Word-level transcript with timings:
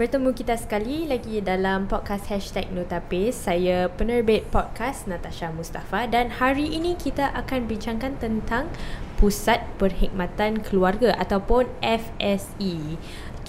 Bertemu 0.00 0.32
kita 0.32 0.56
sekali 0.56 1.04
lagi 1.04 1.44
dalam 1.44 1.84
podcast 1.84 2.32
Hashtag 2.32 2.72
Notapis. 2.72 3.36
Saya 3.36 3.92
penerbit 3.92 4.48
podcast 4.48 5.04
Natasha 5.04 5.52
Mustafa 5.52 6.08
Dan 6.08 6.32
hari 6.40 6.72
ini 6.72 6.96
kita 6.96 7.28
akan 7.36 7.68
bincangkan 7.68 8.16
tentang 8.16 8.72
Pusat 9.20 9.60
Perkhidmatan 9.76 10.64
Keluarga 10.64 11.12
ataupun 11.20 11.68
FSE 11.84 12.96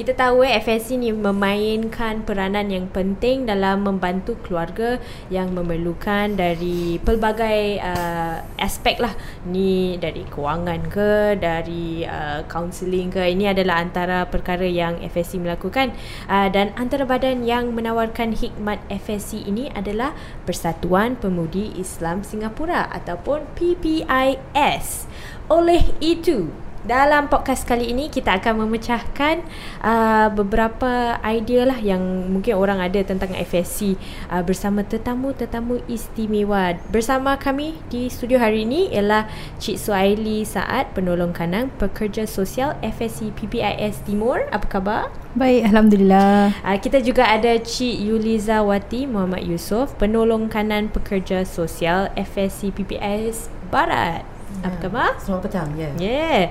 kita 0.01 0.17
tahu 0.17 0.41
eh 0.41 0.57
FSC 0.57 0.97
ni 0.97 1.13
memainkan 1.13 2.25
peranan 2.25 2.73
yang 2.73 2.89
penting 2.89 3.45
dalam 3.45 3.85
membantu 3.85 4.33
keluarga 4.41 4.97
yang 5.29 5.53
memerlukan 5.53 6.33
dari 6.33 6.97
pelbagai 7.05 7.77
uh, 7.77 8.41
aspek 8.57 8.97
lah. 8.97 9.13
Ni 9.45 10.01
dari 10.01 10.25
kewangan 10.25 10.89
ke 10.89 11.37
dari 11.37 12.01
uh, 12.01 12.41
counselling 12.49 13.13
ke 13.13 13.29
ini 13.29 13.53
adalah 13.53 13.77
antara 13.77 14.25
perkara 14.25 14.65
yang 14.65 14.97
FSC 15.05 15.37
melakukan. 15.37 15.93
Uh, 16.25 16.49
dan 16.49 16.73
antara 16.81 17.05
badan 17.05 17.45
yang 17.45 17.69
menawarkan 17.69 18.33
hikmat 18.33 18.81
FSC 18.89 19.45
ini 19.45 19.69
adalah 19.77 20.17
Persatuan 20.49 21.13
Pemudi 21.13 21.77
Islam 21.77 22.25
Singapura 22.25 22.89
ataupun 22.89 23.45
PPIS 23.53 25.05
oleh 25.45 25.93
itu 26.01 26.70
dalam 26.81 27.29
podcast 27.29 27.69
kali 27.69 27.93
ini 27.93 28.09
kita 28.09 28.41
akan 28.41 28.65
memecahkan 28.65 29.45
uh, 29.85 30.33
beberapa 30.33 31.21
idea 31.21 31.69
lah 31.69 31.77
yang 31.77 32.01
mungkin 32.33 32.57
orang 32.57 32.81
ada 32.81 32.97
tentang 33.05 33.37
FSC 33.37 33.93
uh, 34.33 34.41
bersama 34.41 34.81
tetamu-tetamu 34.81 35.85
istimewa. 35.85 36.73
Bersama 36.89 37.37
kami 37.37 37.77
di 37.93 38.09
studio 38.09 38.41
hari 38.41 38.65
ini 38.65 38.89
ialah 38.89 39.29
Cik 39.61 39.77
Suaili 39.77 40.41
Saad, 40.41 40.89
penolong 40.97 41.37
kanang 41.37 41.69
pekerja 41.77 42.25
sosial 42.25 42.73
FSC 42.81 43.29
PPIS 43.37 44.01
Timur. 44.09 44.49
Apa 44.49 44.65
khabar? 44.65 45.13
Baik, 45.37 45.69
alhamdulillah. 45.69 46.49
Uh, 46.65 46.77
kita 46.81 46.97
juga 46.99 47.29
ada 47.29 47.61
Cik 47.61 48.09
Yuliza 48.09 48.65
Wati 48.65 49.05
Muhammad 49.05 49.45
Yusof, 49.45 49.93
penolong 50.01 50.49
kanan 50.49 50.89
pekerja 50.89 51.45
sosial 51.45 52.09
FSC 52.17 52.73
PPIS 52.73 53.53
Barat. 53.69 54.30
Yeah. 54.59 54.67
Apa 54.67 54.75
khabar? 54.83 55.11
Selamat 55.23 55.41
petang. 55.47 55.69
Ya. 55.79 55.89
Yeah. 55.95 55.95
Yeah. 56.01 56.41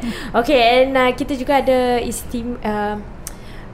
Okay, 0.40 0.60
and 0.82 0.96
uh, 0.96 1.10
kita 1.12 1.36
juga 1.36 1.60
ada 1.60 2.00
istim 2.00 2.56
uh, 2.64 2.96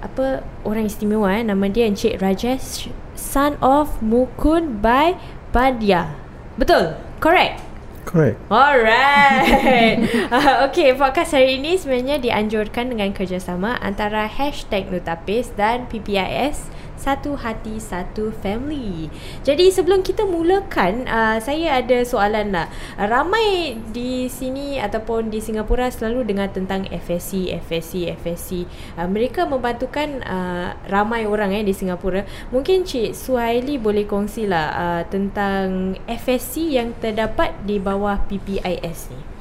apa 0.03 0.45
orang 0.67 0.85
istimewa 0.87 1.33
eh 1.33 1.43
nama 1.43 1.65
dia 1.71 1.89
Encik 1.89 2.21
Rajesh 2.21 2.93
son 3.17 3.57
of 3.65 3.99
Mukun 4.05 4.83
by 4.85 5.17
Badia. 5.55 6.13
Betul? 6.61 6.95
Correct. 7.19 7.65
Correct. 8.07 8.39
Alright. 8.47 9.99
uh, 10.35 10.63
okay, 10.71 10.95
podcast 10.95 11.35
hari 11.35 11.59
ini 11.59 11.75
sebenarnya 11.75 12.23
dianjurkan 12.23 12.95
dengan 12.95 13.11
kerjasama 13.11 13.83
antara 13.83 14.31
Hashtag 14.31 14.87
Notapis 14.95 15.51
dan 15.59 15.91
PPIS 15.91 16.71
satu 16.97 17.39
hati 17.39 17.79
satu 17.79 18.33
family. 18.43 19.13
Jadi 19.45 19.71
sebelum 19.71 20.03
kita 20.03 20.25
mulakan, 20.27 21.07
uh, 21.07 21.39
saya 21.39 21.81
ada 21.81 22.03
soalan 22.03 22.53
lah. 22.53 22.67
Ramai 22.97 23.79
di 23.93 24.27
sini 24.27 24.81
ataupun 24.81 25.29
di 25.29 25.39
Singapura 25.39 25.93
selalu 25.93 26.27
dengar 26.27 26.51
tentang 26.51 26.89
FSC, 26.89 27.53
FSC, 27.63 28.11
FSC. 28.17 28.67
Uh, 28.97 29.09
mereka 29.09 29.45
membantukan 29.47 30.25
uh, 30.25 30.75
ramai 30.89 31.29
orang 31.29 31.53
eh 31.53 31.63
di 31.63 31.77
Singapura. 31.77 32.25
Mungkin 32.51 32.89
Cik 32.89 33.13
Suhaili 33.13 33.77
boleh 33.77 34.09
kongsilah 34.09 34.67
uh, 34.75 35.03
tentang 35.07 35.95
FSC 36.09 36.75
yang 36.75 36.97
terdapat 36.99 37.55
di 37.63 37.77
bawah 37.79 38.19
PPIS 38.27 39.13
ni. 39.13 39.36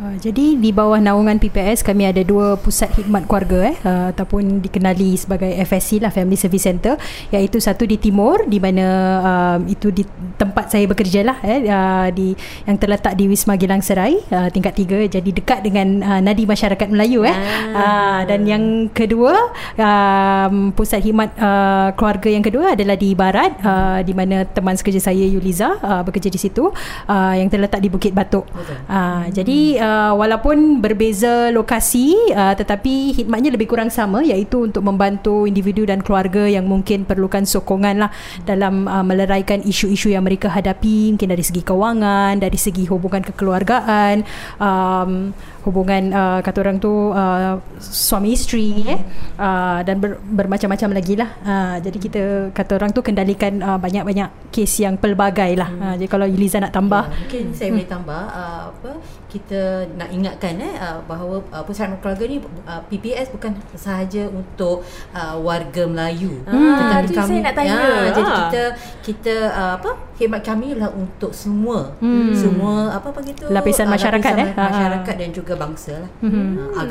Uh, 0.00 0.16
jadi 0.16 0.56
di 0.56 0.72
bawah 0.72 0.96
naungan 0.96 1.36
PPS 1.36 1.84
kami 1.84 2.08
ada 2.08 2.24
dua 2.24 2.56
pusat 2.56 2.88
khidmat 2.96 3.28
keluarga 3.28 3.70
eh. 3.70 3.76
Uh, 3.84 4.08
ataupun 4.08 4.64
dikenali 4.64 5.20
sebagai 5.20 5.52
FSC 5.68 6.00
lah 6.00 6.08
Family 6.08 6.40
Service 6.40 6.64
Center 6.64 6.96
iaitu 7.28 7.60
satu 7.60 7.84
di 7.84 8.00
timur 8.00 8.48
di 8.48 8.56
mana 8.56 8.86
uh, 9.20 9.58
itu 9.68 9.92
di 9.92 10.00
tempat 10.40 10.72
saya 10.72 10.88
bekerja 10.88 11.20
lah 11.28 11.38
eh. 11.44 11.68
Uh, 11.68 12.08
di 12.08 12.32
yang 12.64 12.80
terletak 12.80 13.20
di 13.20 13.28
Wisma 13.28 13.60
Gilang 13.60 13.84
Serai 13.84 14.16
uh, 14.32 14.48
tingkat 14.48 14.80
tiga. 14.80 14.96
Jadi 15.04 15.28
dekat 15.28 15.60
dengan 15.60 16.00
uh, 16.00 16.20
nadi 16.24 16.48
masyarakat 16.48 16.88
Melayu 16.88 17.28
eh. 17.28 17.36
Ah. 17.36 17.76
uh, 17.76 18.20
dan 18.26 18.48
yang 18.48 18.88
kedua 18.90 19.52
um, 19.76 20.72
pusat 20.72 21.04
khidmat 21.04 21.36
uh, 21.36 21.92
keluarga 21.94 22.32
yang 22.32 22.40
kedua 22.40 22.72
adalah 22.72 22.96
di 22.96 23.12
barat 23.12 23.54
uh, 23.60 24.00
di 24.00 24.16
mana 24.16 24.48
teman 24.48 24.72
sekerja 24.72 25.12
saya 25.12 25.28
Yuliza 25.28 25.76
uh, 25.78 26.00
bekerja 26.00 26.32
di 26.32 26.40
situ 26.40 26.72
uh, 26.72 27.34
yang 27.36 27.52
terletak 27.52 27.78
di 27.84 27.92
Bukit 27.92 28.16
Batuk 28.16 28.48
uh, 28.88 29.28
jadi 29.28 29.58
uh, 29.78 29.91
Uh, 29.92 30.16
walaupun 30.16 30.80
berbeza 30.80 31.52
lokasi 31.52 32.16
uh, 32.32 32.56
tetapi 32.56 33.12
khidmatnya 33.12 33.52
lebih 33.52 33.68
kurang 33.68 33.92
sama 33.92 34.24
iaitu 34.24 34.64
untuk 34.64 34.80
membantu 34.80 35.44
individu 35.44 35.84
dan 35.84 36.00
keluarga 36.00 36.48
yang 36.48 36.64
mungkin 36.64 37.04
perlukan 37.04 37.44
sokongan 37.44 38.06
lah 38.06 38.10
dalam 38.48 38.88
uh, 38.88 39.04
meleraikan 39.04 39.60
isu-isu 39.60 40.08
yang 40.08 40.24
mereka 40.24 40.48
hadapi 40.48 41.12
mungkin 41.12 41.28
dari 41.28 41.44
segi 41.44 41.60
kewangan 41.60 42.40
dari 42.40 42.56
segi 42.56 42.88
hubungan 42.88 43.20
kekeluargaan 43.20 44.24
um, 44.56 45.36
hubungan 45.62 46.10
uh, 46.10 46.38
kata 46.42 46.58
orang 46.64 46.80
tu 46.82 46.90
uh, 47.14 47.60
suami 47.78 48.34
isteri 48.34 48.96
eh 48.96 49.00
uh, 49.38 49.80
dan 49.86 50.02
ber, 50.02 50.18
bermacam-macam 50.24 50.90
lagi 50.90 51.14
lah 51.14 51.30
uh, 51.44 51.76
jadi 51.78 51.98
kita 52.00 52.22
kata 52.50 52.80
orang 52.80 52.90
tu 52.90 53.04
kendalikan 53.04 53.62
uh, 53.62 53.78
banyak-banyak 53.78 54.50
kes 54.50 54.82
yang 54.82 54.98
pelbagai 54.98 55.54
lah 55.54 55.68
hmm. 55.70 55.82
uh, 55.84 55.94
jadi 56.00 56.08
kalau 56.10 56.26
Eliza 56.26 56.58
nak 56.58 56.74
tambah 56.74 57.06
ya, 57.06 57.18
mungkin 57.28 57.44
saya 57.54 57.68
hmm. 57.68 57.74
boleh 57.76 57.88
tambah 57.90 58.22
uh, 58.32 58.60
apa 58.74 58.90
kita 59.32 59.88
nak 59.96 60.12
ingatkan 60.12 60.60
eh 60.60 60.76
uh, 60.76 61.00
bahawa 61.08 61.40
uh, 61.48 61.64
pusat 61.64 61.88
keluarga 62.04 62.24
ni 62.28 62.36
uh, 62.68 62.84
PPS 62.92 63.32
bukan 63.32 63.56
sahaja 63.72 64.28
untuk 64.28 64.84
uh, 65.16 65.36
warga 65.40 65.88
Melayu. 65.88 66.44
Ah, 66.44 66.52
tetapi 67.00 67.16
kami 67.16 67.28
saya 67.32 67.40
nak 67.40 67.54
tanya. 67.56 67.72
Ya, 67.72 67.80
ah. 67.80 68.04
jadi 68.12 68.30
kita 68.36 68.62
kita 69.00 69.34
uh, 69.56 69.72
apa 69.80 69.90
khidmat 70.20 70.44
kami 70.44 70.76
adalah 70.76 70.92
untuk 70.92 71.32
semua 71.32 71.96
hmm. 72.04 72.36
semua 72.36 72.92
apa 72.92 73.08
apa 73.08 73.20
gitu 73.24 73.48
lapisan 73.48 73.88
uh, 73.88 73.96
masyarakat 73.96 74.32
lapisan 74.36 74.44
eh 74.44 74.50
masyarakat 74.52 75.14
dan 75.16 75.30
juga 75.32 75.52
bangsa 75.56 75.92
lah 75.96 76.10
hmm. 76.20 76.76
uh, 76.76 76.84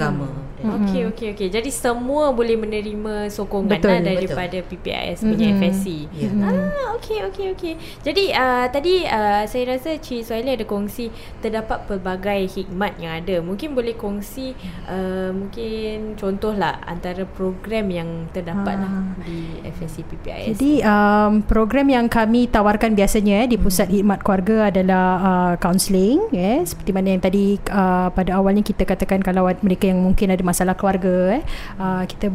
agama. 0.61 0.85
Okey 0.85 1.01
okey 1.11 1.27
okey. 1.33 1.47
Jadi 1.49 1.69
semua 1.73 2.29
boleh 2.31 2.55
menerima 2.55 3.27
sokongan 3.33 3.81
betul, 3.81 3.91
lah 3.91 3.99
daripada 4.05 4.57
betul. 4.61 4.77
PPIS 4.77 5.19
punya 5.25 5.47
hmm. 5.49 5.57
FSC. 5.59 5.85
Yeah. 6.13 6.33
Ah 6.45 6.87
okey 7.01 7.19
okey 7.33 7.45
okey. 7.57 7.73
Jadi 8.05 8.23
uh, 8.31 8.65
tadi 8.69 8.93
uh, 9.05 9.43
saya 9.49 9.63
rasa 9.75 9.97
Cik 9.97 10.21
Suhaili 10.23 10.53
ada 10.53 10.65
kongsi 10.65 11.09
terdapat 11.41 11.89
pelbagai 11.89 12.47
hikmat 12.51 13.01
yang 13.01 13.13
ada 13.21 13.41
mungkin 13.41 13.73
boleh 13.73 13.97
kongsi 13.97 14.53
uh, 14.87 15.33
mungkin 15.33 16.15
contohlah 16.15 16.79
antara 16.85 17.25
program 17.25 17.89
yang 17.89 18.09
terdapat 18.31 18.77
lah 18.77 18.91
ah. 18.91 19.05
di 19.25 19.59
FSC 19.65 20.05
PPIS 20.07 20.57
jadi 20.57 20.73
um, 20.85 21.41
program 21.45 21.87
yang 21.89 22.05
kami 22.07 22.47
tawarkan 22.47 22.93
biasanya 22.93 23.45
eh, 23.45 23.49
di 23.49 23.57
pusat 23.57 23.89
hmm. 23.89 23.95
hikmat 23.99 24.19
keluarga 24.21 24.55
adalah 24.69 25.05
uh, 25.19 25.53
counselling 25.57 26.31
eh, 26.35 26.61
seperti 26.63 26.91
mana 26.93 27.17
yang 27.17 27.23
tadi 27.23 27.57
uh, 27.71 28.13
pada 28.13 28.37
awalnya 28.37 28.61
kita 28.61 28.83
katakan 28.85 29.19
kalau 29.23 29.49
mereka 29.61 29.89
yang 29.89 30.01
mungkin 30.03 30.31
ada 30.31 30.43
masalah 30.51 30.75
keluarga 30.75 31.39
eh, 31.39 31.43
uh, 31.79 32.03
kita 32.03 32.27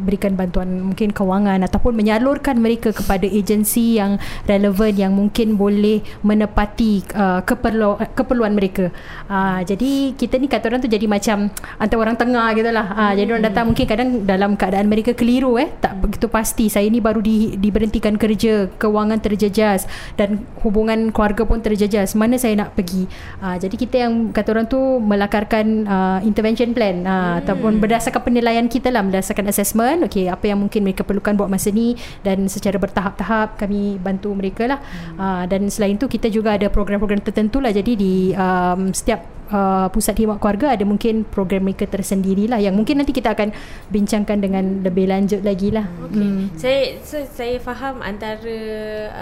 berikan 0.00 0.34
bantuan 0.34 0.90
mungkin 0.90 1.14
kewangan 1.14 1.62
ataupun 1.62 1.94
menyalurkan 1.94 2.58
mereka 2.58 2.90
kepada 2.90 3.30
agensi 3.30 4.00
yang 4.02 4.18
relevan 4.50 4.94
yang 4.98 5.12
mungkin 5.14 5.54
boleh 5.54 6.02
menepati 6.26 7.06
uh, 7.14 7.40
keperlu- 7.46 7.98
keperluan 8.18 8.54
mereka 8.56 8.90
uh, 9.30 9.40
Ah, 9.40 9.66
jadi 9.66 10.12
kita 10.14 10.40
ni 10.40 10.46
kata 10.46 10.72
orang 10.72 10.80
tu 10.80 10.88
jadi 10.88 11.04
macam 11.04 11.52
antara 11.80 11.98
orang 12.00 12.16
tengah 12.16 12.48
gitu 12.54 12.70
lah. 12.70 12.86
Ha, 12.86 13.04
hmm. 13.10 13.14
Jadi 13.18 13.28
orang 13.32 13.44
datang 13.44 13.64
mungkin 13.68 13.86
kadang 13.88 14.08
dalam 14.28 14.50
keadaan 14.54 14.86
mereka 14.86 15.12
keliru 15.12 15.58
eh. 15.58 15.68
Tak 15.80 16.00
begitu 16.00 16.26
pasti. 16.28 16.68
Saya 16.68 16.86
ni 16.88 17.00
baru 17.00 17.18
di, 17.20 17.56
diberhentikan 17.56 18.14
kerja. 18.20 18.68
Kewangan 18.76 19.18
terjejas. 19.20 19.84
Dan 20.14 20.44
hubungan 20.62 21.08
keluarga 21.10 21.44
pun 21.44 21.58
terjejas. 21.60 22.12
Mana 22.14 22.36
saya 22.36 22.56
nak 22.56 22.76
pergi. 22.76 23.04
Ha, 23.42 23.56
jadi 23.56 23.74
kita 23.76 23.96
yang 24.06 24.32
kata 24.32 24.48
orang 24.54 24.66
tu 24.68 24.80
melakarkan 25.00 25.66
uh, 25.84 26.18
intervention 26.22 26.72
plan. 26.72 27.02
Ha, 27.04 27.14
hmm. 27.40 27.46
Ataupun 27.60 27.76
berdasarkan 27.76 28.22
penilaian 28.24 28.64
kita 28.72 28.88
lah. 28.88 29.04
Berdasarkan 29.04 29.52
assessment. 29.52 30.08
Okay, 30.08 30.32
apa 30.32 30.48
yang 30.48 30.64
mungkin 30.64 30.80
mereka 30.80 31.04
perlukan 31.04 31.36
buat 31.36 31.52
masa 31.52 31.68
ni. 31.68 31.92
Dan 32.24 32.48
secara 32.48 32.80
bertahap-tahap 32.80 33.60
kami 33.60 34.00
bantu 34.00 34.32
mereka 34.32 34.64
lah. 34.64 34.80
Hmm. 34.80 35.20
Ha, 35.20 35.26
dan 35.44 35.68
selain 35.68 36.00
tu 36.00 36.08
kita 36.08 36.32
juga 36.32 36.56
ada 36.56 36.72
program-program 36.72 37.20
tertentu 37.20 37.60
lah. 37.60 37.68
Jadi 37.68 37.92
di 38.00 38.14
um, 38.32 38.96
setiap 38.96 39.39
uh, 39.50 39.86
pusat 39.92 40.16
khidmat 40.16 40.38
keluarga 40.38 40.72
ada 40.72 40.84
mungkin 40.86 41.26
program 41.26 41.66
mereka 41.66 41.84
tersendiri 41.86 42.46
lah 42.46 42.62
yang 42.62 42.74
mungkin 42.74 43.02
nanti 43.02 43.12
kita 43.12 43.34
akan 43.34 43.52
bincangkan 43.90 44.38
dengan 44.40 44.64
lebih 44.86 45.10
lanjut 45.10 45.42
lagi 45.44 45.74
lah. 45.74 45.86
Okay. 46.08 46.24
Hmm. 46.24 46.46
Saya 46.56 46.80
so, 47.02 47.18
saya 47.26 47.58
faham 47.60 48.00
antara 48.00 48.56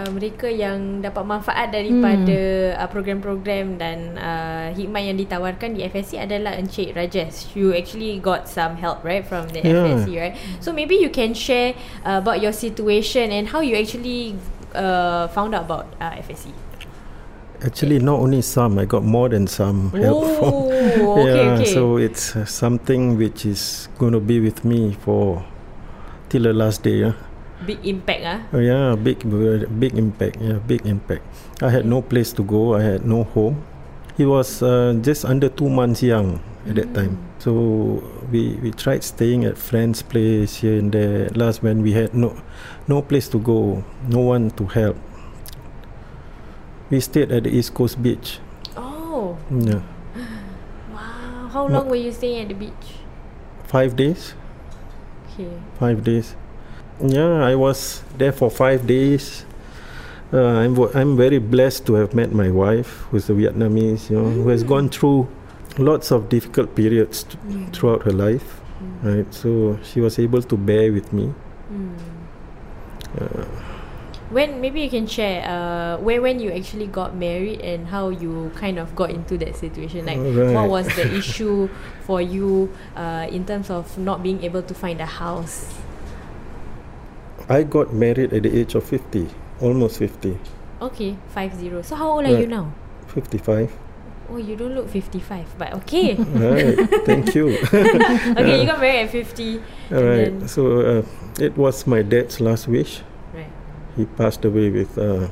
uh, 0.05 0.11
mereka 0.13 0.47
yang 0.47 1.01
dapat 1.01 1.25
manfaat 1.25 1.73
daripada 1.73 2.41
hmm. 2.77 2.81
uh, 2.81 2.89
program-program 2.89 3.67
dan 3.81 3.99
uh, 4.17 4.69
hikmat 4.77 5.03
yang 5.13 5.17
ditawarkan 5.19 5.75
di 5.75 5.85
FSC 5.89 6.21
adalah 6.21 6.55
Encik 6.55 6.95
Rajesh. 6.95 7.57
You 7.57 7.73
actually 7.75 8.21
got 8.21 8.47
some 8.47 8.79
help 8.79 9.03
right 9.03 9.25
from 9.25 9.49
the 9.51 9.65
yeah. 9.65 9.83
FSC 9.83 10.09
right? 10.21 10.35
So 10.61 10.71
maybe 10.71 11.01
you 11.01 11.09
can 11.11 11.33
share 11.33 11.75
uh, 12.05 12.21
about 12.21 12.45
your 12.45 12.53
situation 12.53 13.33
and 13.33 13.49
how 13.49 13.65
you 13.65 13.75
actually 13.75 14.37
uh, 14.75 15.29
found 15.33 15.55
out 15.57 15.65
about 15.65 15.87
uh, 16.01 16.17
FSC. 16.21 16.68
Actually, 17.64 17.99
not 17.99 18.20
only 18.20 18.43
some. 18.43 18.78
I 18.78 18.84
got 18.84 19.02
more 19.02 19.28
than 19.28 19.46
some 19.46 19.90
help 19.90 20.25
from. 20.38 20.55
okay, 20.70 21.44
yeah, 21.44 21.58
okay. 21.58 21.75
so 21.75 21.96
it's 21.99 22.37
uh, 22.37 22.44
something 22.44 23.19
which 23.19 23.44
is 23.44 23.88
going 23.99 24.12
to 24.12 24.20
be 24.20 24.38
with 24.38 24.64
me 24.64 24.94
for 25.02 25.43
till 26.28 26.43
the 26.43 26.52
last 26.52 26.82
day. 26.82 27.02
Yeah. 27.02 27.14
Big 27.66 27.82
impact 27.82 28.22
ah. 28.22 28.38
Oh 28.55 28.62
yeah, 28.62 28.94
big 28.94 29.19
big 29.81 29.99
impact. 29.99 30.38
Yeah, 30.38 30.62
big 30.62 30.87
impact. 30.87 31.26
I 31.58 31.70
had 31.75 31.82
no 31.82 31.99
place 32.02 32.31
to 32.38 32.46
go. 32.46 32.78
I 32.78 32.82
had 32.82 33.02
no 33.02 33.26
home. 33.34 33.58
He 34.14 34.22
was 34.22 34.62
uh, 34.62 34.94
just 35.02 35.25
under 35.26 35.49
two 35.50 35.66
months 35.69 36.02
young 36.02 36.38
at 36.70 36.78
that 36.78 36.94
time. 36.94 37.19
So 37.43 37.99
we 38.31 38.55
we 38.62 38.70
tried 38.70 39.02
staying 39.02 39.43
at 39.43 39.58
friends' 39.58 40.02
place 40.02 40.62
here 40.62 40.78
and 40.78 40.94
there. 40.94 41.26
Last, 41.34 41.62
when 41.66 41.82
we 41.82 41.99
had 41.99 42.14
no 42.14 42.38
no 42.87 43.02
place 43.02 43.26
to 43.34 43.38
go, 43.43 43.82
no 44.06 44.22
one 44.22 44.55
to 44.55 44.66
help, 44.70 44.94
we 46.90 47.00
stayed 47.00 47.32
at 47.32 47.44
the 47.44 47.50
East 47.50 47.75
Coast 47.75 48.02
Beach. 48.02 48.38
Oh, 48.76 49.37
Yeah, 49.50 49.82
wow. 50.93 51.49
How 51.52 51.67
long 51.67 51.88
were 51.88 51.96
you 51.96 52.12
staying 52.12 52.43
at 52.43 52.49
the 52.49 52.55
beach? 52.55 52.99
five 53.69 53.96
days. 53.96 54.35
Okay. 55.32 55.52
Five 55.79 56.02
days. 56.02 56.35
Yeah, 57.05 57.44
I 57.44 57.55
was 57.55 58.02
there 58.17 58.32
for 58.32 58.50
five 58.50 58.87
days. 58.87 59.44
Uh, 60.32 60.61
I'm 60.64 60.76
I'm 60.94 61.17
very 61.17 61.38
blessed 61.38 61.87
to 61.87 61.94
have 61.94 62.12
met 62.12 62.32
my 62.32 62.50
wife, 62.50 63.06
who's 63.11 63.31
a 63.31 63.32
Vietnamese, 63.32 64.11
you 64.11 64.20
know, 64.20 64.29
who 64.31 64.49
has 64.49 64.64
mm. 64.64 64.69
gone 64.69 64.88
through 64.88 65.29
lots 65.79 66.11
of 66.11 66.29
difficult 66.29 66.75
periods 66.75 67.23
t- 67.25 67.38
mm. 67.46 67.73
throughout 67.73 68.02
her 68.02 68.11
life, 68.11 68.61
mm. 68.82 69.05
right? 69.05 69.34
So 69.34 69.79
she 69.84 70.00
was 70.00 70.19
able 70.19 70.43
to 70.43 70.56
bear 70.56 70.93
with 70.93 71.12
me. 71.12 71.32
Uh, 73.20 73.44
When 74.31 74.61
maybe 74.61 74.83
you 74.83 74.91
can 74.91 75.07
share 75.07 75.41
uh 75.49 75.97
when 75.99 76.21
when 76.21 76.37
you 76.41 76.53
actually 76.53 76.87
got 76.87 77.17
married 77.17 77.61
and 77.61 77.89
how 77.89 78.11
you 78.11 78.53
kind 78.55 78.79
of 78.79 78.95
got 78.95 79.11
into 79.11 79.39
that 79.39 79.57
situation. 79.57 80.05
Like 80.05 80.21
what 80.55 80.69
was 80.69 80.87
the 80.97 81.09
issue 81.17 81.69
for 82.05 82.21
you 82.21 82.69
uh 82.97 83.27
in 83.31 83.47
terms 83.47 83.71
of 83.71 83.97
not 83.97 84.23
being 84.23 84.45
able 84.45 84.63
to 84.63 84.75
find 84.75 85.01
a 85.01 85.07
house? 85.09 85.73
I 87.49 87.63
got 87.63 87.95
married 87.95 88.35
at 88.35 88.43
the 88.43 88.53
age 88.53 88.75
of 88.75 88.85
50, 88.85 89.27
almost 89.61 89.99
50, 89.99 90.37
Okay, 90.83 91.17
five 91.35 91.55
zero. 91.57 91.83
So 91.83 91.97
how 91.97 92.11
old 92.13 92.27
are 92.27 92.39
you 92.39 92.47
now? 92.47 92.71
55. 93.09 93.73
Oh, 94.31 94.37
you 94.37 94.55
don't 94.57 94.75
look 94.75 94.91
fifty 94.91 95.21
five, 95.21 95.49
but 95.57 95.73
okay. 95.83 96.15
right, 96.37 96.77
thank 97.09 97.35
you. 97.35 97.57
okay, 97.73 98.61
you 98.61 98.67
got 98.69 98.79
married 98.79 99.09
at 99.09 99.11
fifty. 99.11 99.57
All 99.91 100.05
right, 100.05 100.37
so 100.45 100.81
uh, 101.01 101.03
it 101.41 101.57
was 101.57 101.87
my 101.87 102.03
dad's 102.03 102.39
last 102.39 102.69
wish. 102.69 103.01
Right. 103.99 104.09
He 104.09 104.17
passed 104.17 104.45
away 104.45 104.71
with 104.71 104.99
uh, 104.99 105.29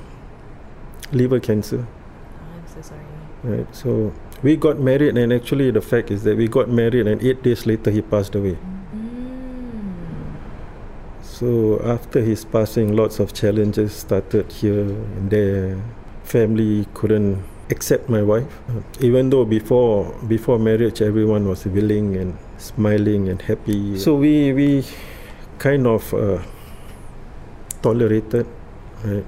liver 1.13 1.41
cancer. 1.41 1.87
Oh, 1.87 2.45
I'm 2.55 2.67
so 2.67 2.83
sorry. 2.83 3.01
Right. 3.43 3.75
So 3.75 4.13
we 4.43 4.57
got 4.57 4.79
married, 4.79 5.17
and 5.17 5.33
actually, 5.33 5.71
the 5.71 5.81
fact 5.81 6.11
is 6.11 6.23
that 6.25 6.37
we 6.37 6.49
got 6.49 6.69
married, 6.69 7.07
and 7.07 7.23
eight 7.23 7.43
days 7.43 7.67
later, 7.67 7.91
he 7.91 8.03
passed 8.03 8.35
away. 8.35 8.57
Mm. 8.95 10.37
So 11.23 11.81
after 11.85 12.21
his 12.21 12.45
passing, 12.45 12.97
lots 12.97 13.19
of 13.21 13.33
challenges 13.33 13.93
started 13.93 14.53
here 14.53 14.81
and 14.81 15.31
there. 15.31 15.79
Family 16.25 16.87
couldn't 16.95 17.45
accept 17.71 18.09
my 18.09 18.23
wife, 18.23 18.47
even 19.01 19.31
though 19.31 19.45
before 19.45 20.12
before 20.27 20.59
marriage, 20.59 21.01
everyone 21.03 21.47
was 21.49 21.65
willing 21.67 22.17
and 22.17 22.37
smiling 22.59 23.29
and 23.29 23.43
happy. 23.43 23.97
So 23.99 24.17
we 24.17 24.53
we 24.53 24.85
kind 25.59 25.87
of 25.87 26.12
uh, 26.15 26.43
tolerated, 27.83 28.47
right? 29.06 29.26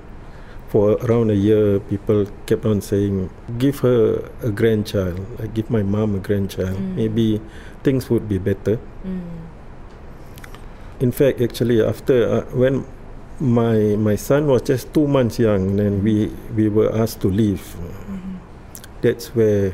For 0.68 1.00
around 1.08 1.30
a 1.30 1.34
year, 1.34 1.80
people 1.80 2.26
kept 2.44 2.66
on 2.66 2.82
saying, 2.84 3.30
"Give 3.56 3.78
her 3.80 4.28
a 4.42 4.50
grandchild. 4.50 5.16
Like 5.38 5.54
give 5.54 5.70
my 5.70 5.82
mom 5.82 6.14
a 6.14 6.20
grandchild. 6.20 6.76
Mm. 6.76 6.96
Maybe 6.96 7.40
things 7.82 8.10
would 8.10 8.28
be 8.28 8.36
better." 8.36 8.76
Mm. 9.00 9.48
In 11.00 11.10
fact, 11.12 11.40
actually, 11.40 11.80
after 11.80 12.28
uh, 12.28 12.44
when 12.52 12.84
my 13.40 13.96
my 13.96 14.16
son 14.16 14.44
was 14.46 14.60
just 14.62 14.92
two 14.92 15.08
months 15.08 15.38
young, 15.38 15.76
then 15.80 16.04
we 16.04 16.28
we 16.52 16.68
were 16.68 16.92
asked 16.92 17.24
to 17.24 17.32
leave. 17.32 17.64
That's 19.00 19.32
where. 19.34 19.72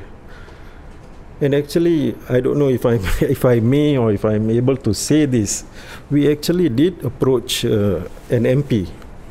And 1.43 1.51
actually, 1.59 2.15
I 2.31 2.39
don't 2.39 2.55
know 2.55 2.71
if 2.71 2.87
I 2.87 3.03
if 3.27 3.43
I 3.43 3.59
may 3.59 3.99
or 3.99 4.15
if 4.15 4.23
I'm 4.23 4.47
able 4.47 4.77
to 4.87 4.95
say 4.95 5.27
this. 5.27 5.65
We 6.07 6.31
actually 6.31 6.69
did 6.69 7.03
approach 7.03 7.65
uh, 7.65 8.07
an 8.31 8.47
MP 8.47 8.87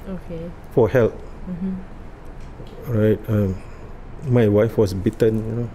Okay. 0.10 0.52
For 0.74 0.90
help. 0.90 1.14
Mm-hmm. 1.50 1.74
Right. 2.92 3.20
Um, 3.30 3.56
my 4.28 4.48
wife 4.48 4.78
was 4.78 4.94
bitten, 4.94 5.38
you 5.46 5.56
know, 5.64 5.70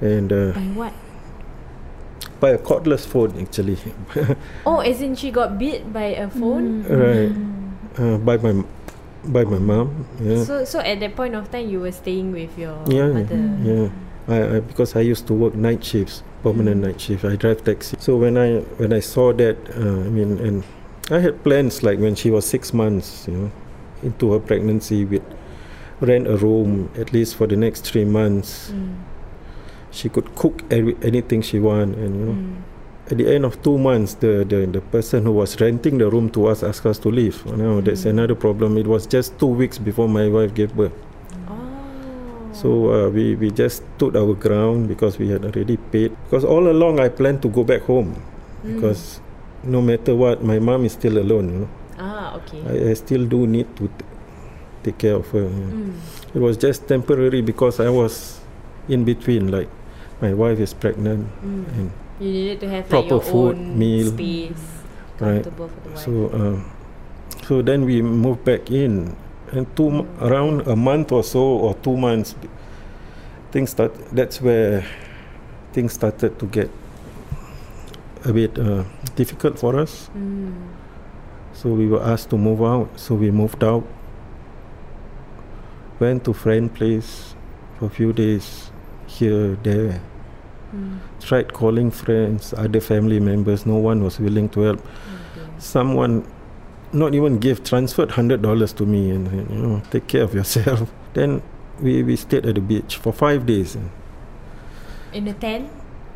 and 0.00 0.32
uh, 0.32 0.52
By 0.52 0.60
what? 0.74 0.92
by 2.40 2.50
a 2.50 2.58
cordless 2.58 3.06
phone 3.06 3.36
actually. 3.40 3.76
Oh, 4.66 4.80
as 4.80 5.00
in 5.02 5.14
she 5.14 5.30
got 5.30 5.58
bit 5.58 5.92
by 5.92 6.14
a 6.16 6.28
phone. 6.30 6.84
right. 6.88 7.32
Uh, 7.98 8.16
by 8.18 8.36
my 8.38 8.64
by 9.26 9.44
my 9.44 9.58
mom. 9.58 10.06
Yeah. 10.20 10.44
So 10.44 10.64
so 10.64 10.78
at 10.80 11.00
that 11.00 11.16
point 11.16 11.34
of 11.34 11.50
time, 11.50 11.68
you 11.68 11.80
were 11.80 11.92
staying 11.92 12.32
with 12.32 12.56
your 12.58 12.76
Yeah, 12.88 13.08
mother. 13.12 13.36
yeah. 13.62 13.88
I, 14.28 14.56
I 14.56 14.60
because 14.60 14.96
I 14.96 15.00
used 15.00 15.26
to 15.28 15.34
work 15.34 15.54
night 15.54 15.84
shifts, 15.84 16.22
permanent 16.42 16.80
night 16.82 17.00
shift. 17.00 17.24
I 17.24 17.36
drive 17.36 17.62
taxi. 17.64 17.96
So 18.00 18.16
when 18.16 18.38
I 18.38 18.60
when 18.80 18.92
I 18.92 19.00
saw 19.00 19.32
that, 19.34 19.56
uh, 19.76 20.06
I 20.06 20.08
mean, 20.08 20.38
and 20.38 20.64
I 21.10 21.18
had 21.18 21.42
plans 21.42 21.82
like 21.82 21.98
when 21.98 22.14
she 22.14 22.30
was 22.30 22.46
six 22.46 22.72
months, 22.72 23.26
you 23.28 23.34
know, 23.36 23.50
into 24.02 24.32
her 24.32 24.38
pregnancy, 24.38 25.04
with 25.04 25.22
rent 26.00 26.26
a 26.26 26.36
room 26.36 26.88
at 26.96 27.12
least 27.12 27.36
for 27.36 27.46
the 27.46 27.56
next 27.56 27.84
three 27.84 28.04
months. 28.04 28.70
Mm. 28.70 28.94
She 29.90 30.08
could 30.08 30.34
cook 30.36 30.62
every, 30.70 30.96
anything 31.02 31.42
she 31.42 31.58
want, 31.58 31.96
and 31.96 32.20
you 32.20 32.26
know, 32.26 32.32
Mm. 32.32 32.54
at 33.10 33.18
the 33.18 33.26
end 33.34 33.44
of 33.44 33.60
two 33.62 33.76
months, 33.76 34.14
the, 34.14 34.44
the 34.48 34.66
the 34.66 34.80
person 34.80 35.24
who 35.26 35.32
was 35.32 35.60
renting 35.60 35.98
the 35.98 36.08
room 36.08 36.30
to 36.30 36.46
us 36.46 36.62
asked 36.62 36.86
us 36.86 36.98
to 37.00 37.10
leave. 37.10 37.42
You 37.44 37.56
Now 37.56 37.80
that's 37.80 38.04
another 38.06 38.36
problem. 38.36 38.78
It 38.78 38.86
was 38.86 39.04
just 39.06 39.36
two 39.38 39.48
weeks 39.50 39.78
before 39.78 40.08
my 40.08 40.28
wife 40.28 40.54
gave 40.54 40.74
birth. 40.76 40.92
Oh. 41.48 41.58
So 42.52 42.68
uh, 42.94 43.08
we, 43.10 43.34
we 43.34 43.50
just 43.50 43.82
stood 43.96 44.14
our 44.16 44.34
ground 44.34 44.86
because 44.88 45.18
we 45.18 45.28
had 45.28 45.44
already 45.44 45.76
paid. 45.76 46.14
Because 46.24 46.44
all 46.44 46.68
along 46.70 47.00
I 47.00 47.08
planned 47.08 47.42
to 47.42 47.48
go 47.48 47.64
back 47.64 47.82
home. 47.82 48.14
Mm. 48.64 48.76
Because 48.76 49.20
no 49.64 49.80
matter 49.82 50.14
what, 50.14 50.42
my 50.42 50.58
mom 50.58 50.84
is 50.84 50.92
still 50.92 51.18
alone. 51.18 51.48
You 51.52 51.58
know, 51.60 51.68
ah 51.98 52.36
okay. 52.40 52.60
I, 52.66 52.90
I 52.90 52.94
still 52.94 53.24
do 53.26 53.46
need 53.46 53.68
to 53.76 53.88
t- 53.88 54.04
take 54.82 54.98
care 54.98 55.14
of 55.16 55.28
her. 55.30 55.42
you 55.44 55.48
know. 55.50 55.92
Mm. 55.92 56.34
It 56.34 56.40
was 56.40 56.56
just 56.56 56.86
temporary 56.88 57.42
because 57.42 57.80
I 57.80 57.88
was 57.90 58.40
in 58.88 59.04
between. 59.04 59.50
Like 59.50 59.68
my 60.20 60.32
wife 60.32 60.58
is 60.60 60.72
pregnant, 60.74 61.26
Mm. 61.44 61.64
and 61.76 61.90
You 62.20 62.28
needed 62.32 62.60
to 62.60 62.68
have 62.68 62.84
like 62.84 62.90
Proper 63.08 63.16
your 63.16 63.22
food, 63.24 63.56
own 63.56 63.78
meal. 63.78 64.12
space, 64.12 64.64
Right. 65.20 65.40
for 65.44 65.50
the 65.50 65.62
wife. 65.64 65.98
so 66.04 66.12
uh, 66.32 66.56
so 67.48 67.62
then 67.62 67.84
we 67.84 68.02
moved 68.02 68.44
back 68.44 68.70
in. 68.70 69.16
And 69.50 69.66
two 69.74 69.90
mo- 69.90 70.06
around 70.22 70.62
a 70.70 70.76
month 70.76 71.10
or 71.10 71.24
so, 71.26 71.42
or 71.42 71.74
two 71.82 71.96
months, 71.98 72.36
things 73.50 73.70
start. 73.74 73.90
That's 74.14 74.38
where 74.40 74.86
things 75.74 75.92
started 75.92 76.38
to 76.38 76.46
get 76.46 76.70
a 78.24 78.32
bit 78.32 78.58
uh, 78.58 78.84
difficult 79.16 79.58
for 79.58 79.78
us. 79.78 80.10
Mm. 80.16 80.54
So 81.52 81.70
we 81.70 81.86
were 81.86 82.02
asked 82.02 82.30
to 82.30 82.38
move 82.38 82.62
out. 82.62 82.88
So 82.98 83.14
we 83.14 83.30
moved 83.30 83.64
out. 83.64 83.86
Went 85.98 86.24
to 86.24 86.32
friend 86.32 86.72
place 86.72 87.34
for 87.78 87.86
a 87.86 87.90
few 87.90 88.12
days, 88.12 88.70
here 89.06 89.56
there. 89.62 90.00
Mm. 90.74 90.98
Tried 91.20 91.52
calling 91.52 91.90
friends, 91.90 92.54
other 92.56 92.80
family 92.80 93.20
members. 93.20 93.66
No 93.66 93.76
one 93.76 94.02
was 94.02 94.18
willing 94.18 94.48
to 94.50 94.60
help. 94.60 94.78
Okay. 94.78 95.46
Someone, 95.58 96.26
not 96.92 97.14
even 97.14 97.38
give, 97.38 97.64
transferred 97.64 98.12
hundred 98.12 98.42
dollars 98.42 98.72
to 98.74 98.86
me 98.86 99.10
and 99.10 99.50
you 99.50 99.56
know, 99.56 99.82
take 99.90 100.06
care 100.06 100.22
of 100.22 100.34
yourself. 100.34 100.90
Then 101.12 101.42
we 101.82 102.04
we 102.04 102.14
stayed 102.14 102.46
at 102.46 102.54
the 102.54 102.60
beach 102.60 102.96
for 102.96 103.12
five 103.12 103.44
days. 103.44 103.76
In 105.12 105.26
a 105.26 105.34
tent? 105.34 105.68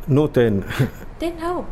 No 0.07 0.27
tent. 0.27 0.65
Then 1.19 1.37
how? 1.37 1.67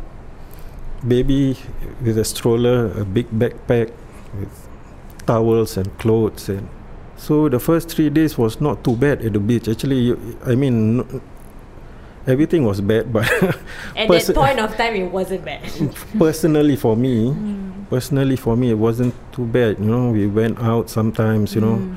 Baby 1.06 1.56
with 2.02 2.18
a 2.18 2.24
stroller, 2.24 2.90
a 3.00 3.04
big 3.04 3.30
backpack 3.30 3.92
with 4.38 4.48
towels 5.26 5.76
and 5.76 5.88
clothes 5.98 6.48
and 6.48 6.68
so 7.16 7.48
the 7.48 7.58
first 7.60 7.88
three 7.88 8.10
days 8.10 8.36
was 8.36 8.60
not 8.60 8.82
too 8.84 8.96
bad 8.96 9.22
at 9.24 9.32
the 9.32 9.38
beach. 9.40 9.68
Actually, 9.68 10.00
you, 10.00 10.38
I 10.44 10.54
mean, 10.56 10.96
no- 10.98 11.20
everything 12.26 12.64
was 12.64 12.80
bad, 12.80 13.12
but 13.12 13.24
At 13.96 14.08
Perso- 14.08 14.32
that 14.32 14.34
point 14.34 14.58
of 14.60 14.76
time, 14.76 14.94
it 14.96 15.10
wasn't 15.10 15.44
bad. 15.44 15.62
personally 16.18 16.76
for 16.76 16.96
me, 16.96 17.32
personally 17.88 18.36
for 18.36 18.56
me, 18.56 18.70
it 18.70 18.78
wasn't 18.78 19.14
too 19.32 19.46
bad. 19.46 19.78
You 19.78 19.84
know, 19.86 20.10
we 20.10 20.26
went 20.26 20.58
out 20.58 20.90
sometimes. 20.90 21.54
You 21.54 21.60
know, 21.62 21.76
Mm. 21.78 21.96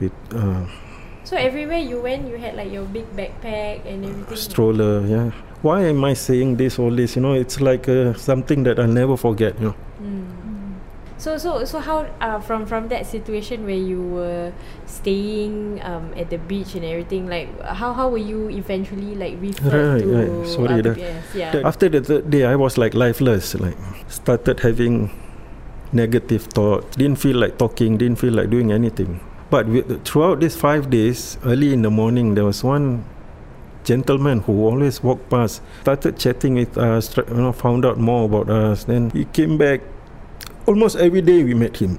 with 0.00 0.12
uh, 0.34 0.66
So 1.24 1.36
everywhere 1.36 1.78
you 1.78 2.00
went, 2.00 2.26
you 2.26 2.36
had 2.38 2.56
like 2.56 2.72
your 2.72 2.84
big 2.86 3.06
backpack 3.14 3.86
and 3.86 4.04
everything. 4.04 4.36
stroller. 4.36 5.06
Yeah. 5.06 5.30
Why 5.64 5.88
am 5.88 6.04
I 6.04 6.12
saying 6.12 6.60
this 6.60 6.76
all 6.78 6.92
this? 6.92 7.16
You 7.16 7.22
know, 7.24 7.32
it's 7.32 7.56
like 7.60 7.88
uh, 7.88 8.12
something 8.20 8.64
that 8.68 8.76
I'll 8.78 8.86
never 8.86 9.16
forget. 9.16 9.56
You 9.58 9.72
know. 9.72 9.76
Mm. 10.04 10.28
So 11.16 11.38
so 11.40 11.64
so 11.64 11.80
how 11.80 12.04
uh, 12.20 12.36
from 12.44 12.66
from 12.68 12.88
that 12.92 13.08
situation 13.08 13.64
where 13.64 13.80
you 13.80 14.02
were 14.04 14.52
staying 14.84 15.80
um, 15.80 16.12
at 16.20 16.28
the 16.28 16.36
beach 16.36 16.74
and 16.76 16.84
everything 16.84 17.24
like 17.32 17.48
how 17.64 17.96
how 17.96 18.12
were 18.12 18.20
you 18.20 18.50
eventually 18.52 19.16
like 19.16 19.40
referred 19.40 19.72
Right, 19.72 20.02
to 20.04 20.12
right. 20.12 20.44
Sorry, 20.44 20.80
that- 20.84 21.00
Yeah. 21.32 21.64
After 21.64 21.88
the 21.88 22.04
third 22.04 22.28
day, 22.28 22.44
I 22.44 22.56
was 22.60 22.76
like 22.76 22.92
lifeless. 22.92 23.54
Like 23.56 23.78
started 24.12 24.60
having 24.60 25.08
negative 25.96 26.44
thoughts. 26.52 26.92
Didn't 27.00 27.16
feel 27.24 27.40
like 27.40 27.56
talking. 27.56 27.96
Didn't 27.96 28.20
feel 28.20 28.34
like 28.36 28.50
doing 28.52 28.68
anything. 28.68 29.20
But 29.48 29.64
with, 29.64 30.04
throughout 30.04 30.40
these 30.44 30.56
five 30.60 30.90
days, 30.90 31.38
early 31.44 31.72
in 31.72 31.80
the 31.80 31.90
morning, 31.90 32.34
there 32.34 32.44
was 32.44 32.60
one 32.64 33.04
gentleman 33.84 34.40
who 34.40 34.64
always 34.64 35.02
walked 35.02 35.30
past, 35.30 35.62
started 35.82 36.18
chatting 36.18 36.54
with 36.54 36.76
us. 36.76 37.16
You 37.16 37.24
know, 37.34 37.52
found 37.52 37.84
out 37.84 37.98
more 37.98 38.24
about 38.24 38.50
us. 38.50 38.84
Then 38.84 39.10
he 39.10 39.24
came 39.26 39.58
back. 39.58 39.80
Almost 40.66 40.96
every 40.96 41.22
day 41.22 41.44
we 41.44 41.54
met 41.54 41.76
him. 41.76 41.98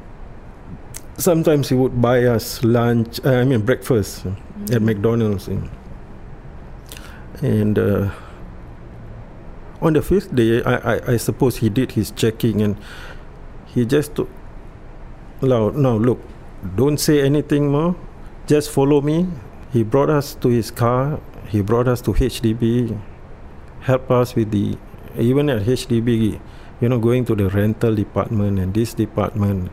Sometimes 1.17 1.69
he 1.69 1.75
would 1.75 2.01
buy 2.01 2.25
us 2.25 2.63
lunch. 2.63 3.23
Uh, 3.23 3.35
I 3.35 3.43
mean 3.45 3.61
breakfast 3.61 4.25
at 4.71 4.81
McDonald's. 4.81 5.47
And, 5.47 5.69
and 7.41 7.79
uh, 7.79 8.09
on 9.81 9.93
the 9.93 10.01
fifth 10.01 10.33
day, 10.35 10.63
I, 10.63 10.95
I, 10.95 11.11
I 11.13 11.17
suppose 11.17 11.57
he 11.57 11.69
did 11.69 11.91
his 11.91 12.11
checking 12.11 12.61
and 12.61 12.77
he 13.67 13.85
just 13.85 14.15
took, 14.15 14.29
now, 15.41 15.69
now 15.69 15.95
look, 15.95 16.19
don't 16.75 16.97
say 16.97 17.21
anything 17.21 17.69
more, 17.69 17.95
just 18.47 18.71
follow 18.71 19.01
me. 19.01 19.27
He 19.71 19.83
brought 19.83 20.09
us 20.09 20.35
to 20.35 20.47
his 20.47 20.71
car, 20.71 21.19
he 21.47 21.61
brought 21.61 21.87
us 21.87 22.01
to 22.01 22.11
HDB, 22.11 22.97
help 23.81 24.09
us 24.11 24.35
with 24.35 24.51
the, 24.51 24.77
even 25.17 25.49
at 25.49 25.63
HDB, 25.63 26.39
you 26.81 26.89
know, 26.89 26.99
going 26.99 27.25
to 27.25 27.35
the 27.35 27.49
rental 27.49 27.95
department 27.95 28.59
and 28.59 28.73
this 28.73 28.93
department, 28.93 29.71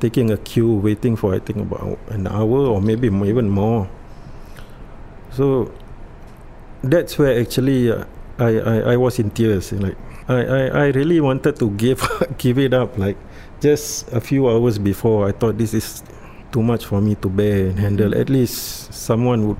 taking 0.00 0.30
a 0.30 0.36
queue, 0.36 0.74
waiting 0.74 1.16
for 1.16 1.34
I 1.34 1.38
think 1.38 1.58
about 1.58 1.98
an 2.08 2.26
hour 2.26 2.66
or 2.66 2.80
maybe 2.80 3.08
even 3.08 3.48
more. 3.48 3.88
So 5.32 5.72
that's 6.82 7.18
where 7.18 7.40
actually 7.40 7.90
uh, 7.90 8.04
I, 8.38 8.58
I 8.58 8.76
I 8.92 8.96
was 8.96 9.18
in 9.18 9.30
tears. 9.30 9.72
Like 9.72 9.96
I, 10.28 10.44
I, 10.44 10.60
I 10.66 10.86
really 10.94 11.20
wanted 11.20 11.56
to 11.58 11.70
give 11.72 12.06
give 12.38 12.58
it 12.58 12.72
up. 12.74 12.96
Like 12.98 13.16
just 13.60 14.06
a 14.12 14.20
few 14.20 14.48
hours 14.48 14.78
before, 14.78 15.28
I 15.28 15.32
thought 15.32 15.58
this 15.58 15.74
is 15.74 16.02
too 16.52 16.62
much 16.62 16.86
for 16.86 17.00
me 17.00 17.16
to 17.16 17.28
bear 17.28 17.66
and 17.66 17.78
handle. 17.78 18.14
At 18.14 18.30
least 18.30 18.92
someone 18.92 19.48
would 19.48 19.58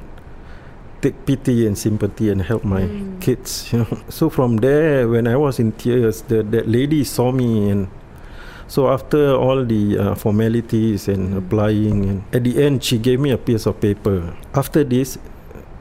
take 1.04 1.16
pity 1.28 1.66
and 1.68 1.76
sympathy 1.76 2.32
and 2.32 2.40
help 2.40 2.64
my 2.64 2.88
Mm. 2.88 3.20
kids. 3.20 3.68
You 3.72 3.84
know. 3.84 3.98
So 4.08 4.32
from 4.32 4.56
there, 4.64 5.04
when 5.12 5.28
I 5.28 5.36
was 5.36 5.60
in 5.60 5.72
tears, 5.76 6.24
the 6.32 6.40
that 6.56 6.64
lady 6.64 7.04
saw 7.04 7.28
me 7.32 7.68
and. 7.68 7.92
So 8.66 8.88
after 8.88 9.36
all 9.36 9.60
the 9.60 9.84
uh, 10.00 10.14
formalities 10.16 11.04
and 11.12 11.36
applying, 11.36 12.08
and 12.08 12.16
at 12.32 12.48
the 12.48 12.56
end, 12.64 12.80
she 12.80 12.96
gave 12.96 13.20
me 13.20 13.28
a 13.30 13.36
piece 13.36 13.68
of 13.68 13.76
paper. 13.78 14.32
After 14.56 14.80
this, 14.82 15.20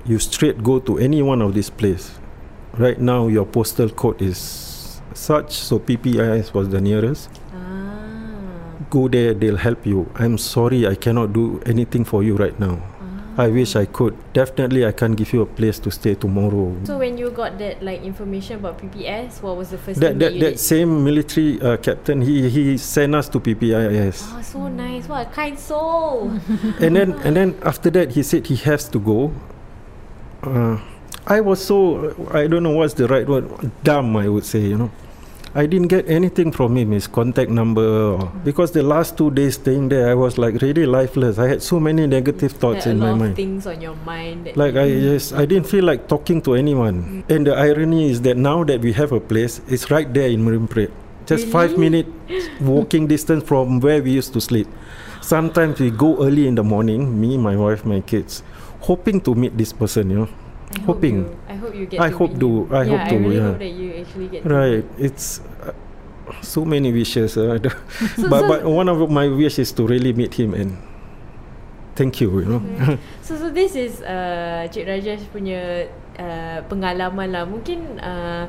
you 0.04 0.20
straight 0.20 0.60
go 0.60 0.84
to 0.84 1.00
any 1.00 1.24
one 1.24 1.40
of 1.42 1.56
these 1.56 1.72
place. 1.72 2.12
Right 2.76 3.00
now, 3.00 3.32
your 3.32 3.48
postal 3.48 3.88
code 3.88 4.20
is 4.20 5.00
such, 5.16 5.56
so 5.56 5.80
PPIS 5.80 6.52
was 6.54 6.76
the 6.76 6.82
nearest. 6.84 7.32
ah. 7.56 8.84
Go 8.92 9.08
there, 9.08 9.32
they'll 9.34 9.64
help 9.64 9.88
you. 9.88 10.12
I'm 10.20 10.36
sorry, 10.38 10.84
I 10.86 10.96
cannot 11.00 11.32
do 11.32 11.64
anything 11.66 12.04
for 12.04 12.20
you 12.22 12.36
right 12.36 12.58
now. 12.60 12.84
I 13.38 13.48
wish 13.48 13.76
I 13.76 13.86
could. 13.86 14.16
Definitely, 14.34 14.86
I 14.86 14.92
can't 14.92 15.16
give 15.16 15.34
you 15.34 15.42
a 15.42 15.46
place 15.46 15.80
to 15.80 15.92
stay 15.92 16.16
tomorrow. 16.16 16.76
So 16.84 16.98
when 17.00 17.18
you 17.18 17.30
got 17.32 17.58
that 17.60 17.82
like 17.82 18.04
information 18.04 18.58
about 18.58 18.78
PPS, 18.80 19.42
what 19.42 19.58
was 19.58 19.72
the 19.72 19.78
first 19.78 20.00
that 20.00 20.10
thing 20.10 20.20
that, 20.20 20.26
that, 20.26 20.34
you 20.34 20.40
that 20.42 20.50
did? 20.52 20.60
same 20.60 21.04
military 21.04 21.62
uh, 21.62 21.78
captain, 21.78 22.22
he 22.22 22.50
he 22.50 22.78
sent 22.78 23.16
us 23.16 23.30
to 23.30 23.40
PPIS. 23.40 24.30
Oh, 24.38 24.42
so 24.42 24.68
nice. 24.68 25.08
What 25.08 25.28
a 25.28 25.30
kind 25.32 25.58
soul. 25.58 26.30
and 26.80 26.96
then 26.96 27.14
and 27.26 27.36
then 27.36 27.58
after 27.64 27.90
that 27.92 28.12
he 28.12 28.24
said 28.24 28.48
he 28.48 28.56
has 28.58 28.88
to 28.90 29.00
go 29.00 29.34
uh, 30.44 30.80
I 31.26 31.42
was 31.42 31.64
so 31.64 32.14
I 32.32 32.48
don't 32.48 32.64
know 32.64 32.72
what's 32.72 32.94
the 32.94 33.08
right 33.08 33.28
word 33.28 33.50
dumb 33.84 34.16
I 34.18 34.28
would 34.28 34.46
say 34.46 34.60
you 34.60 34.78
know 34.78 34.92
I 35.56 35.68
didn't 35.68 35.90
get 35.90 36.10
anything 36.10 36.52
from 36.52 36.76
him 36.78 36.92
his 36.92 37.06
contact 37.06 37.52
number 37.52 37.86
or, 37.86 38.32
because 38.44 38.72
the 38.72 38.82
last 38.82 39.18
two 39.18 39.30
days 39.30 39.54
staying 39.54 39.90
there 39.90 40.10
I 40.10 40.16
was 40.16 40.40
like 40.40 40.62
really 40.64 40.88
lifeless. 40.88 41.38
I 41.38 41.48
had 41.48 41.62
so 41.62 41.80
many 41.80 42.08
negative 42.08 42.54
thoughts 42.54 42.88
in 42.88 42.98
my 42.98 43.14
mind. 43.14 43.36
things 43.36 43.68
on 43.68 43.80
your 43.80 43.96
mind. 43.98 44.48
That 44.48 44.58
like 44.58 44.76
I 44.76 44.86
yes 44.86 45.32
I 45.32 45.46
didn't 45.46 45.68
feel 45.68 45.84
like 45.86 46.08
talking 46.08 46.42
to 46.44 46.56
anyone. 46.56 47.24
And 47.30 47.46
the 47.46 47.54
irony 47.54 48.10
is 48.10 48.22
that 48.22 48.36
now 48.36 48.64
that 48.64 48.82
we 48.82 48.94
have 48.94 49.12
a 49.12 49.20
place 49.20 49.62
it's 49.68 49.92
right 49.92 50.12
there 50.12 50.28
in 50.30 50.44
Marine 50.44 50.68
Parade. 50.68 50.92
Just 51.28 51.48
five 51.48 51.72
Really? 51.78 52.02
minute 52.02 52.08
walking 52.60 53.06
distance 53.08 53.44
from 53.44 53.80
where 53.80 54.02
we 54.02 54.12
used 54.12 54.34
to 54.34 54.42
sleep. 54.42 54.68
Sometimes 55.22 55.80
we 55.80 55.92
go 55.92 56.18
early 56.26 56.48
in 56.48 56.56
the 56.56 56.64
morning 56.64 57.20
me 57.22 57.38
my 57.38 57.56
wife 57.56 57.86
my 57.86 58.02
kids 58.02 58.42
hoping 58.82 59.22
to 59.22 59.36
meet 59.36 59.56
this 59.56 59.72
person 59.72 60.10
you 60.10 60.16
know. 60.18 60.30
I 60.74 60.80
hope 60.80 60.86
hoping. 60.98 61.16
You, 61.18 61.40
I 61.43 61.43
hope 61.64 61.76
you 61.76 61.86
get. 61.88 61.98
I 62.04 62.10
to 62.12 62.18
hope 62.20 62.34
to, 62.36 62.50
him. 62.68 62.68
I 62.68 62.84
yeah, 62.84 62.92
hope 62.92 63.04
I 63.04 63.10
to, 63.10 63.16
really 63.16 63.36
yeah. 63.40 63.48
hope 63.48 63.62
that 63.64 63.74
you 63.74 63.88
actually 63.96 64.28
get. 64.28 64.40
to 64.44 64.48
right 64.52 64.84
it's 65.00 65.40
uh, 65.64 65.72
so 66.44 66.68
many 66.68 66.92
wishes 66.92 67.40
uh, 67.40 67.56
So- 68.20 68.28
but 68.28 68.42
so- 68.44 68.50
but 68.52 68.60
one 68.68 68.92
of 68.92 69.00
my 69.08 69.32
wishes 69.32 69.72
is 69.72 69.72
to 69.80 69.88
really 69.88 70.12
meet 70.12 70.36
him 70.36 70.52
and 70.54 70.76
thank 71.96 72.20
you 72.22 72.30
you 72.40 72.48
know 72.50 72.62
So 73.26 73.40
so 73.40 73.48
this 73.50 73.74
is 73.78 74.04
uh, 74.04 74.68
Cik 74.68 74.84
Rajesh 74.84 75.24
punya 75.32 75.88
uh, 76.20 76.60
pengalaman 76.68 77.32
lah. 77.32 77.48
Mungkin 77.48 78.02
uh, 78.04 78.46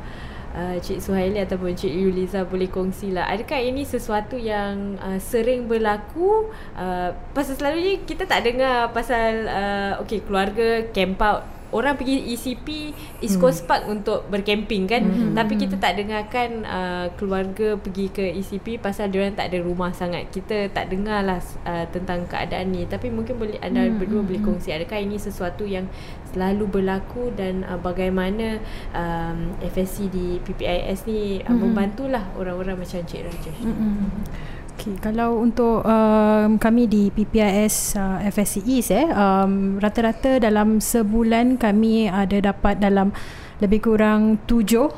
uh, 0.51 0.77
Cik 0.83 0.99
Suhaili 0.99 1.39
ataupun 1.39 1.79
Cik 1.79 1.93
Yuliza 1.95 2.43
boleh 2.43 2.67
kongsi 2.67 3.15
lah. 3.15 3.31
Adakah 3.31 3.63
ini 3.63 3.87
sesuatu 3.87 4.35
yang 4.35 4.99
uh, 4.99 5.21
sering 5.23 5.71
berlaku? 5.71 6.51
Uh, 6.75 7.15
pasal 7.37 7.55
selalunya 7.55 8.03
kita 8.03 8.27
tak 8.27 8.43
dengar 8.43 8.91
pasal 8.91 9.47
uh, 9.47 9.93
okay 10.03 10.19
keluarga 10.27 10.91
camp 10.91 11.23
out. 11.23 11.45
Orang 11.75 11.99
pergi 11.99 12.31
ECP 12.31 12.95
East 13.19 13.43
Coast 13.43 13.67
Park 13.67 13.91
untuk 13.91 14.31
bercamping 14.31 14.87
kan? 14.87 15.03
Hmm. 15.03 15.35
Tapi 15.35 15.59
kita 15.59 15.75
tak 15.83 15.99
dengarkan 15.99 16.63
uh, 16.63 17.07
Keluarga 17.19 17.75
pergi 17.75 18.15
ke 18.15 18.31
ECP 18.39 18.79
Pasal 18.79 19.11
diorang 19.11 19.35
tak 19.35 19.51
ada 19.51 19.59
rumah 19.59 19.91
sangat. 19.91 20.31
Kita 20.31 20.71
tak 20.71 20.95
dengar 20.95 21.27
lah 21.27 21.43
uh, 21.67 21.83
Tentang 21.91 22.31
keadaan 22.31 22.71
ni. 22.71 22.87
Tapi 22.87 23.11
mungkin 23.11 23.35
boleh 23.35 23.59
anda 23.59 23.83
Hmm, 23.85 23.99
berdua 23.99 24.23
hmm, 24.23 24.29
boleh 24.31 24.41
hmm. 24.41 24.49
kongsi 24.55 24.71
Adakah 24.71 24.99
ini 25.03 25.19
sesuatu 25.19 25.67
yang 25.67 25.91
Selalu 26.31 26.71
berlaku 26.71 27.35
Dan 27.35 27.67
uh, 27.67 27.77
bagaimana 27.83 28.63
um, 28.95 29.59
FSC 29.59 30.07
di 30.15 30.39
PPIS 30.47 31.11
ni 31.11 31.43
uh, 31.43 31.51
Hmm. 31.51 31.71
Membantulah 31.71 32.23
orang-orang 32.39 32.79
macam 32.79 33.03
Cik 33.03 33.27
Rajesh 33.27 33.63
Okay, 34.85 35.01
kalau 35.01 35.41
untuk 35.41 35.81
um, 35.81 36.61
kami 36.61 36.85
di 36.85 37.09
PPIS 37.09 37.97
uh, 37.97 38.21
FSC 38.21 38.69
East 38.69 38.93
eh 38.93 39.09
um, 39.09 39.81
rata-rata 39.81 40.37
dalam 40.37 40.77
sebulan 40.77 41.57
kami 41.57 42.13
ada 42.13 42.53
dapat 42.53 42.85
dalam 42.85 43.09
lebih 43.65 43.81
kurang 43.81 44.45
tujuh 44.45 44.93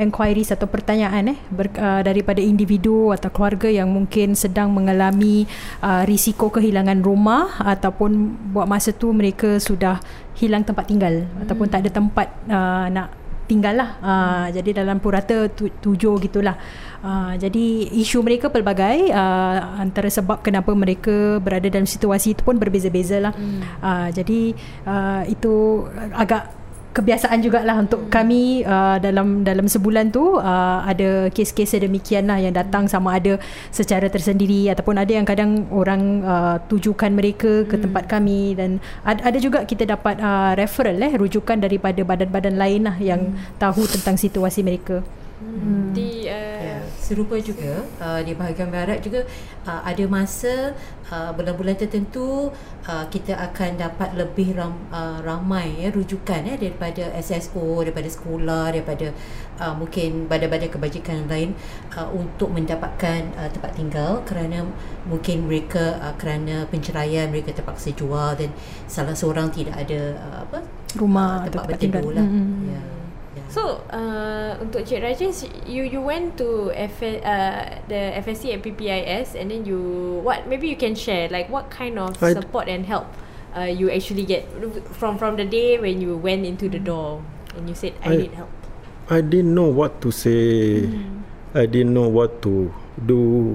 enquiries 0.00 0.56
atau 0.56 0.64
pertanyaan 0.64 1.36
eh 1.36 1.38
ber, 1.52 1.68
uh, 1.76 2.00
daripada 2.00 2.40
individu 2.40 3.12
atau 3.12 3.28
keluarga 3.28 3.68
yang 3.68 3.92
mungkin 3.92 4.32
sedang 4.32 4.72
mengalami 4.72 5.44
uh, 5.84 6.08
risiko 6.08 6.48
kehilangan 6.48 7.04
rumah 7.04 7.60
ataupun 7.60 8.40
buat 8.56 8.64
masa 8.64 8.96
tu 8.96 9.12
mereka 9.12 9.60
sudah 9.60 10.00
hilang 10.40 10.64
tempat 10.64 10.88
tinggal 10.88 11.28
hmm. 11.28 11.44
ataupun 11.44 11.68
tak 11.68 11.84
ada 11.84 11.92
tempat 11.92 12.32
uh, 12.48 12.88
nak 12.88 13.25
tinggal 13.46 13.74
lah 13.78 13.90
uh, 14.02 14.46
jadi 14.50 14.82
dalam 14.82 14.98
purata 14.98 15.46
tu, 15.48 15.70
tujuh 15.80 16.18
gitulah. 16.20 16.58
Uh, 17.06 17.38
jadi 17.38 17.86
isu 18.02 18.18
mereka 18.26 18.50
pelbagai 18.50 19.14
uh, 19.14 19.78
antara 19.78 20.10
sebab 20.10 20.42
kenapa 20.42 20.74
mereka 20.74 21.38
berada 21.38 21.70
dalam 21.70 21.86
situasi 21.86 22.34
itu 22.34 22.42
pun 22.42 22.58
berbeza-beza 22.58 23.22
lah 23.22 23.34
Hmm. 23.36 23.62
uh, 23.84 24.08
jadi 24.10 24.56
uh, 24.88 25.22
itu 25.28 25.86
agak 26.16 26.50
kebiasaan 26.96 27.44
jugalah 27.44 27.76
untuk 27.76 28.08
kami 28.08 28.64
uh, 28.64 28.96
dalam 28.96 29.44
dalam 29.44 29.68
sebulan 29.68 30.08
tu 30.08 30.40
uh, 30.40 30.80
ada 30.80 31.28
kes-kes 31.28 31.76
sedemikian 31.76 32.24
lah 32.24 32.40
yang 32.40 32.56
datang 32.56 32.88
sama 32.88 33.20
ada 33.20 33.36
secara 33.68 34.08
tersendiri 34.08 34.72
ataupun 34.72 34.96
ada 34.96 35.12
yang 35.12 35.28
kadang 35.28 35.68
orang 35.68 36.24
uh, 36.24 36.56
tujukan 36.72 37.12
mereka 37.12 37.68
ke 37.68 37.76
tempat 37.76 38.08
kami 38.08 38.56
dan 38.56 38.80
ada, 39.04 39.28
ada 39.28 39.36
juga 39.36 39.68
kita 39.68 39.84
dapat 39.84 40.16
uh, 40.24 40.56
referral 40.56 40.96
eh 41.04 41.12
rujukan 41.20 41.60
daripada 41.60 42.00
badan-badan 42.00 42.56
lain 42.56 42.88
lah 42.88 42.96
yang 42.96 43.36
tahu 43.60 43.84
tentang 43.84 44.16
situasi 44.16 44.64
mereka. 44.64 45.04
Hmm. 45.40 45.92
Di 45.92 46.28
uh, 46.28 46.56
Ya, 46.66 46.78
serupa 46.98 47.38
juga 47.38 47.84
uh, 48.02 48.20
di 48.20 48.34
bahagian 48.34 48.68
barat 48.68 49.00
juga 49.00 49.22
uh, 49.64 49.80
ada 49.86 50.04
masa 50.10 50.74
uh, 51.08 51.30
bulan-bulan 51.32 51.78
tertentu 51.78 52.50
uh, 52.84 53.04
kita 53.08 53.38
akan 53.38 53.78
dapat 53.78 54.12
lebih 54.18 54.58
ram, 54.58 54.74
uh, 54.90 55.22
ramai 55.22 55.72
ya 55.78 55.88
rujukan 55.94 56.42
ya 56.42 56.54
daripada 56.58 57.06
SSO 57.16 57.80
daripada 57.86 58.08
sekolah 58.10 58.74
daripada 58.74 59.14
uh, 59.62 59.74
mungkin 59.78 60.26
badan-badan 60.26 60.68
kebajikan 60.68 61.24
lain 61.30 61.54
uh, 61.94 62.08
untuk 62.10 62.50
mendapatkan 62.52 63.30
uh, 63.38 63.48
tempat 63.48 63.72
tinggal 63.78 64.20
kerana 64.26 64.66
mungkin 65.06 65.46
mereka 65.46 65.96
uh, 66.02 66.14
kerana 66.18 66.66
penceraian 66.68 67.30
mereka 67.30 67.54
terpaksa 67.54 67.94
jual 67.94 68.34
dan 68.36 68.50
salah 68.90 69.14
seorang 69.14 69.48
tidak 69.54 69.76
ada 69.76 70.18
uh, 70.18 70.38
apa 70.44 70.58
Rumah 70.96 71.46
uh, 71.46 71.48
tempat 71.48 71.52
tempat 71.52 71.68
berteduh 71.72 72.00
tinggal. 72.02 72.16
lah 72.18 72.26
Mm. 72.26 72.68
ya 72.68 72.80
ya 72.80 72.95
So 73.46 73.80
uh, 73.94 74.58
untuk 74.58 74.82
Cik 74.82 75.00
Rajesh, 75.06 75.46
you 75.70 75.86
you 75.86 76.02
went 76.02 76.34
to 76.36 76.74
F 76.74 76.98
uh, 76.98 77.78
the 77.86 78.00
FSC 78.18 78.50
at 78.52 78.60
PPIS 78.60 79.38
and 79.38 79.48
then 79.54 79.62
you 79.62 79.78
what 80.26 80.50
maybe 80.50 80.66
you 80.66 80.74
can 80.76 80.98
share 80.98 81.30
like 81.30 81.46
what 81.46 81.70
kind 81.70 81.94
of 81.98 82.18
I- 82.18 82.34
support 82.34 82.66
and 82.66 82.82
help 82.84 83.06
uh, 83.54 83.70
you 83.70 83.86
actually 83.88 84.26
get 84.26 84.44
from 84.98 85.14
from 85.14 85.38
the 85.38 85.46
day 85.46 85.78
when 85.78 86.02
you 86.02 86.18
went 86.18 86.42
into 86.42 86.66
the 86.66 86.82
door 86.82 87.22
and 87.54 87.70
you 87.70 87.74
said 87.78 87.94
I, 88.02 88.12
I- 88.12 88.16
need 88.26 88.34
help. 88.34 88.50
I 89.06 89.22
didn't 89.22 89.54
know 89.54 89.70
what 89.70 90.02
to 90.02 90.10
say. 90.10 90.82
I 91.54 91.70
didn't 91.70 91.94
know 91.94 92.10
what 92.10 92.42
to 92.42 92.74
do. 92.98 93.54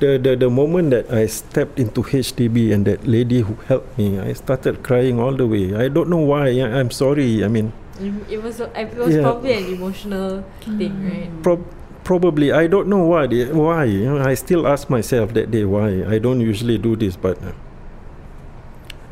The, 0.00 0.16
the 0.16 0.32
the 0.34 0.50
moment 0.50 0.90
that 0.96 1.12
I 1.12 1.28
stepped 1.28 1.76
into 1.76 2.00
HDB 2.00 2.72
and 2.72 2.88
that 2.88 3.04
lady 3.04 3.44
who 3.44 3.60
helped 3.68 3.92
me, 4.00 4.16
I 4.18 4.32
started 4.32 4.80
crying 4.82 5.20
all 5.20 5.36
the 5.36 5.44
way. 5.44 5.76
I 5.76 5.92
don't 5.92 6.08
know 6.08 6.24
why. 6.24 6.48
I- 6.64 6.80
I'm 6.80 6.88
sorry. 6.88 7.44
I 7.44 7.48
mean, 7.52 7.76
It- 8.00 8.26
It 8.38 8.42
was 8.42 8.58
it 8.60 8.90
was 8.98 9.14
Yeah. 9.14 9.22
probably 9.22 9.52
an 9.54 9.66
emotional 9.70 10.42
thing, 10.64 10.94
right? 11.06 11.30
prob- 11.42 11.68
probably 12.02 12.50
I 12.52 12.66
don't 12.66 12.88
know 12.88 13.04
why. 13.06 13.26
Why? 13.54 13.84
You 13.86 14.18
know, 14.18 14.18
I 14.24 14.34
still 14.34 14.66
ask 14.66 14.90
myself 14.90 15.32
that 15.34 15.50
day 15.50 15.64
why. 15.64 16.02
I 16.04 16.18
don't 16.18 16.40
usually 16.42 16.76
do 16.78 16.96
this, 16.96 17.14
but 17.16 17.38
uh, 17.38 17.54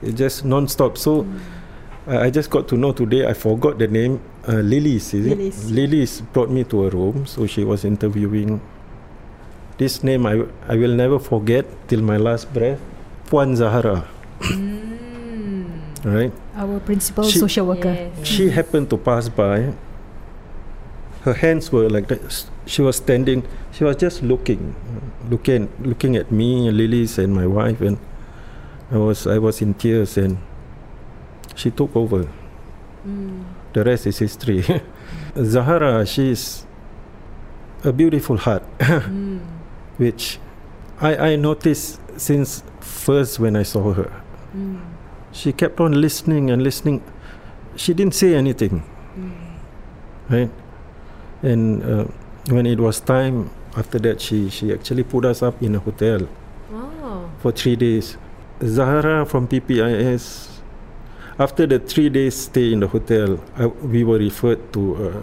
it 0.02 0.14
just 0.16 0.44
non-stop. 0.44 0.98
So. 0.98 1.26
I 2.02 2.26
I 2.26 2.28
just 2.34 2.50
got 2.50 2.66
to 2.66 2.74
know 2.74 2.90
today. 2.90 3.22
I 3.30 3.32
forgot 3.32 3.78
the 3.78 3.86
name. 3.86 4.18
Uh, 4.42 4.58
Lilis, 4.58 5.14
is 5.14 5.22
it? 5.22 5.38
Lilis. 5.38 5.58
Lilis 5.70 6.12
brought 6.34 6.50
me 6.50 6.66
to 6.66 6.86
a 6.86 6.90
room, 6.90 7.26
so 7.30 7.46
she 7.46 7.62
was 7.62 7.86
interviewing. 7.86 8.58
This 9.78 10.02
name 10.02 10.26
I 10.26 10.42
I 10.66 10.74
will 10.74 10.98
never 10.98 11.22
forget 11.22 11.62
till 11.86 12.02
my 12.02 12.18
last 12.18 12.50
breath. 12.50 12.82
Puan 13.30 13.54
Zahara, 13.54 14.02
Mm. 14.42 14.81
Right? 16.04 16.32
Our 16.56 16.80
principal 16.80 17.24
She- 17.24 17.38
social 17.38 17.66
worker. 17.66 17.92
Yes. 17.92 18.26
She 18.26 18.50
happened 18.50 18.90
to 18.90 18.96
pass 18.96 19.28
by. 19.28 19.72
Her 21.22 21.34
hands 21.34 21.70
were 21.70 21.88
like 21.88 22.08
that. 22.08 22.18
She 22.66 22.82
was 22.82 22.96
standing. 22.96 23.44
She 23.70 23.84
was 23.84 23.96
just 23.96 24.22
looking, 24.22 24.74
looking, 25.30 25.68
looking 25.80 26.16
at 26.16 26.32
me, 26.32 26.68
Lilis, 26.70 27.18
and 27.18 27.32
my 27.34 27.46
wife, 27.46 27.80
and 27.80 27.98
I 28.90 28.96
was 28.98 29.26
I 29.26 29.38
was 29.38 29.62
in 29.62 29.74
tears, 29.74 30.18
and 30.18 30.38
she 31.54 31.70
took 31.70 31.94
over. 31.94 32.26
Mm. 33.06 33.44
The 33.72 33.84
rest 33.84 34.06
is 34.06 34.18
history. 34.18 34.64
Zahara, 35.38 36.04
she's 36.06 36.66
a 37.84 37.92
beautiful 37.92 38.36
heart, 38.36 38.62
Mm. 38.78 39.40
which 39.98 40.38
I, 41.00 41.32
I 41.32 41.36
noticed 41.36 42.00
since 42.18 42.62
first 42.80 43.38
when 43.38 43.54
I 43.56 43.62
saw 43.62 43.92
her. 43.94 44.10
Mm. 44.56 44.80
She 45.32 45.52
kept 45.52 45.80
on 45.80 45.92
listening 46.00 46.50
and 46.50 46.62
listening. 46.62 47.02
She 47.76 47.94
didn't 47.94 48.14
say 48.14 48.34
anything, 48.34 48.82
Mm. 49.16 49.32
right? 50.30 50.50
And 51.42 51.82
uh, 51.82 52.04
when 52.48 52.66
it 52.66 52.78
was 52.78 53.00
time, 53.00 53.50
after 53.76 53.98
that, 54.00 54.20
she, 54.20 54.48
she 54.50 54.72
actually 54.72 55.02
put 55.04 55.24
us 55.24 55.42
up 55.42 55.62
in 55.62 55.74
a 55.74 55.78
hotel 55.78 56.28
Wow. 56.70 57.30
for 57.40 57.52
three 57.52 57.76
days. 57.76 58.16
Zahara 58.62 59.24
from 59.26 59.48
PPIS, 59.48 60.48
after 61.38 61.66
the 61.66 61.78
three 61.78 62.08
days 62.10 62.36
stay 62.36 62.72
in 62.72 62.80
the 62.80 62.86
hotel, 62.88 63.40
I, 63.56 63.66
we 63.66 64.04
were 64.04 64.18
referred 64.18 64.72
to 64.74 65.22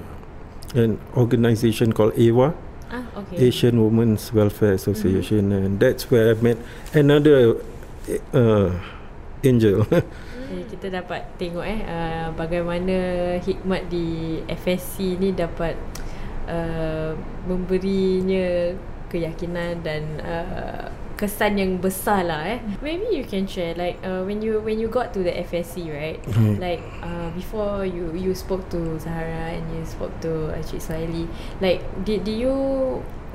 uh, 0.76 0.80
an 0.80 1.00
organization 1.16 1.94
called 1.94 2.14
AWA, 2.18 2.54
Ah, 2.92 3.06
okay. 3.18 3.38
Asian 3.48 3.78
Women's 3.84 4.34
Welfare 4.34 4.74
Association, 4.74 5.52
and 5.54 5.80
that's 5.80 6.10
where 6.10 6.32
I 6.32 6.42
met 6.42 6.58
another 6.94 7.56
uh, 8.34 8.72
angel. 9.44 9.86
Kita 10.72 10.90
dapat 10.90 11.38
tengok 11.38 11.62
eh 11.62 11.82
uh, 11.86 12.28
bagaimana 12.34 12.98
hikmat 13.38 13.86
di 13.88 14.40
FSC 14.50 15.20
ni 15.22 15.30
dapat 15.32 15.78
uh, 16.50 17.14
memberinya 17.46 18.74
keyakinan 19.10 19.82
dan 19.86 20.04
uh, 20.22 20.90
kesan 21.14 21.60
yang 21.60 21.78
besar 21.78 22.24
lah 22.26 22.48
eh. 22.48 22.60
Maybe 22.82 23.12
you 23.12 23.28
can 23.28 23.44
share 23.46 23.76
like 23.76 24.00
uh, 24.02 24.24
when 24.24 24.40
you 24.42 24.58
when 24.64 24.80
you 24.80 24.88
got 24.88 25.12
to 25.14 25.22
the 25.22 25.34
FSC 25.36 25.92
right, 25.92 26.18
Hmm. 26.34 26.58
like 26.58 26.80
uh, 27.04 27.30
before 27.36 27.84
you 27.86 28.10
you 28.16 28.32
spoke 28.34 28.66
to 28.72 28.98
Zahara 28.98 29.54
and 29.54 29.66
you 29.76 29.84
spoke 29.86 30.14
to 30.26 30.50
uh, 30.50 30.62
Cik 30.64 30.80
Suhaili, 30.82 31.28
like 31.60 31.84
did, 32.08 32.24
did 32.24 32.40
you 32.40 32.56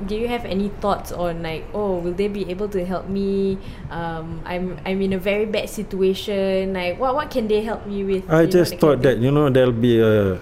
do 0.05 0.15
you 0.15 0.27
have 0.27 0.43
any 0.43 0.67
thoughts 0.83 1.11
on 1.11 1.41
like 1.41 1.63
oh 1.73 1.95
will 1.95 2.13
they 2.13 2.27
be 2.27 2.49
able 2.51 2.67
to 2.67 2.83
help 2.85 3.07
me 3.07 3.57
um 3.89 4.41
i'm 4.43 4.77
i'm 4.85 5.01
in 5.01 5.13
a 5.13 5.17
very 5.17 5.45
bad 5.45 5.69
situation 5.69 6.73
like 6.73 6.99
what 6.99 7.15
what 7.15 7.31
can 7.31 7.47
they 7.47 7.63
help 7.63 7.85
me 7.87 8.03
with 8.03 8.27
I 8.29 8.41
You 8.41 8.45
know, 8.47 8.51
just 8.51 8.75
thought 8.75 9.01
that 9.03 9.19
you 9.19 9.31
know 9.31 9.49
there'll 9.49 9.71
be 9.71 10.01
a 10.01 10.39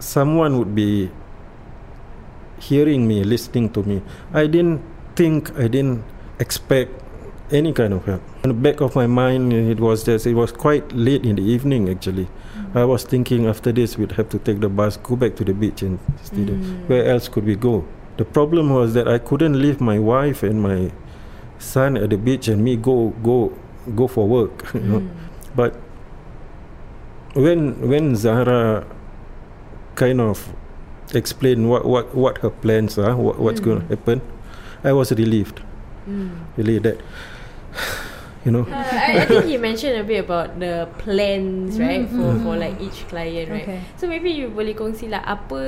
someone 0.00 0.58
would 0.58 0.74
be 0.74 1.10
hearing 2.58 3.06
me, 3.06 3.24
listening 3.24 3.70
to 3.70 3.82
me. 3.82 4.02
I 4.32 4.46
didn't 4.46 4.82
think, 5.16 5.56
I 5.58 5.68
didn't 5.68 6.04
expect 6.38 6.90
any 7.50 7.72
kind 7.72 7.94
of 7.94 8.04
help. 8.04 8.22
In 8.44 8.48
the 8.48 8.54
back 8.54 8.80
of 8.80 8.94
my 8.94 9.06
mind, 9.06 9.52
it 9.52 9.80
was 9.80 10.04
just 10.04 10.26
it 10.26 10.34
was 10.34 10.52
quite 10.52 10.90
late 10.92 11.24
in 11.24 11.36
the 11.36 11.42
evening 11.42 11.88
actually. 11.88 12.28
I 12.74 12.84
was 12.84 13.04
thinking 13.04 13.46
after 13.46 13.72
this 13.72 13.96
we'd 13.96 14.12
have 14.12 14.28
to 14.30 14.38
take 14.38 14.60
the 14.60 14.68
bus, 14.68 14.98
go 14.98 15.16
back 15.16 15.36
to 15.36 15.44
the 15.44 15.54
beach 15.54 15.82
and 15.82 15.98
stay 16.22 16.44
there. 16.44 16.56
Mm. 16.56 16.88
Where 16.88 17.06
else 17.06 17.28
could 17.28 17.44
we 17.44 17.56
go? 17.56 17.86
The 18.18 18.24
problem 18.24 18.70
was 18.70 18.94
that 18.94 19.06
I 19.08 19.18
couldn't 19.18 19.60
leave 19.62 19.80
my 19.80 19.98
wife 19.98 20.42
and 20.42 20.60
my 20.62 20.90
son 21.58 21.96
at 21.96 22.10
the 22.10 22.16
beach 22.18 22.48
and 22.48 22.62
me 22.62 22.76
go 22.76 23.10
go 23.22 23.52
go 23.96 24.06
for 24.06 24.26
work. 24.28 24.64
You 24.74 24.80
know, 24.80 25.00
Mm. 25.00 25.08
but 25.56 25.74
when 27.34 27.88
when 27.88 28.14
Zahra 28.16 28.84
kind 29.94 30.20
of 30.20 30.52
explained 31.14 31.70
what 31.70 31.84
what 31.86 32.14
what 32.14 32.38
her 32.38 32.50
plans 32.50 32.98
are, 32.98 33.14
what, 33.16 33.38
what's 33.38 33.60
going 33.60 33.80
to 33.80 33.86
happen, 33.86 34.20
I 34.84 34.92
was 34.92 35.12
relieved. 35.12 35.62
Mm. 36.08 36.30
Really 36.56 36.78
that 36.80 37.00
you 38.44 38.50
know. 38.50 38.64
Uh, 38.68 38.82
I, 38.82 39.22
I 39.22 39.24
think 39.26 39.46
you 39.48 39.58
mentioned 39.58 39.98
a 39.98 40.04
bit 40.04 40.24
about 40.24 40.58
the 40.58 40.86
plans, 41.00 41.78
right, 41.78 42.06
for 42.06 42.34
for 42.42 42.54
like 42.54 42.78
each 42.78 43.06
client, 43.06 43.50
right. 43.50 43.66
Okay. 43.66 43.80
So 43.96 44.06
maybe 44.06 44.30
you 44.30 44.50
boleh 44.50 44.74
kongsi 44.74 45.10
lah 45.10 45.22
apa 45.22 45.60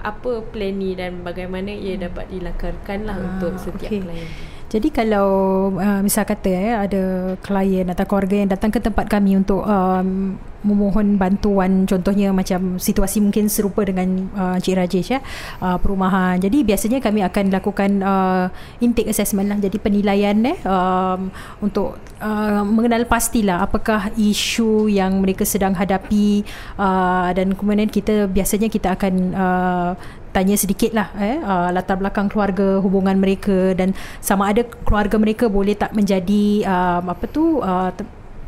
apa 0.00 0.44
plan 0.48 0.76
ni 0.76 0.96
dan 0.96 1.20
bagaimana 1.20 1.72
ia 1.72 2.00
dapat 2.00 2.28
dilakarkan 2.30 3.04
lah 3.04 3.16
Ah, 3.16 3.24
untuk 3.36 3.58
setiap 3.60 3.90
okay. 3.90 4.00
client. 4.00 4.30
Jadi 4.70 4.88
kalau 4.94 5.28
uh, 5.74 5.98
misal 5.98 6.22
kata 6.22 6.46
eh, 6.46 6.70
ada 6.70 7.02
klien 7.42 7.90
atau 7.90 8.06
keluarga 8.06 8.36
yang 8.38 8.50
datang 8.54 8.70
ke 8.70 8.78
tempat 8.78 9.10
kami 9.10 9.34
untuk 9.34 9.66
um, 9.66 10.38
memohon 10.62 11.16
bantuan 11.16 11.88
contohnya 11.88 12.30
macam 12.30 12.76
situasi 12.76 13.20
mungkin 13.24 13.48
serupa 13.48 13.84
dengan 13.84 14.28
uh, 14.36 14.56
Cik 14.60 14.74
Rajesh 14.76 15.10
ya 15.16 15.20
uh, 15.60 15.76
perumahan. 15.80 16.36
Jadi 16.40 16.62
biasanya 16.62 16.98
kami 17.00 17.24
akan 17.24 17.44
lakukan 17.52 17.90
uh, 18.04 18.46
intake 18.84 19.10
assessment 19.10 19.48
lah 19.48 19.58
jadi 19.58 19.76
penilaian 19.80 20.36
eh 20.44 20.58
um, 20.64 21.32
untuk 21.64 21.96
uh, 22.20 22.62
mengenal 22.62 23.04
pastilah 23.08 23.64
apakah 23.64 24.12
isu 24.14 24.86
yang 24.92 25.18
mereka 25.20 25.42
sedang 25.48 25.72
hadapi 25.74 26.44
uh, 26.76 27.32
dan 27.32 27.56
kemudian 27.56 27.88
kita 27.88 28.28
biasanya 28.28 28.68
kita 28.68 28.94
akan 28.94 29.14
uh, 29.34 29.92
tanya 30.30 30.54
sedikit 30.54 30.94
lah 30.94 31.10
eh, 31.18 31.42
uh, 31.42 31.74
latar 31.74 31.98
belakang 31.98 32.30
keluarga 32.30 32.78
hubungan 32.78 33.18
mereka 33.18 33.74
dan 33.74 33.92
sama 34.22 34.54
ada 34.54 34.62
keluarga 34.86 35.18
mereka 35.18 35.50
boleh 35.50 35.74
tak 35.74 35.90
menjadi 35.90 36.62
um, 36.70 37.10
apa 37.10 37.24
tu 37.26 37.58
uh, 37.58 37.90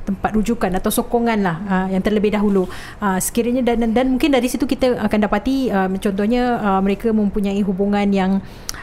tempat 0.02 0.30
rujukan 0.34 0.70
atau 0.76 0.90
sokongan 0.90 1.38
lah 1.42 1.56
uh, 1.66 1.86
yang 1.90 2.02
terlebih 2.02 2.34
dahulu 2.34 2.66
uh, 2.98 3.18
sekiranya 3.22 3.62
dan, 3.62 3.86
dan 3.86 3.90
dan 3.94 4.06
mungkin 4.14 4.34
dari 4.34 4.50
situ 4.50 4.66
kita 4.66 4.98
akan 4.98 5.18
dapati 5.24 5.70
um, 5.70 5.94
contohnya 5.98 6.58
uh, 6.58 6.80
mereka 6.82 7.14
mempunyai 7.14 7.62
hubungan 7.62 8.08
yang 8.10 8.42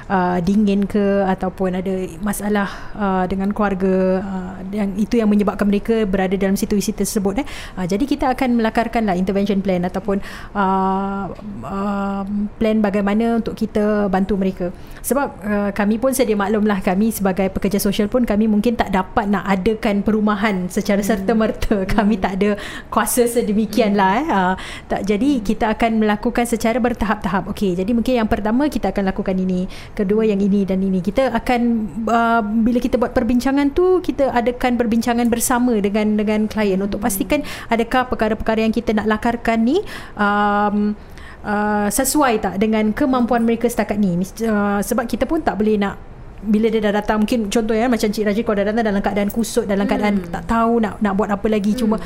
uh, 0.10 0.40
dingin 0.42 0.88
ke 0.88 1.24
ataupun 1.28 1.80
ada 1.80 1.94
masalah 2.24 2.68
uh, 2.96 3.24
dengan 3.28 3.52
keluarga 3.52 4.24
uh, 4.24 4.58
yang 4.72 4.96
itu 4.96 5.20
yang 5.20 5.30
menyebabkan 5.30 5.68
mereka 5.70 6.04
berada 6.08 6.34
dalam 6.36 6.58
situasi 6.58 6.96
tersebut 6.96 7.44
eh. 7.44 7.48
uh, 7.78 7.86
jadi 7.86 8.04
kita 8.04 8.26
akan 8.34 8.60
melakarkan 8.60 9.06
lah 9.06 9.16
intervention 9.16 9.62
plan 9.62 9.86
ataupun 9.86 10.20
uh, 10.56 11.30
um, 11.64 12.50
plan 12.58 12.80
bagaimana 12.80 13.40
untuk 13.40 13.54
kita 13.60 14.08
bantu 14.08 14.34
mereka 14.36 14.74
sebab 15.02 15.28
uh, 15.44 15.70
kami 15.72 15.98
pun 15.98 16.12
sedia 16.12 16.36
maklum 16.36 16.68
lah 16.68 16.80
kami 16.84 17.12
sebagai 17.14 17.48
pekerja 17.52 17.80
sosial 17.80 18.12
pun 18.12 18.24
kami 18.28 18.46
mungkin 18.46 18.76
tak 18.76 18.92
dapat 18.92 19.28
nak 19.30 19.46
adakan 19.48 20.02
perumahan 20.04 20.68
secara 20.68 21.00
serta-merta. 21.04 21.84
Kami 22.00 22.16
tak 22.20 22.40
ada 22.40 22.56
kuasa 22.92 23.26
sedemikian 23.26 23.96
lah 23.96 24.12
eh. 24.20 24.26
uh, 24.28 24.56
tak 24.88 25.02
jadi 25.08 25.42
kita 25.42 25.72
akan 25.74 26.04
melakukan 26.04 26.46
secara 26.46 26.78
bertahap-tahap. 26.78 27.50
Okey 27.52 27.76
jadi 27.76 27.92
mungkin 27.96 28.20
yang 28.20 28.30
pertama 28.30 28.68
kita 28.68 28.92
akan 28.92 29.10
lakukan 29.12 29.36
ini 29.36 29.66
kedua 29.96 30.28
yang 30.28 30.40
ini 30.40 30.64
dan 30.64 30.84
ini. 30.84 31.00
Kita 31.00 31.32
akan 31.34 31.62
uh, 32.08 32.42
bila 32.44 32.80
kita 32.80 33.00
buat 33.00 33.16
perbincangan 33.16 33.72
tu 33.74 34.04
kita 34.04 34.32
adakan 34.32 34.76
perbincangan 34.76 35.28
bersama 35.28 35.76
dengan 35.80 36.16
dengan 36.20 36.46
klien 36.46 36.80
untuk 36.80 37.02
pastikan 37.04 37.42
adakah 37.72 38.08
perkara-perkara 38.12 38.66
yang 38.66 38.74
kita 38.76 38.92
nak 38.96 39.08
lakarkan 39.08 39.64
ni 39.64 39.78
um, 40.16 40.96
Uh, 41.40 41.88
sesuai 41.88 42.44
tak 42.44 42.60
dengan 42.60 42.92
kemampuan 42.92 43.48
mereka 43.48 43.72
setakat 43.72 43.96
ni? 43.96 44.20
Uh, 44.44 44.84
sebab 44.84 45.08
kita 45.08 45.24
pun 45.24 45.40
tak 45.40 45.56
boleh 45.56 45.80
nak 45.80 46.09
bila 46.44 46.72
dia 46.72 46.80
dah 46.80 46.94
datang 46.96 47.24
mungkin 47.24 47.52
contoh 47.52 47.76
ya 47.76 47.92
macam 47.92 48.08
Cik 48.08 48.24
Raji 48.24 48.42
kalau 48.48 48.58
dah 48.64 48.66
datang 48.72 48.86
dalam 48.86 49.02
keadaan 49.04 49.30
kusut 49.32 49.66
dalam 49.68 49.86
keadaan 49.86 50.24
tak 50.28 50.48
tahu 50.48 50.80
nak 50.80 51.00
nak 51.04 51.14
buat 51.16 51.30
apa 51.32 51.48
lagi 51.52 51.76
cuma 51.76 52.00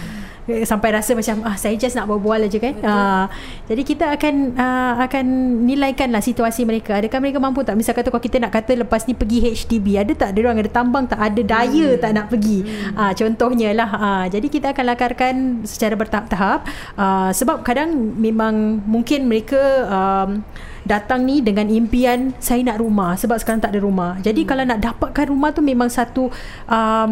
eh, 0.47 0.65
sampai 0.67 0.89
rasa 0.91 1.15
macam 1.15 1.43
ah 1.47 1.55
saya 1.55 1.75
just 1.79 1.95
nak 1.95 2.07
berbual 2.09 2.39
aja 2.43 2.57
kan. 2.59 2.75
Uh, 2.83 3.25
jadi 3.67 3.81
kita 3.83 4.05
akan 4.15 4.35
uh, 4.57 4.93
akan 5.07 5.25
nilaikanlah 5.63 6.19
situasi 6.19 6.67
mereka. 6.67 6.99
Adakah 6.99 7.19
mereka 7.23 7.39
mampu 7.39 7.63
tak? 7.63 7.79
Misal 7.79 7.95
kata 7.95 8.11
kalau 8.11 8.23
kita 8.23 8.37
nak 8.39 8.51
kata 8.51 8.75
lepas 8.83 9.07
ni 9.07 9.15
pergi 9.15 9.53
HDB, 9.55 9.99
ada 9.99 10.13
tak 10.15 10.35
dia 10.35 10.43
orang 10.43 10.59
ada 10.59 10.71
tambang 10.71 11.05
tak 11.07 11.19
ada 11.19 11.41
daya 11.41 11.95
hmm. 11.95 11.99
tak 12.01 12.11
nak 12.11 12.25
pergi. 12.27 12.59
Hmm. 12.63 12.95
Uh, 12.97 13.11
contohnya 13.15 13.69
lah. 13.71 13.89
Uh, 13.93 14.25
jadi 14.27 14.47
kita 14.51 14.67
akan 14.75 14.85
lakarkan 14.95 15.35
secara 15.63 15.95
bertahap-tahap 15.95 16.67
uh, 16.99 17.29
sebab 17.31 17.63
kadang 17.63 17.93
memang 18.19 18.83
mungkin 18.83 19.27
mereka 19.27 19.59
um, 19.87 20.43
datang 20.83 21.23
ni 21.23 21.39
dengan 21.39 21.67
impian 21.71 22.35
saya 22.39 22.59
nak 22.63 22.83
rumah 22.83 23.15
sebab 23.15 23.39
sekarang 23.39 23.63
tak 23.63 23.75
ada 23.75 23.79
rumah. 23.83 24.19
Jadi 24.19 24.43
hmm. 24.43 24.49
kalau 24.49 24.63
nak 24.67 24.79
dapatkan 24.83 25.25
rumah 25.31 25.49
tu 25.55 25.63
memang 25.63 25.87
satu 25.87 26.27
um, 26.67 27.11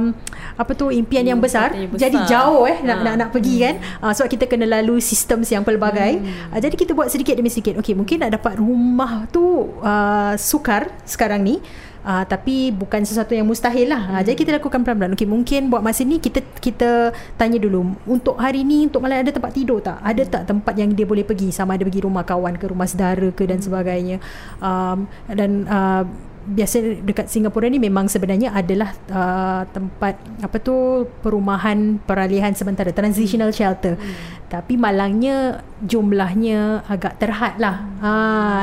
apa 0.59 0.71
tu 0.75 0.91
impian 0.91 1.23
yang 1.23 1.39
besar. 1.39 1.71
besar. 1.71 1.97
Jadi 1.97 2.17
jauh 2.27 2.67
eh 2.67 2.77
ha. 2.79 2.85
nak, 2.85 2.97
nak 3.03 3.15
nak 3.25 3.29
pergi 3.31 3.55
hmm. 3.57 3.63
kan. 3.63 3.75
Uh, 4.03 4.11
sebab 4.15 4.29
kita 4.31 4.45
kena 4.47 4.65
lalu 4.67 4.99
sistem 4.99 5.43
yang 5.47 5.63
pelbagai. 5.63 6.19
Hmm. 6.19 6.55
Uh, 6.55 6.59
jadi 6.59 6.75
kita 6.75 6.91
buat 6.91 7.07
sedikit 7.07 7.39
demi 7.39 7.49
sedikit. 7.49 7.79
Okey, 7.79 7.95
mungkin 7.95 8.21
nak 8.21 8.35
dapat 8.35 8.59
rumah 8.59 9.25
tu 9.31 9.71
uh, 9.81 10.35
sukar 10.35 10.91
sekarang 11.07 11.41
ni. 11.41 11.63
Uh, 12.01 12.25
tapi 12.25 12.73
bukan 12.73 13.05
sesuatu 13.05 13.37
yang 13.37 13.45
mustahil 13.45 13.85
lah. 13.89 14.01
Hmm. 14.01 14.15
Uh, 14.17 14.21
jadi 14.25 14.35
kita 14.37 14.51
lakukan 14.57 14.81
pelan-pelan. 14.81 15.13
Okay, 15.13 15.29
mungkin 15.29 15.69
buat 15.69 15.85
masa 15.85 16.01
ni 16.01 16.17
kita 16.17 16.41
kita 16.57 17.13
tanya 17.37 17.61
dulu. 17.61 17.93
Untuk 18.09 18.41
hari 18.41 18.65
ni, 18.65 18.89
untuk 18.89 19.05
malam 19.05 19.21
ada 19.21 19.29
tempat 19.29 19.53
tidur 19.53 19.79
tak? 19.79 20.01
Ada 20.01 20.21
tak 20.25 20.43
tempat 20.49 20.73
yang 20.77 20.91
dia 20.97 21.05
boleh 21.05 21.21
pergi? 21.21 21.53
Sama 21.53 21.77
ada 21.77 21.85
pergi 21.85 22.01
rumah 22.01 22.25
kawan 22.25 22.57
ke, 22.57 22.65
rumah 22.69 22.89
saudara 22.89 23.29
ke 23.29 23.43
dan 23.45 23.61
sebagainya. 23.61 24.17
Um, 24.57 25.05
dan 25.29 25.69
uh, 25.69 26.03
biasa 26.41 27.05
dekat 27.05 27.29
Singapura 27.29 27.69
ni 27.69 27.77
memang 27.77 28.09
sebenarnya 28.09 28.49
adalah 28.49 28.97
uh, 29.13 29.61
tempat 29.69 30.17
apa 30.41 30.57
tu 30.57 31.05
perumahan 31.21 32.01
peralihan 32.01 32.49
sementara 32.57 32.89
transitional 32.89 33.53
shelter. 33.53 33.93
Hmm. 33.95 34.41
Tapi 34.51 34.75
malangnya 34.75 35.63
jumlahnya 35.79 36.83
agak 36.83 37.23
terhad 37.23 37.55
lah. 37.55 37.87
Ha, 38.03 38.11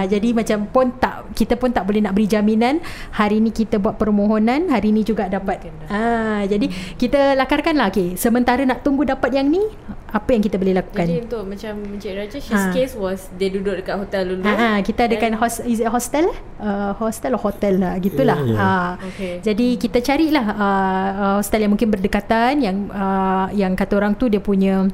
jadi 0.04 0.36
macam 0.36 0.68
pun 0.68 0.92
tak 1.00 1.32
kita 1.32 1.56
pun 1.56 1.72
tak 1.72 1.88
boleh 1.88 2.04
nak 2.04 2.12
beri 2.12 2.28
jaminan 2.28 2.84
hari 3.16 3.40
ni 3.40 3.48
kita 3.48 3.80
buat 3.80 3.96
permohonan, 3.96 4.68
hari 4.68 4.92
ni 4.92 5.00
juga 5.00 5.32
dapat. 5.32 5.64
Ha, 5.88 6.44
jadi 6.44 6.68
hmm. 6.68 7.00
kita 7.00 7.32
lakarkan 7.40 7.80
lah. 7.80 7.88
Okay. 7.88 8.20
Sementara 8.20 8.60
nak 8.68 8.84
tunggu 8.84 9.08
dapat 9.08 9.32
yang 9.32 9.48
ni, 9.48 9.64
apa 10.08 10.28
yang 10.32 10.40
kita 10.40 10.56
boleh 10.56 10.74
lakukan? 10.80 11.04
Jadi 11.04 11.20
untuk 11.28 11.42
macam 11.44 11.72
Encik 11.96 12.12
Raja, 12.16 12.38
his 12.40 12.62
ha. 12.64 12.72
case 12.72 12.94
was 12.96 13.28
dia 13.36 13.52
duduk 13.52 13.84
dekat 13.84 13.96
hotel 14.00 14.22
dulu. 14.24 14.42
Ha, 14.48 14.52
ha, 14.56 14.68
kita 14.80 15.04
adakan 15.04 15.36
host, 15.36 15.60
is 15.68 15.84
it 15.84 15.88
hostel? 15.88 16.32
Uh, 16.56 16.96
hostel 16.96 17.36
atau 17.36 17.42
hotel 17.44 17.76
lah. 17.76 17.94
Gitulah. 18.00 18.40
Yeah, 18.40 18.56
yeah. 18.56 18.60
Ha. 18.60 19.08
Okay. 19.12 19.34
Jadi 19.44 19.66
kita 19.76 19.98
carilah 20.00 20.46
uh, 20.56 21.08
hostel 21.40 21.60
yang 21.60 21.72
mungkin 21.76 21.92
berdekatan, 21.92 22.64
yang 22.64 22.88
uh, 22.88 23.52
yang 23.52 23.76
kata 23.76 24.00
orang 24.00 24.16
tu 24.16 24.32
dia 24.32 24.40
punya 24.40 24.88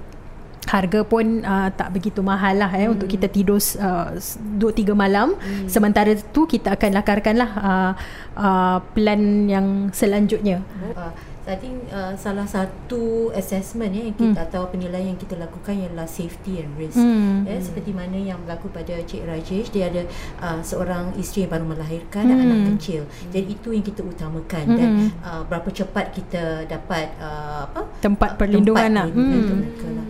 harga 0.64 1.04
pun 1.04 1.44
uh, 1.44 1.68
tak 1.76 1.92
begitu 1.92 2.24
mahal 2.24 2.56
lah 2.56 2.72
eh, 2.72 2.88
hmm. 2.88 2.94
untuk 2.96 3.08
kita 3.08 3.28
tidur 3.28 3.60
uh, 3.60 4.16
2-3 4.16 4.96
malam 4.96 5.36
hmm. 5.36 5.68
sementara 5.68 6.16
tu 6.32 6.48
kita 6.48 6.72
akan 6.72 6.90
lakarkanlah 6.96 7.50
uh, 7.52 7.92
uh, 8.40 8.78
plan 8.96 9.44
yang 9.44 9.92
selanjutnya 9.92 10.64
uh, 10.96 11.12
I 11.44 11.60
think 11.60 11.92
uh, 11.92 12.16
salah 12.16 12.48
satu 12.48 13.28
assessment 13.36 13.92
ya, 13.92 14.08
yang 14.08 14.16
kita, 14.16 14.40
hmm. 14.40 14.46
atau 14.48 14.64
penilaian 14.72 15.12
yang 15.12 15.20
kita 15.20 15.36
lakukan 15.36 15.76
ialah 15.76 16.08
safety 16.08 16.64
and 16.64 16.72
risk 16.80 16.96
hmm. 16.96 17.44
ya, 17.44 17.60
seperti 17.60 17.92
mana 17.92 18.16
yang 18.16 18.40
berlaku 18.48 18.72
pada 18.72 18.96
Cik 19.04 19.28
Rajesh 19.28 19.68
dia 19.68 19.92
ada 19.92 20.08
uh, 20.40 20.64
seorang 20.64 21.12
isteri 21.20 21.44
yang 21.44 21.52
baru 21.52 21.66
melahirkan 21.68 22.24
hmm. 22.24 22.30
dan 22.32 22.38
anak 22.48 22.60
kecil 22.76 23.02
jadi 23.28 23.44
itu 23.44 23.68
yang 23.76 23.84
kita 23.84 24.00
utamakan 24.00 24.64
hmm. 24.64 24.78
dan 24.80 24.90
uh, 25.20 25.42
berapa 25.44 25.68
cepat 25.68 26.16
kita 26.16 26.64
dapat 26.64 27.12
uh, 27.20 27.68
apa 27.68 27.92
tempat 28.00 28.40
perlindungan, 28.40 28.88
tempat 28.88 29.12
perlindungan 29.12 29.44
hmm. 29.44 29.60
mereka 29.60 29.88
lah 29.92 30.06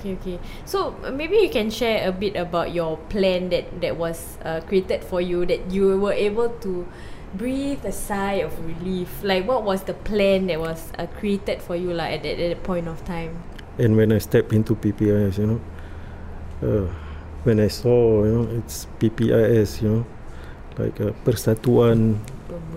okay 0.00 0.12
okay 0.14 0.36
so 0.62 0.94
maybe 1.12 1.36
you 1.42 1.50
can 1.50 1.68
share 1.68 2.06
a 2.08 2.12
bit 2.14 2.38
about 2.38 2.70
your 2.70 2.96
plan 3.12 3.50
that 3.50 3.66
that 3.82 3.98
was 3.98 4.38
uh, 4.46 4.62
created 4.64 5.02
for 5.02 5.18
you 5.18 5.42
that 5.42 5.60
you 5.68 5.98
were 5.98 6.14
able 6.14 6.48
to 6.62 6.86
breathe 7.34 7.84
a 7.84 7.92
sigh 7.92 8.42
of 8.42 8.52
relief. 8.64 9.22
Like 9.22 9.46
what 9.46 9.64
was 9.64 9.84
the 9.84 9.94
plan 9.94 10.46
that 10.48 10.60
was 10.60 10.92
uh, 10.98 11.06
created 11.06 11.62
for 11.62 11.76
you 11.76 11.92
like 11.92 12.14
at 12.18 12.22
that, 12.22 12.38
at 12.40 12.48
that 12.48 12.62
point 12.62 12.88
of 12.88 13.04
time? 13.04 13.42
And 13.78 13.96
when 13.96 14.12
i 14.12 14.18
stepped 14.18 14.52
into 14.52 14.74
ppis 14.74 15.38
you 15.38 15.46
know 15.46 15.60
uh, 16.62 16.86
when 17.44 17.60
i 17.60 17.68
saw 17.68 18.24
you 18.24 18.32
know 18.32 18.56
it's 18.58 18.86
ppis 18.98 19.80
you 19.80 19.88
know 19.88 20.06
like 20.76 21.00
a 21.00 21.12
persatuan 21.24 22.18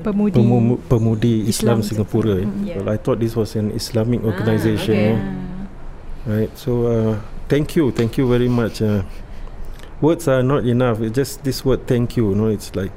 pemudi. 0.04 0.34
Pemudi, 0.40 0.78
pemudi 0.88 1.48
islam, 1.48 1.80
islam 1.80 1.84
singapura 1.84 2.40
yeah. 2.66 2.78
well, 2.78 2.90
i 2.90 2.98
thought 2.98 3.20
this 3.20 3.36
was 3.36 3.56
an 3.56 3.72
islamic 3.72 4.22
ah, 4.24 4.28
organization 4.28 4.96
ah, 4.96 5.00
okay. 5.00 5.12
you 5.12 5.18
know? 5.18 6.38
right 6.38 6.58
so 6.58 6.72
uh, 6.88 7.20
thank 7.50 7.76
you 7.76 7.92
thank 7.92 8.18
you 8.18 8.28
very 8.28 8.48
much 8.48 8.82
uh, 8.82 9.04
words 10.00 10.28
are 10.28 10.44
not 10.44 10.66
enough 10.66 11.02
it's 11.02 11.16
just 11.16 11.44
this 11.44 11.66
word 11.66 11.86
thank 11.88 12.16
you 12.16 12.30
you 12.30 12.36
know 12.36 12.48
it's 12.48 12.76
like 12.76 12.92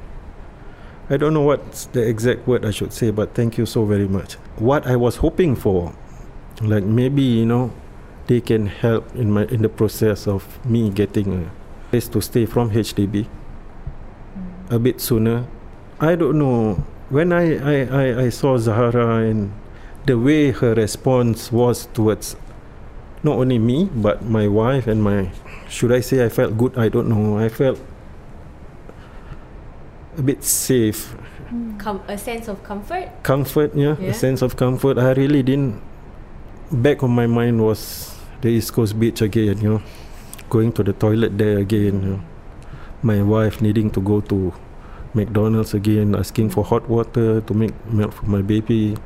I 1.09 1.15
don't 1.15 1.33
know 1.33 1.41
what's 1.41 1.85
the 1.87 2.05
exact 2.05 2.47
word 2.47 2.65
I 2.65 2.71
should 2.71 2.91
say 2.91 3.11
but 3.11 3.33
thank 3.33 3.57
you 3.57 3.65
so 3.65 3.85
very 3.85 4.07
much. 4.07 4.33
What 4.57 4.85
I 4.85 4.95
was 4.95 5.17
hoping 5.17 5.55
for 5.55 5.93
like 6.61 6.83
maybe 6.83 7.21
you 7.21 7.45
know 7.45 7.71
they 8.27 8.41
can 8.41 8.67
help 8.67 9.15
in 9.15 9.31
my 9.31 9.45
in 9.45 9.61
the 9.61 9.69
process 9.69 10.27
of 10.27 10.43
me 10.65 10.89
getting 10.89 11.45
a 11.45 11.51
place 11.89 12.09
to 12.09 12.21
stay 12.21 12.45
from 12.45 12.71
HDB 12.71 13.25
mm. 13.25 14.71
a 14.71 14.79
bit 14.79 14.99
sooner. 14.99 15.47
I 15.99 16.15
don't 16.15 16.37
know. 16.37 16.83
When 17.09 17.31
I, 17.31 17.55
I, 17.55 17.85
I, 17.87 18.21
I 18.23 18.29
saw 18.29 18.57
Zahara 18.57 19.23
and 19.23 19.53
the 20.05 20.17
way 20.19 20.51
her 20.51 20.75
response 20.75 21.53
was 21.53 21.87
towards 21.93 22.35
not 23.23 23.39
only 23.39 23.59
me 23.59 23.89
but 23.95 24.25
my 24.25 24.47
wife 24.47 24.87
and 24.87 25.01
my 25.01 25.31
should 25.69 25.91
I 25.91 26.01
say 26.01 26.25
I 26.25 26.29
felt 26.29 26.57
good? 26.57 26.77
I 26.77 26.89
don't 26.89 27.07
know. 27.07 27.37
I 27.37 27.47
felt 27.47 27.79
a 30.17 30.21
bit 30.21 30.43
safe. 30.43 31.15
Com- 31.77 32.01
a 32.07 32.17
sense 32.17 32.47
of 32.47 32.63
comfort? 32.63 33.09
Comfort 33.23 33.71
yeah, 33.75 33.95
yeah, 33.99 34.09
a 34.09 34.13
sense 34.13 34.41
of 34.41 34.57
comfort. 34.57 34.97
I 34.97 35.13
really 35.13 35.43
didn't 35.43 35.79
back 36.71 37.01
of 37.03 37.09
my 37.09 37.27
mind 37.27 37.63
was 37.63 38.13
the 38.41 38.49
East 38.49 38.73
Coast 38.73 38.99
Beach 38.99 39.21
again 39.21 39.57
you 39.61 39.69
know. 39.77 39.81
Going 40.49 40.71
to 40.73 40.83
the 40.83 40.93
toilet 40.93 41.37
there 41.37 41.59
again 41.59 42.03
you 42.03 42.09
know. 42.17 42.21
my 43.01 43.21
wife 43.21 43.61
needing 43.61 43.91
to 43.91 44.01
go 44.01 44.21
to 44.21 44.53
McDonald's 45.13 45.73
again 45.73 46.15
asking 46.15 46.49
for 46.49 46.63
hot 46.63 46.89
water 46.89 47.41
to 47.41 47.53
make 47.53 47.73
milk 47.87 48.11
for 48.11 48.25
my 48.25 48.41
baby 48.41 48.97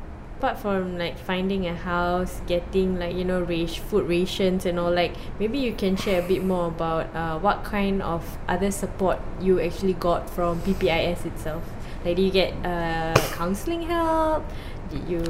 apart 0.42 0.58
from 0.58 0.98
like 0.98 1.16
finding 1.16 1.68
a 1.68 1.74
house, 1.74 2.40
getting 2.48 2.98
like 2.98 3.14
you 3.14 3.24
know 3.24 3.40
ration, 3.42 3.84
food 3.84 4.08
rations 4.08 4.66
and 4.66 4.76
all, 4.76 4.90
like 4.90 5.14
maybe 5.38 5.56
you 5.56 5.72
can 5.72 5.94
share 5.94 6.20
a 6.20 6.26
bit 6.26 6.42
more 6.42 6.66
about 6.66 7.06
uh, 7.14 7.38
what 7.38 7.62
kind 7.62 8.02
of 8.02 8.38
other 8.48 8.72
support 8.72 9.20
you 9.40 9.60
actually 9.60 9.92
got 9.94 10.28
from 10.28 10.60
PPIS 10.62 11.24
itself. 11.26 11.62
Like, 12.04 12.16
do 12.16 12.22
you 12.22 12.32
get 12.32 12.52
uh, 12.66 13.14
counselling 13.38 13.82
help? 13.82 14.42
Did 14.90 15.08
you 15.08 15.22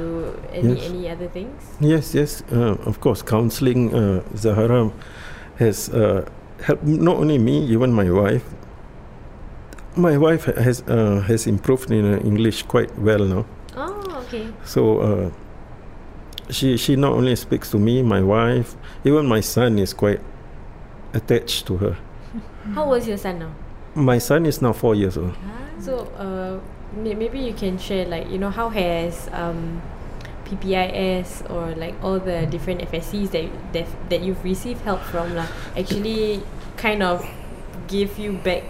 any 0.51 0.73
yes. 0.73 0.89
any 0.89 1.09
other 1.09 1.27
things? 1.27 1.61
Yes, 1.79 2.15
yes. 2.15 2.41
Uh, 2.51 2.75
of 2.89 2.99
course, 2.99 3.21
counselling. 3.21 3.93
Uh, 3.93 4.23
Zahara 4.35 4.91
has 5.59 5.89
uh, 5.89 6.25
helped 6.63 6.83
not 6.85 7.17
only 7.17 7.37
me, 7.37 7.63
even 7.65 7.93
my 7.93 8.09
wife. 8.09 8.43
My 9.95 10.17
wife 10.17 10.45
has 10.45 10.81
uh, 10.87 11.21
has 11.27 11.45
improved 11.45 11.91
in 11.91 12.03
uh, 12.03 12.17
English 12.25 12.63
quite 12.63 12.97
well 12.97 13.25
now. 13.25 13.45
Okay. 14.33 14.49
So 14.65 14.97
uh, 14.97 15.29
she 16.49 16.73
she 16.77 16.95
not 16.95 17.13
only 17.13 17.35
speaks 17.35 17.69
to 17.69 17.77
me, 17.77 18.01
my 18.01 18.21
wife, 18.21 18.73
even 19.05 19.29
my 19.29 19.41
son 19.41 19.77
is 19.77 19.93
quite 19.93 20.21
attached 21.13 21.67
to 21.67 21.77
her. 21.77 21.97
How 22.73 22.89
was 22.89 23.07
your 23.07 23.17
son 23.17 23.37
now? 23.37 23.53
My 23.93 24.17
son 24.17 24.47
is 24.49 24.57
now 24.57 24.73
four 24.73 24.95
years 24.95 25.17
old. 25.17 25.37
Ah. 25.37 25.69
So 25.77 26.09
uh, 26.17 26.57
maybe 26.97 27.37
you 27.37 27.53
can 27.53 27.77
share 27.77 28.05
like 28.09 28.25
you 28.33 28.39
know 28.39 28.49
how 28.49 28.69
has 28.69 29.29
um, 29.33 29.81
PPIS 30.49 31.45
or 31.53 31.75
like 31.75 31.93
all 32.01 32.17
the 32.17 32.47
different 32.49 32.81
FSCs 32.89 33.29
that 33.37 33.45
that 33.73 33.87
that 34.09 34.21
you've 34.25 34.41
received 34.43 34.81
help 34.81 35.01
from 35.13 35.35
lah 35.37 35.45
actually 35.77 36.41
kind 36.73 37.03
of 37.05 37.21
give 37.85 38.17
you 38.17 38.33
back 38.41 38.65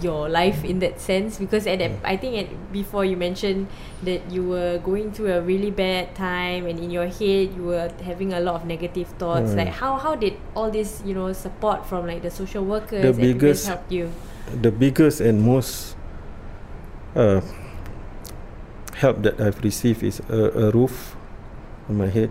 your 0.00 0.28
life 0.28 0.64
in 0.64 0.78
that 0.80 1.00
sense 1.00 1.38
because 1.38 1.66
at 1.66 1.78
that, 1.78 1.92
I 2.02 2.16
think 2.16 2.36
at, 2.38 2.72
before 2.72 3.04
you 3.04 3.16
mentioned 3.16 3.68
that 4.02 4.30
you 4.30 4.42
were 4.42 4.78
going 4.78 5.12
through 5.12 5.32
a 5.32 5.40
really 5.40 5.70
bad 5.70 6.14
time 6.14 6.66
and 6.66 6.78
in 6.78 6.90
your 6.90 7.06
head 7.06 7.54
you 7.54 7.62
were 7.62 7.90
having 8.02 8.32
a 8.32 8.40
lot 8.40 8.56
of 8.56 8.66
negative 8.66 9.08
thoughts. 9.18 9.50
Mm. 9.52 9.56
like 9.56 9.68
how 9.68 9.96
how 9.96 10.14
did 10.14 10.36
all 10.54 10.70
this 10.70 11.02
you 11.04 11.14
know 11.14 11.32
support 11.32 11.86
from 11.86 12.06
like 12.06 12.22
the 12.22 12.30
social 12.30 12.64
workers 12.64 13.02
the 13.02 13.12
biggest 13.12 13.66
help 13.66 13.84
you? 13.90 14.10
the 14.60 14.70
biggest 14.70 15.20
and 15.20 15.42
most 15.42 15.96
uh, 17.14 17.40
help 18.94 19.22
that 19.22 19.40
I've 19.40 19.62
received 19.62 20.02
is 20.02 20.20
a, 20.28 20.68
a 20.68 20.70
roof 20.70 21.16
on 21.88 21.98
my 21.98 22.08
head. 22.08 22.30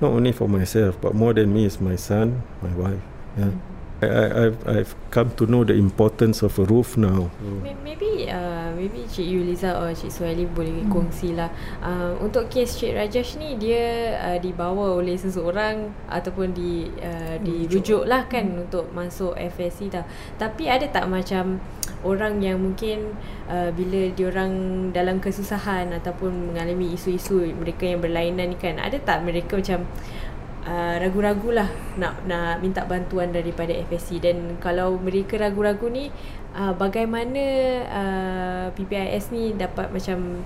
Not 0.00 0.12
only 0.12 0.32
for 0.32 0.48
myself 0.48 1.00
but 1.00 1.14
more 1.14 1.34
than 1.34 1.52
me 1.52 1.66
is 1.66 1.80
my 1.80 1.96
son 1.96 2.42
my 2.62 2.72
wife 2.72 3.00
yeah. 3.36 3.44
Mm-hmm. 3.44 3.79
I, 4.02 4.46
I've, 4.46 4.58
I've 4.66 4.92
come 5.10 5.30
to 5.36 5.46
know 5.46 5.64
the 5.64 5.74
importance 5.74 6.42
of 6.42 6.58
a 6.58 6.64
roof 6.64 6.96
now. 6.96 7.30
Maybe 7.84 8.30
uh, 8.30 8.72
maybe 8.72 9.04
Cik 9.04 9.28
Yuliza 9.28 9.76
or 9.76 9.92
Cik 9.92 10.08
Suhaili 10.08 10.48
boleh 10.48 10.86
hmm. 10.86 10.92
kongsi 10.92 11.36
lah 11.36 11.52
uh, 11.84 12.16
untuk 12.22 12.48
kes 12.48 12.80
Cik 12.80 12.96
Rajesh 12.96 13.36
ni 13.36 13.60
dia 13.60 14.16
uh, 14.16 14.38
dibawa 14.40 14.96
oleh 14.96 15.20
seseorang 15.20 15.92
ataupun 16.08 16.56
di 16.56 16.88
uh, 17.02 17.36
dirujuk 17.44 18.08
lah 18.08 18.24
kan 18.24 18.48
hmm. 18.48 18.64
untuk 18.64 18.88
masuk 18.96 19.36
FSC 19.36 19.92
dah 19.92 20.04
tapi 20.40 20.70
ada 20.70 20.88
tak 20.88 21.04
macam 21.10 21.60
orang 22.00 22.40
yang 22.40 22.56
mungkin 22.56 23.12
uh, 23.52 23.68
bila 23.76 24.08
diorang 24.16 24.52
dalam 24.96 25.20
kesusahan 25.20 25.92
ataupun 25.92 26.52
mengalami 26.52 26.96
isu-isu 26.96 27.52
mereka 27.52 27.84
yang 27.84 28.00
berlainan 28.00 28.56
ni 28.56 28.56
kan 28.56 28.80
ada 28.80 28.96
tak 28.96 29.20
mereka 29.20 29.60
macam 29.60 29.84
uh, 29.84 30.19
ragu-ragu 31.00 31.56
lah 31.56 31.68
nak 31.96 32.24
nak 32.28 32.60
minta 32.60 32.84
bantuan 32.84 33.32
daripada 33.32 33.72
FSC 33.72 34.20
dan 34.20 34.60
kalau 34.60 35.00
mereka 35.00 35.40
ragu-ragu 35.40 35.88
ni 35.88 36.12
uh, 36.54 36.74
bagaimana 36.76 37.44
uh, 37.88 38.66
PPIS 38.76 39.32
ni 39.32 39.56
dapat 39.56 39.88
macam 39.88 40.44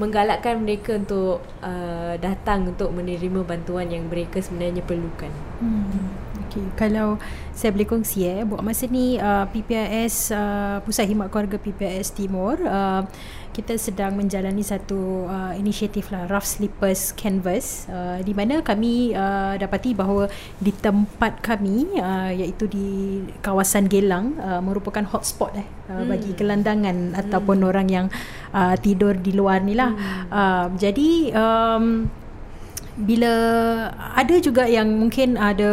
menggalakkan 0.00 0.64
mereka 0.64 0.96
untuk 0.96 1.44
uh, 1.60 2.14
datang 2.16 2.72
untuk 2.72 2.90
menerima 2.96 3.44
bantuan 3.44 3.92
yang 3.92 4.08
mereka 4.08 4.40
sebenarnya 4.40 4.80
perlukan. 4.82 5.30
Hmm. 5.60 6.21
Okay. 6.52 6.68
Kalau 6.76 7.16
saya 7.56 7.72
boleh 7.72 7.88
kongsi 7.88 8.28
eh, 8.28 8.44
buat 8.44 8.60
masa 8.60 8.84
ni 8.84 9.16
uh, 9.16 9.48
PPIS 9.48 10.36
uh, 10.36 10.84
Pusat 10.84 11.08
Himat 11.08 11.32
Keluarga 11.32 11.56
PPIS 11.56 12.12
Timur 12.12 12.60
uh, 12.60 13.08
kita 13.52 13.76
sedang 13.76 14.16
menjalani 14.16 14.64
satu 14.64 15.28
uh, 15.28 15.52
inisiatif 15.56 16.08
lah 16.12 16.28
Rough 16.28 16.44
Sleepers 16.44 17.12
Canvas 17.16 17.88
uh, 17.88 18.20
di 18.24 18.32
mana 18.32 18.60
kami 18.60 19.12
uh, 19.12 19.56
dapati 19.56 19.92
bahawa 19.92 20.28
di 20.56 20.72
tempat 20.72 21.40
kami 21.44 22.00
uh, 22.00 22.32
iaitu 22.32 22.68
di 22.68 22.88
kawasan 23.44 23.88
Gelang 23.88 24.36
uh, 24.40 24.60
merupakan 24.64 25.04
hotspot 25.08 25.52
eh 25.56 25.64
uh, 25.92 26.00
hmm. 26.00 26.08
bagi 26.08 26.30
gelandangan 26.36 26.96
hmm. 27.12 27.20
ataupun 27.20 27.64
orang 27.64 27.88
yang 27.88 28.06
uh, 28.56 28.76
tidur 28.80 29.16
di 29.16 29.36
luar 29.36 29.60
ni 29.60 29.76
lah 29.76 29.92
hmm. 29.92 30.28
uh, 30.32 30.66
jadi 30.76 31.08
um, 31.36 32.08
bila 32.92 33.32
ada 34.12 34.36
juga 34.36 34.68
yang 34.68 34.84
mungkin 34.92 35.40
ada 35.40 35.70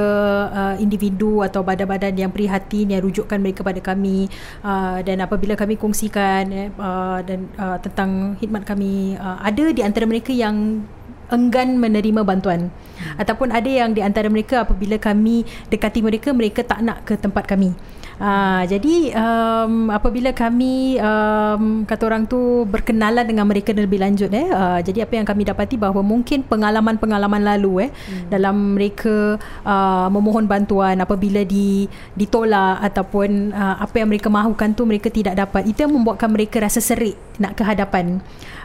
uh, 0.49 0.75
individu 0.79 1.43
atau 1.43 1.60
badan-badan 1.67 2.15
yang 2.15 2.32
prihatin 2.32 2.95
yang 2.95 3.03
rujukkan 3.03 3.43
mereka 3.43 3.60
pada 3.60 3.84
kami 3.84 4.32
uh, 4.63 5.03
dan 5.03 5.19
apabila 5.19 5.60
kami 5.60 5.75
kongsikan 5.75 6.47
eh, 6.47 6.67
uh, 6.79 7.19
dan 7.27 7.51
uh, 7.60 7.75
tentang 7.84 8.39
khidmat 8.39 8.63
kami 8.63 9.19
uh, 9.19 9.36
ada 9.43 9.75
di 9.75 9.84
antara 9.84 10.08
mereka 10.08 10.32
yang 10.32 10.88
enggan 11.29 11.75
menerima 11.75 12.23
bantuan 12.23 12.71
hmm. 12.71 13.21
ataupun 13.21 13.51
ada 13.51 13.67
yang 13.67 13.91
di 13.91 13.99
antara 13.99 14.32
mereka 14.32 14.63
apabila 14.63 14.95
kami 14.95 15.43
dekati 15.67 15.99
mereka 15.99 16.32
mereka 16.32 16.63
tak 16.63 16.79
nak 16.82 17.03
ke 17.03 17.19
tempat 17.19 17.45
kami 17.45 17.75
Uh, 18.19 18.67
jadi 18.67 19.15
um, 19.15 19.88
apabila 19.88 20.36
kami 20.36 20.99
um, 20.99 21.88
kata 21.88 22.03
orang 22.03 22.27
tu 22.27 22.67
berkenalan 22.67 23.23
dengan 23.23 23.47
mereka 23.47 23.71
lebih 23.71 23.95
lanjut 23.95 24.27
eh 24.36 24.43
uh, 24.51 24.84
jadi 24.84 25.08
apa 25.08 25.23
yang 25.23 25.23
kami 25.23 25.47
dapati 25.47 25.79
bahawa 25.79 26.03
mungkin 26.03 26.43
pengalaman-pengalaman 26.43 27.47
lalu 27.47 27.88
eh 27.88 27.89
hmm. 27.95 28.27
dalam 28.27 28.75
mereka 28.75 29.39
uh, 29.63 30.12
memohon 30.12 30.51
bantuan 30.51 30.99
apabila 30.99 31.47
di 31.47 31.88
ditolak 32.19 32.84
ataupun 32.91 33.55
uh, 33.55 33.88
apa 33.88 34.03
yang 34.03 34.12
mereka 34.12 34.27
mahukan 34.27 34.75
tu 34.75 34.84
mereka 34.84 35.08
tidak 35.08 35.39
dapat 35.39 35.71
itu 35.71 35.88
yang 35.88 35.95
membuatkan 35.95 36.27
mereka 36.27 36.60
rasa 36.60 36.84
serik 36.84 37.15
nak 37.39 37.55
ke 37.55 37.63
hadapan 37.63 38.19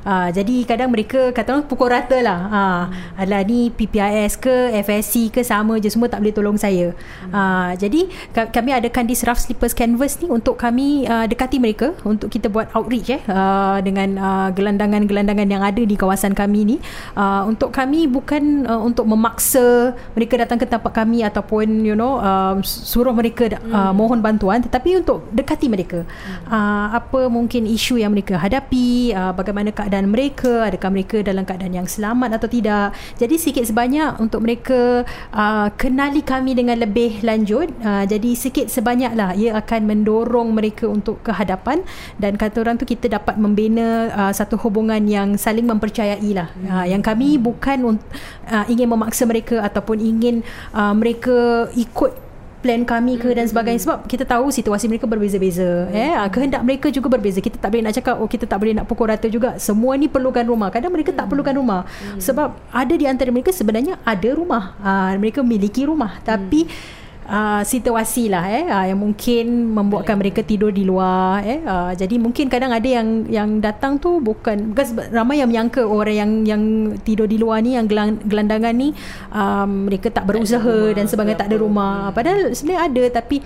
Uh, 0.04 0.28
jadi 0.28 0.68
kadang 0.68 0.92
mereka 0.92 1.32
kata 1.32 1.56
orang 1.56 1.64
pukul 1.64 1.88
rata 1.88 2.20
lah. 2.20 2.38
Uh, 2.52 2.82
hmm. 2.92 3.20
Alah 3.24 3.40
ni 3.48 3.72
PPIS 3.72 4.36
ke 4.36 4.76
FSC 4.84 5.32
ke 5.32 5.40
sama 5.40 5.80
je 5.80 5.88
semua 5.88 6.12
tak 6.12 6.20
boleh 6.20 6.36
tolong 6.36 6.60
saya. 6.60 6.92
Hmm. 7.24 7.32
Uh, 7.32 7.70
jadi 7.80 8.00
kami 8.52 8.76
adakan 8.76 9.08
rough 9.24 9.40
sleepers 9.44 9.74
canvas 9.74 10.20
ni 10.20 10.30
untuk 10.30 10.60
kami 10.60 11.08
uh, 11.08 11.26
dekati 11.26 11.58
mereka 11.58 11.96
untuk 12.04 12.30
kita 12.30 12.52
buat 12.52 12.70
outreach 12.76 13.10
eh 13.10 13.22
uh, 13.26 13.80
dengan 13.80 14.14
uh, 14.20 14.48
gelandangan-gelandangan 14.54 15.48
yang 15.48 15.62
ada 15.64 15.82
di 15.82 15.96
kawasan 15.98 16.36
kami 16.36 16.76
ni. 16.76 16.76
Uh, 17.16 17.48
untuk 17.48 17.74
kami 17.74 18.06
bukan 18.06 18.68
uh, 18.68 18.80
untuk 18.80 19.08
memaksa 19.08 19.96
mereka 20.14 20.40
datang 20.40 20.60
ke 20.60 20.66
tempat 20.68 20.92
kami 20.94 21.24
ataupun 21.24 21.82
you 21.82 21.96
know 21.98 22.20
uh, 22.20 22.54
suruh 22.62 23.12
mereka 23.12 23.50
uh, 23.66 23.90
hmm. 23.90 23.92
mohon 23.92 24.20
bantuan 24.22 24.62
tetapi 24.62 25.02
untuk 25.02 25.26
dekati 25.34 25.66
mereka. 25.66 26.04
Hmm. 26.04 26.52
Uh, 26.52 26.86
apa 27.02 27.20
mungkin 27.26 27.66
isu 27.66 27.98
yang 27.98 28.14
mereka 28.14 28.38
hadapi, 28.38 29.10
uh, 29.12 29.34
bagaimana 29.34 29.74
keadaan 29.74 30.04
keadaan 30.04 30.10
mereka 30.10 30.52
adakah 30.66 30.90
mereka 30.90 31.16
dalam 31.22 31.44
keadaan 31.46 31.74
yang 31.78 31.88
selamat 31.88 32.42
atau 32.42 32.48
tidak 32.50 32.92
jadi 33.14 33.36
sikit 33.38 33.64
sebanyak 33.64 34.18
untuk 34.18 34.42
mereka 34.42 35.06
uh, 35.32 35.68
kenali 35.78 36.20
kami 36.20 36.58
dengan 36.58 36.82
lebih 36.82 37.22
lanjut 37.22 37.70
uh, 37.80 38.04
jadi 38.04 38.30
sikit 38.34 38.66
sebanyaklah 38.68 39.33
ia 39.34 39.58
akan 39.58 39.90
mendorong 39.90 40.54
mereka 40.54 40.86
untuk 40.86 41.20
ke 41.20 41.34
hadapan 41.34 41.82
dan 42.16 42.38
kata 42.38 42.62
orang 42.62 42.78
tu 42.80 42.86
kita 42.86 43.10
dapat 43.10 43.36
membina 43.36 44.10
uh, 44.14 44.32
satu 44.32 44.56
hubungan 44.62 45.02
yang 45.04 45.36
saling 45.36 45.66
mempercayai 45.66 46.30
lah 46.32 46.48
hmm. 46.54 46.66
uh, 46.70 46.86
yang 46.88 47.02
kami 47.02 47.36
bukan 47.36 47.98
uh, 48.48 48.64
ingin 48.70 48.88
memaksa 48.88 49.26
mereka 49.26 49.60
ataupun 49.60 49.98
ingin 50.00 50.46
uh, 50.72 50.94
mereka 50.94 51.68
ikut 51.74 52.24
plan 52.64 52.80
kami 52.88 53.20
ke 53.20 53.28
dan 53.36 53.44
sebagainya. 53.44 53.84
Sebab 53.84 54.08
kita 54.08 54.24
tahu 54.24 54.48
situasi 54.48 54.88
mereka 54.88 55.04
berbeza-beza 55.04 55.92
eh. 55.92 56.16
Ah, 56.16 56.32
kehendak 56.32 56.64
mereka 56.64 56.88
juga 56.88 57.12
berbeza. 57.12 57.44
Kita 57.44 57.60
tak 57.60 57.76
boleh 57.76 57.84
nak 57.84 57.92
cakap 58.00 58.16
oh 58.16 58.24
kita 58.24 58.48
tak 58.48 58.56
boleh 58.56 58.72
nak 58.72 58.88
pukul 58.88 59.12
rata 59.12 59.28
juga. 59.28 59.60
Semua 59.60 60.00
ni 60.00 60.08
perlukan 60.08 60.40
rumah. 60.48 60.72
Kadang 60.72 60.88
mereka 60.88 61.12
tak 61.12 61.28
perlukan 61.28 61.52
rumah. 61.52 61.84
Sebab 62.16 62.56
ada 62.72 62.94
di 62.96 63.04
antara 63.04 63.28
mereka 63.28 63.52
sebenarnya 63.52 64.00
ada 64.00 64.30
rumah. 64.32 64.72
Uh, 64.80 65.12
mereka 65.20 65.44
memiliki 65.44 65.84
rumah. 65.84 66.16
Tapi 66.24 66.64
hmm 66.64 67.02
uh, 67.28 67.62
situasi 67.64 68.28
lah 68.28 68.44
eh. 68.48 68.64
Uh, 68.68 68.84
yang 68.94 69.00
mungkin 69.00 69.72
membuatkan 69.72 70.16
mereka 70.16 70.40
tidur 70.44 70.70
di 70.70 70.84
luar 70.84 71.44
eh. 71.44 71.60
Uh, 71.64 71.92
jadi 71.96 72.16
mungkin 72.20 72.46
kadang 72.48 72.72
ada 72.72 72.88
yang 72.88 73.28
yang 73.28 73.48
datang 73.60 73.96
tu 74.00 74.20
bukan 74.20 74.72
bukan 74.72 74.86
ramai 75.12 75.40
yang 75.40 75.48
menyangka 75.48 75.84
orang 75.84 76.16
yang 76.16 76.30
yang 76.44 76.62
tidur 77.02 77.28
di 77.28 77.40
luar 77.40 77.64
ni 77.64 77.76
yang 77.76 77.88
gelang, 77.88 78.20
gelandangan 78.24 78.74
ni 78.74 78.92
um, 79.32 79.88
mereka 79.88 80.12
tak 80.12 80.24
berusaha 80.28 80.92
tak 80.92 80.96
dan 80.96 81.04
sebagainya 81.08 81.38
tak 81.44 81.48
ada 81.52 81.58
rumah. 81.60 82.10
Hmm. 82.10 82.14
padahal 82.16 82.40
sebenarnya 82.52 82.82
ada 82.88 83.02
tapi 83.22 83.36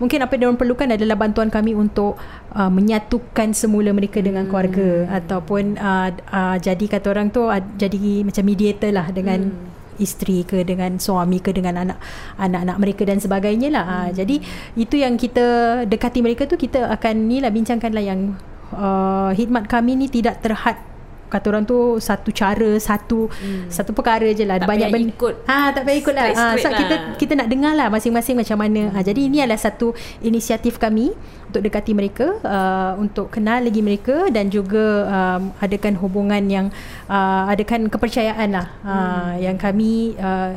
mungkin 0.00 0.24
apa 0.24 0.32
yang 0.40 0.56
mereka 0.56 0.56
perlukan 0.56 0.88
adalah 0.96 1.16
bantuan 1.20 1.52
kami 1.52 1.76
untuk 1.76 2.16
uh, 2.56 2.70
menyatukan 2.72 3.52
semula 3.52 3.92
mereka 3.92 4.24
dengan 4.24 4.48
hmm. 4.48 4.50
keluarga. 4.50 4.90
Ataupun 5.20 5.76
uh, 5.76 6.08
uh, 6.32 6.56
jadi 6.56 6.84
kata 6.88 7.06
orang 7.12 7.28
tu 7.28 7.44
uh, 7.44 7.60
jadi 7.76 8.24
macam 8.24 8.44
mediator 8.48 8.90
lah 8.90 9.06
dengan 9.12 9.52
hmm 9.52 9.69
isteri 10.00 10.42
ke 10.42 10.66
dengan 10.66 10.98
suami 10.98 11.38
ke 11.38 11.54
dengan 11.54 11.78
anak 11.86 11.98
anak-anak 12.40 12.76
mereka 12.80 13.02
dan 13.06 13.22
sebagainya 13.22 13.68
lah. 13.70 13.84
Hmm. 13.84 13.92
Ha, 13.92 14.10
jadi 14.16 14.36
itu 14.74 14.96
yang 14.98 15.14
kita 15.20 15.46
dekati 15.86 16.24
mereka 16.24 16.48
tu 16.50 16.58
kita 16.58 16.90
akan 16.90 17.14
ni 17.30 17.38
lah 17.38 17.52
bincangkanlah 17.52 18.02
yang 18.02 18.34
uh, 18.74 19.30
khidmat 19.36 19.70
kami 19.70 19.94
ni 19.94 20.10
tidak 20.10 20.42
terhad 20.42 20.89
kata 21.30 21.46
orang 21.54 21.64
tu 21.64 22.02
satu 22.02 22.34
cara 22.34 22.74
satu 22.82 23.30
hmm. 23.30 23.70
satu 23.70 23.94
perkara 23.94 24.26
je 24.34 24.42
lah 24.42 24.58
tak 24.58 24.66
banyak 24.66 24.90
benda 24.90 25.14
ikut 25.14 25.34
ha 25.46 25.70
tak 25.70 25.82
payah 25.86 25.98
ikut 26.02 26.14
lah 26.14 26.24
ha, 26.34 26.44
so 26.58 26.68
lah. 26.68 26.78
kita 26.82 26.94
kita 27.16 27.32
nak 27.38 27.48
dengar 27.48 27.72
lah 27.78 27.86
masing-masing 27.86 28.34
macam 28.34 28.58
mana 28.58 28.90
ha, 28.90 29.00
jadi 29.00 29.20
ini 29.30 29.38
adalah 29.46 29.62
satu 29.62 29.94
inisiatif 30.20 30.76
kami 30.82 31.14
untuk 31.50 31.62
dekati 31.62 31.94
mereka 31.94 32.38
uh, 32.42 32.94
untuk 32.98 33.30
kenal 33.30 33.62
lagi 33.62 33.82
mereka 33.82 34.30
dan 34.30 34.50
juga 34.50 35.06
um, 35.06 35.54
adakan 35.62 35.94
hubungan 35.98 36.42
yang 36.50 36.66
uh, 37.06 37.46
adakan 37.50 37.86
kepercayaan 37.86 38.50
lah 38.54 38.66
uh, 38.82 38.90
hmm. 38.90 39.30
yang 39.42 39.56
kami 39.58 40.14
uh, 40.18 40.54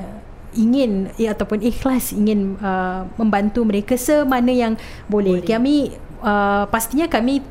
ingin 0.53 1.09
ya, 1.17 1.33
ataupun 1.33 1.65
ikhlas 1.65 2.13
ingin 2.13 2.57
uh, 2.62 3.09
membantu 3.17 3.65
mereka 3.65 3.97
semana 3.97 4.53
yang 4.53 4.73
boleh, 5.09 5.41
boleh. 5.41 5.49
kami 5.49 5.75
uh, 6.21 6.69
pastinya 6.69 7.09
kami 7.09 7.41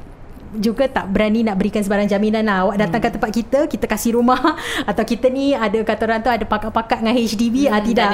juga 0.59 0.85
tak 0.89 1.09
berani 1.09 1.47
nak 1.47 1.57
berikan 1.57 1.81
sebarang 1.81 2.09
jaminan 2.09 2.45
lah. 2.45 2.69
Awak 2.69 2.77
datang 2.77 3.01
hmm. 3.01 3.09
ke 3.09 3.15
tempat 3.17 3.31
kita, 3.33 3.59
kita 3.69 3.85
kasih 3.89 4.21
rumah 4.21 4.41
atau 4.91 5.05
kita 5.05 5.33
ni 5.33 5.57
ada 5.57 5.79
kata 5.81 6.03
orang 6.05 6.21
tu 6.21 6.31
ada 6.33 6.45
pakat-pakat 6.45 7.01
dengan 7.01 7.17
HDB 7.17 7.57
hmm, 7.69 7.73
ah 7.73 7.81
tidak. 7.81 8.11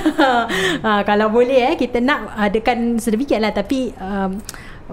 ha, 0.84 0.90
kalau 1.04 1.28
boleh 1.28 1.72
eh 1.72 1.74
kita 1.76 2.00
nak 2.00 2.32
adakan 2.36 2.96
sedemikian 2.96 3.44
lah 3.44 3.52
tapi 3.52 3.92
um, 4.00 4.40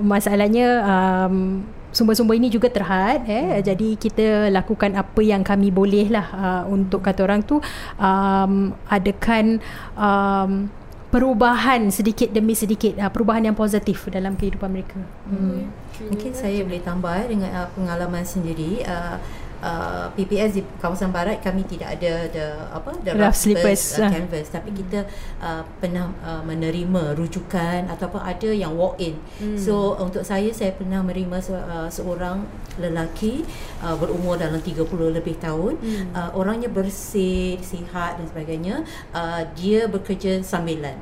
masalahnya 0.01 0.84
um, 0.84 1.63
sumber-sumber 1.95 2.38
ini 2.38 2.51
juga 2.51 2.69
terhad 2.69 3.25
eh 3.25 3.58
hmm. 3.58 3.63
jadi 3.63 3.89
kita 3.97 4.25
lakukan 4.53 4.93
apa 4.93 5.21
yang 5.23 5.41
kami 5.41 5.73
boleh 5.73 6.12
lah 6.12 6.27
uh, 6.36 6.63
untuk 6.69 7.01
kata 7.01 7.25
orang 7.25 7.41
tu 7.41 7.58
um, 7.97 8.75
adakan 8.91 9.58
um, 9.97 10.69
perubahan 11.08 11.88
sedikit 11.88 12.36
demi 12.36 12.52
sedikit 12.52 13.00
uh, 13.00 13.08
perubahan 13.08 13.48
yang 13.48 13.58
positif 13.58 14.12
dalam 14.12 14.36
kehidupan 14.36 14.70
mereka. 14.72 15.00
Hmm. 15.32 15.72
Mungkin 16.12 16.32
saya 16.36 16.62
boleh 16.67 16.84
tambah 16.84 17.13
eh, 17.15 17.28
dengan 17.32 17.50
uh, 17.56 17.70
pengalaman 17.72 18.28
sendiri 18.28 18.84
uh, 18.84 19.15
uh, 19.62 20.08
PPS 20.13 20.60
di 20.60 20.62
kawasan 20.78 21.10
barat 21.10 21.41
kami 21.41 21.65
tidak 21.65 21.98
ada 21.98 22.30
the 22.30 22.48
apa 22.74 22.91
the 23.02 23.13
rough 23.13 23.38
slippers 23.38 23.98
uh, 23.98 24.06
lah. 24.06 24.12
canvas 24.13 24.48
tapi 24.54 24.70
kita 24.74 25.06
uh, 25.41 25.63
pernah 25.82 26.12
uh, 26.22 26.41
menerima 26.46 27.17
rujukan 27.17 27.89
ataupun 27.89 28.22
ada 28.22 28.50
yang 28.54 28.74
walk 28.78 28.98
in. 29.02 29.17
Hmm. 29.41 29.58
So 29.58 29.98
untuk 29.98 30.22
saya 30.22 30.50
saya 30.54 30.74
pernah 30.74 31.02
menerima 31.02 31.38
se- 31.41 31.56
uh, 31.58 31.89
seorang 31.89 32.46
lelaki 32.78 33.41
uh, 33.82 33.98
berumur 33.98 34.38
dalam 34.38 34.62
30 34.62 34.86
lebih 35.17 35.38
tahun. 35.41 35.78
Hmm. 35.82 36.08
Uh, 36.13 36.30
orangnya 36.38 36.70
bersih, 36.70 37.58
sihat 37.62 38.22
dan 38.22 38.26
sebagainya. 38.30 38.86
Uh, 39.12 39.41
dia 39.58 39.89
bekerja 39.89 40.41
sambilan. 40.46 40.98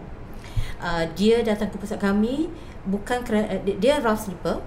Uh, 0.79 1.07
dia 1.15 1.39
datang 1.43 1.71
ke 1.71 1.79
pusat 1.79 1.99
kami 1.99 2.51
bukan 2.85 3.25
kerana 3.25 3.57
uh, 3.57 3.61
dia 3.63 3.97
rough 4.03 4.27
slipper 4.27 4.61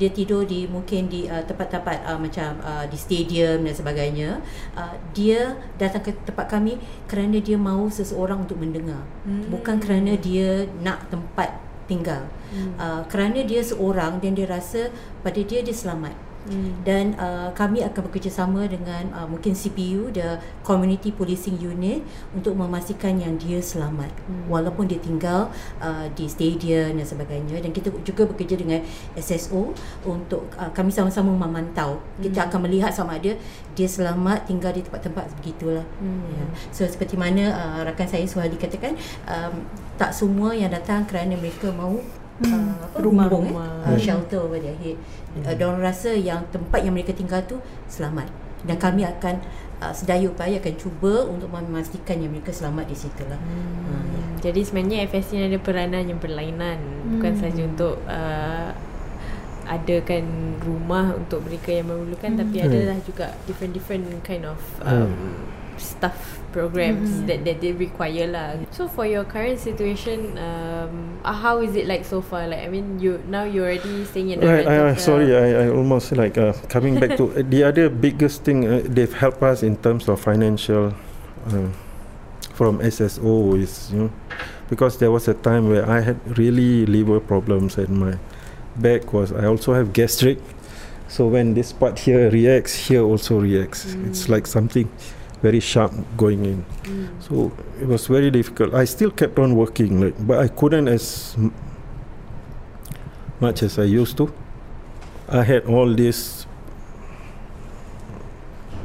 dia 0.00 0.08
tidur 0.08 0.48
di 0.48 0.64
mungkin 0.64 1.06
di 1.06 1.28
uh, 1.28 1.44
tempat-tempat 1.44 2.04
uh, 2.08 2.18
macam 2.18 2.56
uh, 2.64 2.84
di 2.88 2.96
stadium 2.96 3.64
dan 3.68 3.74
sebagainya 3.76 4.30
uh, 4.76 4.96
dia 5.12 5.56
datang 5.76 6.00
ke 6.00 6.16
tempat 6.24 6.48
kami 6.48 6.80
kerana 7.06 7.38
dia 7.38 7.60
mahu 7.60 7.92
seseorang 7.92 8.48
untuk 8.48 8.56
mendengar 8.56 9.04
hmm. 9.28 9.52
bukan 9.52 9.76
kerana 9.78 10.16
dia 10.16 10.64
nak 10.80 11.06
tempat 11.12 11.60
tinggal 11.84 12.24
hmm. 12.56 12.78
uh, 12.80 13.02
kerana 13.12 13.44
dia 13.44 13.60
seorang 13.60 14.16
dan 14.22 14.32
dia 14.32 14.48
rasa 14.48 14.88
pada 15.20 15.40
dia 15.44 15.60
dia 15.60 15.74
selamat 15.76 16.31
Hmm. 16.48 16.82
Dan 16.82 17.14
uh, 17.18 17.54
kami 17.54 17.86
akan 17.86 18.10
bekerjasama 18.10 18.66
dengan 18.66 19.10
uh, 19.14 19.26
mungkin 19.30 19.54
CPU, 19.54 20.10
the 20.10 20.38
Community 20.66 21.14
Policing 21.14 21.58
Unit 21.62 22.02
untuk 22.34 22.58
memastikan 22.58 23.14
yang 23.18 23.38
dia 23.38 23.62
selamat 23.62 24.10
hmm. 24.26 24.50
walaupun 24.50 24.90
dia 24.90 24.98
tinggal 24.98 25.50
uh, 25.78 26.06
di 26.18 26.26
stadium 26.26 26.98
dan 26.98 27.06
sebagainya. 27.06 27.62
Dan 27.62 27.70
kita 27.70 27.94
juga 28.02 28.26
bekerja 28.26 28.58
dengan 28.58 28.82
SSO 29.14 29.70
untuk 30.02 30.50
uh, 30.58 30.70
kami 30.74 30.90
sama-sama 30.90 31.30
memantau. 31.30 32.02
Hmm. 32.18 32.22
Kita 32.26 32.50
akan 32.50 32.66
melihat 32.66 32.90
sama 32.90 33.18
ada 33.18 33.38
dia 33.72 33.88
selamat 33.88 34.50
tinggal 34.50 34.74
di 34.74 34.82
tempat-tempat 34.82 35.30
begitulah. 35.40 35.86
Hmm. 36.02 36.26
Yeah. 36.28 36.48
So 36.74 36.82
seperti 36.84 37.14
mana 37.14 37.54
uh, 37.54 37.80
rakan 37.86 38.08
saya 38.10 38.26
Suhali 38.26 38.58
katakan, 38.58 38.98
um, 39.28 39.64
tak 39.96 40.10
semua 40.16 40.56
yang 40.56 40.72
datang 40.72 41.04
kerana 41.06 41.38
mereka 41.38 41.70
mahu 41.70 42.21
uh, 42.40 43.00
rumah, 43.00 43.26
rumah. 43.28 43.84
Eh? 43.88 43.96
Uh, 43.96 43.98
shelter 44.00 44.40
over 44.40 44.56
their 44.56 44.76
head. 44.80 44.96
Hmm. 45.36 45.44
Uh, 45.44 45.54
diorang 45.56 45.82
rasa 45.82 46.16
yang 46.16 46.46
tempat 46.48 46.80
yang 46.80 46.96
mereka 46.96 47.12
tinggal 47.12 47.44
tu 47.44 47.60
selamat. 47.92 48.28
Dan 48.62 48.78
kami 48.78 49.02
akan 49.04 49.42
uh, 49.82 49.92
sedaya 49.92 50.24
upaya 50.30 50.56
akan 50.62 50.74
cuba 50.78 51.26
untuk 51.26 51.50
memastikan 51.50 52.22
yang 52.22 52.30
mereka 52.30 52.54
selamat 52.54 52.88
di 52.88 52.96
situ 52.96 53.22
lah. 53.28 53.38
Hmm. 53.38 53.90
Uh, 53.90 54.02
ya. 54.08 54.22
Jadi 54.50 54.60
sebenarnya 54.64 54.98
FSC 55.06 55.38
ada 55.38 55.58
peranan 55.60 56.04
yang 56.08 56.18
berlainan. 56.18 56.78
Hmm. 56.78 57.18
Bukan 57.18 57.32
saja 57.36 57.60
untuk 57.66 58.00
uh, 58.06 58.70
adakan 59.66 60.58
rumah 60.58 61.14
untuk 61.14 61.42
mereka 61.46 61.70
yang 61.70 61.86
memerlukan 61.86 62.34
hmm. 62.34 62.40
tapi 62.42 62.56
hmm. 62.58 62.66
adalah 62.66 62.98
juga 63.06 63.26
different 63.46 63.72
different 63.74 64.04
kind 64.26 64.42
of 64.42 64.58
um, 64.82 65.06
hmm. 65.06 65.61
Stuff 65.78 66.42
programs 66.52 67.08
mm-hmm. 67.08 67.26
that 67.26 67.44
that 67.44 67.58
they 67.64 67.72
require 67.72 68.28
lah. 68.28 68.60
So 68.70 68.86
for 68.86 69.08
your 69.08 69.24
current 69.24 69.58
situation, 69.58 70.36
um, 70.36 71.18
uh, 71.24 71.32
how 71.32 71.64
is 71.64 71.74
it 71.74 71.88
like 71.88 72.04
so 72.04 72.20
far? 72.20 72.46
Like 72.46 72.62
I 72.64 72.68
mean, 72.68 73.00
you 73.00 73.18
now 73.26 73.44
you 73.48 73.64
already 73.64 74.04
staying 74.04 74.36
in. 74.36 74.44
Right, 74.44 74.68
I, 74.68 74.92
I, 74.92 74.94
sorry, 75.00 75.32
I, 75.32 75.66
I 75.66 75.66
almost 75.72 76.12
like 76.12 76.36
uh, 76.36 76.52
coming 76.68 77.00
back 77.00 77.16
to 77.16 77.32
the 77.42 77.64
other 77.64 77.88
biggest 77.88 78.44
thing 78.44 78.68
uh, 78.68 78.84
they've 78.84 79.12
helped 79.12 79.42
us 79.42 79.64
in 79.64 79.80
terms 79.80 80.06
of 80.06 80.20
financial 80.20 80.92
uh, 81.48 81.68
from 82.52 82.78
SSO 82.78 83.58
is 83.58 83.90
you 83.90 84.06
know 84.06 84.10
because 84.68 84.98
there 84.98 85.10
was 85.10 85.26
a 85.26 85.34
time 85.34 85.68
where 85.68 85.88
I 85.88 86.00
had 86.00 86.20
really 86.38 86.86
liver 86.86 87.18
problems 87.20 87.76
and 87.78 87.88
my 87.88 88.14
back 88.76 89.12
was 89.12 89.32
I 89.32 89.46
also 89.48 89.74
have 89.74 89.92
gastric. 89.92 90.38
So 91.08 91.28
when 91.28 91.52
this 91.52 91.74
part 91.76 91.98
here 91.98 92.30
reacts, 92.30 92.72
here 92.88 93.02
also 93.02 93.38
reacts. 93.38 93.84
Mm. 93.84 94.08
It's 94.08 94.30
like 94.30 94.46
something 94.46 94.88
very 95.42 95.60
sharp 95.60 95.92
going 96.16 96.44
in. 96.44 96.64
Mm. 96.84 97.22
So 97.22 97.52
it 97.80 97.86
was 97.86 98.06
very 98.06 98.30
difficult. 98.30 98.74
I 98.74 98.84
still 98.84 99.10
kept 99.10 99.38
on 99.38 99.56
working, 99.56 100.00
like, 100.00 100.26
but 100.26 100.38
I 100.38 100.48
couldn't 100.48 100.88
as 100.88 101.34
m- 101.36 101.52
much 103.40 103.62
as 103.62 103.78
I 103.78 103.84
used 103.84 104.16
to. 104.18 104.32
I 105.28 105.42
had 105.42 105.66
all 105.66 105.92
this 105.92 106.46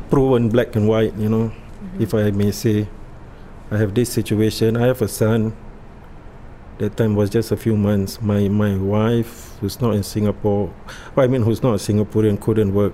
proven 0.09 0.49
black 0.49 0.75
and 0.75 0.87
white, 0.87 1.13
you 1.15 1.29
know, 1.29 1.51
mm-hmm. 1.51 2.01
if 2.01 2.13
I 2.13 2.31
may 2.31 2.51
say. 2.51 2.87
I 3.69 3.77
have 3.77 3.93
this 3.93 4.09
situation. 4.09 4.77
I 4.77 4.87
have 4.87 5.01
a 5.01 5.07
son. 5.07 5.53
That 6.79 6.95
time 6.95 7.15
was 7.15 7.29
just 7.29 7.51
a 7.51 7.57
few 7.57 7.75
months. 7.75 8.21
My 8.21 8.47
my 8.47 8.77
wife, 8.77 9.57
who's 9.59 9.81
not 9.81 9.95
in 9.95 10.03
Singapore, 10.03 10.71
I 11.15 11.27
mean, 11.27 11.41
who's 11.41 11.63
not 11.63 11.73
a 11.73 11.77
Singaporean, 11.77 12.39
couldn't 12.39 12.73
work 12.73 12.93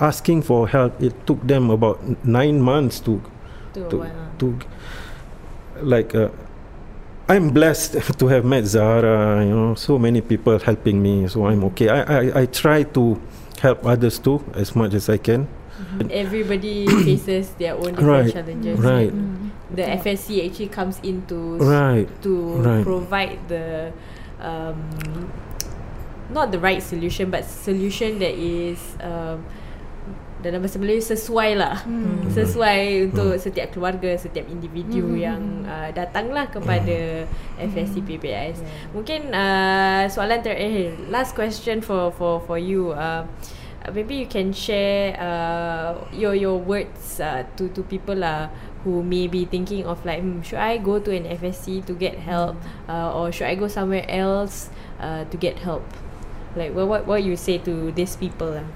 asking 0.00 0.42
for 0.42 0.68
help 0.68 1.00
it 1.00 1.14
took 1.26 1.40
them 1.46 1.70
about 1.70 2.00
nine 2.24 2.60
months 2.60 3.00
to 3.00 3.22
to 3.72 3.88
to, 3.88 4.10
to 4.38 4.58
like 5.80 6.14
uh, 6.14 6.28
I'm 7.28 7.50
blessed 7.50 8.18
to 8.18 8.28
have 8.28 8.44
met 8.44 8.64
Zara 8.64 9.44
you 9.44 9.54
know 9.54 9.74
so 9.74 9.98
many 9.98 10.20
people 10.20 10.58
helping 10.58 11.02
me 11.02 11.28
so 11.28 11.46
I'm 11.46 11.64
okay 11.72 11.88
I 11.88 12.00
I, 12.02 12.40
I 12.42 12.46
try 12.46 12.82
to 12.82 13.20
help 13.60 13.84
others 13.86 14.18
too 14.18 14.44
as 14.54 14.76
much 14.76 14.92
as 14.92 15.08
I 15.08 15.16
can 15.16 15.46
mm-hmm. 15.46 16.08
everybody 16.10 16.86
faces 17.04 17.50
their 17.56 17.74
own 17.74 17.96
different 17.96 18.08
right. 18.08 18.32
challenges 18.32 18.78
right 18.78 19.12
mm. 19.12 19.45
The 19.74 19.82
FSC 19.82 20.46
actually 20.46 20.68
comes 20.68 21.00
in 21.02 21.26
to 21.26 21.58
right. 21.58 22.06
to 22.22 22.62
right. 22.62 22.84
provide 22.84 23.38
the 23.48 23.92
um, 24.40 24.78
not 26.30 26.52
the 26.52 26.58
right 26.58 26.82
solution 26.82 27.30
but 27.30 27.44
solution 27.44 28.18
that 28.18 28.34
is 28.34 28.78
um, 29.02 29.42
dalam 30.44 30.62
bahasa 30.62 30.76
Melayu 30.78 31.02
sesuai 31.02 31.58
lah 31.58 31.82
hmm. 31.82 32.30
sesuai 32.30 32.78
hmm. 32.78 33.04
untuk 33.10 33.30
setiap 33.40 33.72
keluarga 33.72 34.14
setiap 34.14 34.46
individu 34.46 35.02
hmm. 35.02 35.18
yang 35.18 35.42
uh, 35.66 35.90
datanglah 35.90 36.46
kepada 36.46 37.26
hmm. 37.26 37.66
FSC 37.72 38.04
PPIS 38.04 38.62
yeah. 38.62 38.86
mungkin 38.94 39.32
uh, 39.32 40.06
soalan 40.06 40.44
terakhir 40.44 40.94
last 41.10 41.34
question 41.34 41.82
for 41.82 42.12
for 42.14 42.38
for 42.44 42.60
you 42.60 42.92
uh, 42.94 43.26
maybe 43.90 44.20
you 44.22 44.28
can 44.28 44.52
share 44.52 45.16
uh, 45.18 46.04
your 46.12 46.36
your 46.36 46.60
words 46.60 47.18
uh, 47.18 47.42
to 47.56 47.72
to 47.72 47.80
people 47.86 48.18
lah 48.18 48.52
who 48.86 49.02
may 49.02 49.26
be 49.26 49.42
thinking 49.44 49.82
of 49.82 49.98
like 50.06 50.22
hmm, 50.22 50.38
should 50.46 50.62
I 50.62 50.78
go 50.78 51.02
to 51.02 51.10
an 51.10 51.26
FSC 51.26 51.82
to 51.90 51.92
get 51.92 52.22
help 52.22 52.54
uh, 52.86 53.10
or 53.10 53.34
should 53.34 53.50
I 53.50 53.58
go 53.58 53.66
somewhere 53.66 54.06
else 54.06 54.70
uh, 55.02 55.26
to 55.26 55.36
get 55.36 55.58
help 55.58 55.82
like 56.54 56.70
what 56.70 56.86
what 56.86 57.02
what 57.10 57.20
you 57.26 57.34
say 57.34 57.58
to 57.66 57.90
these 57.90 58.14
people 58.14 58.54
lah 58.54 58.68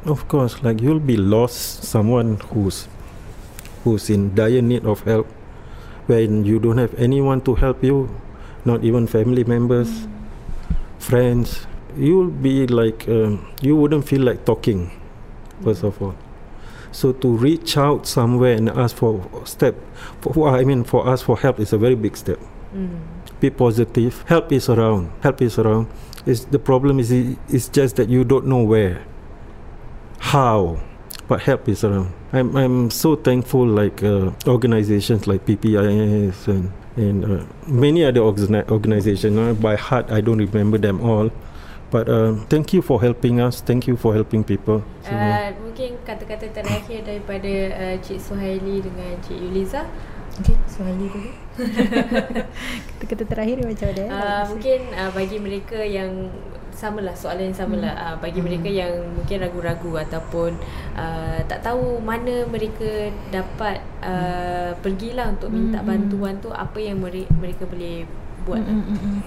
Of 0.00 0.32
course, 0.32 0.64
like 0.64 0.80
you'll 0.80 1.04
be 1.04 1.20
lost 1.20 1.84
someone 1.84 2.40
who's 2.48 2.88
who's 3.84 4.08
in 4.08 4.32
dire 4.32 4.64
need 4.64 4.88
of 4.88 5.04
help 5.04 5.28
when 6.08 6.48
you 6.48 6.56
don't 6.56 6.80
have 6.80 6.96
anyone 6.96 7.44
to 7.44 7.52
help 7.52 7.84
you, 7.84 8.08
not 8.64 8.80
even 8.80 9.04
family 9.04 9.44
members, 9.44 9.92
mm. 9.92 10.08
friends. 10.96 11.68
You'll 12.00 12.32
be 12.32 12.64
like 12.64 13.04
um, 13.12 13.44
you 13.60 13.76
wouldn't 13.76 14.08
feel 14.08 14.24
like 14.24 14.48
talking, 14.48 14.88
first 15.60 15.84
of 15.84 16.00
all. 16.00 16.16
So 16.92 17.12
to 17.12 17.28
reach 17.28 17.76
out 17.76 18.06
somewhere 18.06 18.54
and 18.54 18.68
ask 18.68 18.96
for 18.96 19.28
step, 19.44 19.76
for, 20.20 20.48
I 20.48 20.64
mean 20.64 20.84
for 20.84 21.06
us 21.06 21.22
for 21.22 21.38
help 21.38 21.60
is 21.60 21.72
a 21.72 21.78
very 21.78 21.94
big 21.94 22.16
step. 22.16 22.40
Mm. 22.74 23.00
Be 23.40 23.50
positive. 23.50 24.22
Help 24.26 24.52
is 24.52 24.68
around. 24.68 25.12
Help 25.22 25.40
is 25.42 25.58
around. 25.58 25.88
Is 26.26 26.44
the 26.46 26.58
problem 26.58 26.98
is 26.98 27.10
is 27.10 27.68
just 27.68 27.96
that 27.96 28.08
you 28.08 28.24
don't 28.24 28.46
know 28.46 28.62
where 28.62 29.02
how 30.20 30.78
but 31.26 31.40
help 31.42 31.68
is 31.68 31.82
around 31.82 32.12
i'm 32.32 32.54
i'm 32.56 32.90
so 32.90 33.16
thankful 33.16 33.66
like 33.66 34.02
uh, 34.02 34.30
organizations 34.46 35.26
like 35.26 35.44
ppis 35.46 36.46
and 36.46 36.72
and 36.96 37.24
uh, 37.24 37.44
many 37.66 38.04
other 38.04 38.20
organizations 38.20 39.38
uh, 39.38 39.54
by 39.54 39.74
heart 39.76 40.10
i 40.10 40.20
don't 40.20 40.38
remember 40.38 40.76
them 40.76 41.00
all 41.00 41.30
but 41.90 42.08
uh, 42.08 42.38
thank 42.48 42.72
you 42.72 42.80
for 42.80 43.02
helping 43.02 43.42
us 43.42 43.60
thank 43.60 43.86
you 43.86 43.98
for 43.98 44.14
helping 44.14 44.46
people 44.46 44.82
so, 45.02 45.12
uh, 45.12 45.50
mungkin 45.60 45.98
kata-kata 46.06 46.50
terakhir 46.54 47.02
daripada 47.04 47.52
uh, 47.74 47.96
Cik 48.00 48.18
Suhaili 48.22 48.82
dengan 48.82 49.18
Cik 49.22 49.36
Yuliza 49.36 49.84
Okay, 50.40 50.56
Suhaili 50.64 51.10
dulu 51.10 51.30
Kata-kata 52.96 53.24
terakhir 53.28 53.60
macam 53.60 53.86
mana? 53.92 54.04
Uh, 54.08 54.42
mungkin 54.54 54.78
uh, 54.96 55.10
bagi 55.12 55.36
mereka 55.36 55.82
yang 55.84 56.32
samalah 56.80 57.12
soalan 57.12 57.52
yang 57.52 57.58
samalah 57.58 57.92
hmm. 57.92 58.06
uh, 58.08 58.16
bagi 58.24 58.40
hmm. 58.40 58.46
mereka 58.48 58.68
yang 58.70 58.92
mungkin 59.12 59.36
ragu-ragu 59.42 59.92
ataupun 60.00 60.50
uh, 60.96 61.38
tak 61.44 61.60
tahu 61.60 62.00
mana 62.00 62.48
mereka 62.48 63.12
dapat 63.28 63.84
uh, 64.00 64.72
pergilah 64.80 65.34
untuk 65.34 65.52
minta 65.52 65.84
hmm. 65.84 65.88
bantuan 65.88 66.34
tu 66.40 66.48
apa 66.48 66.78
yang 66.80 66.96
mereka 67.02 67.68
boleh 67.68 68.08
buat. 68.48 68.64
Hmm. 68.64 68.96
Hmm. 68.96 69.20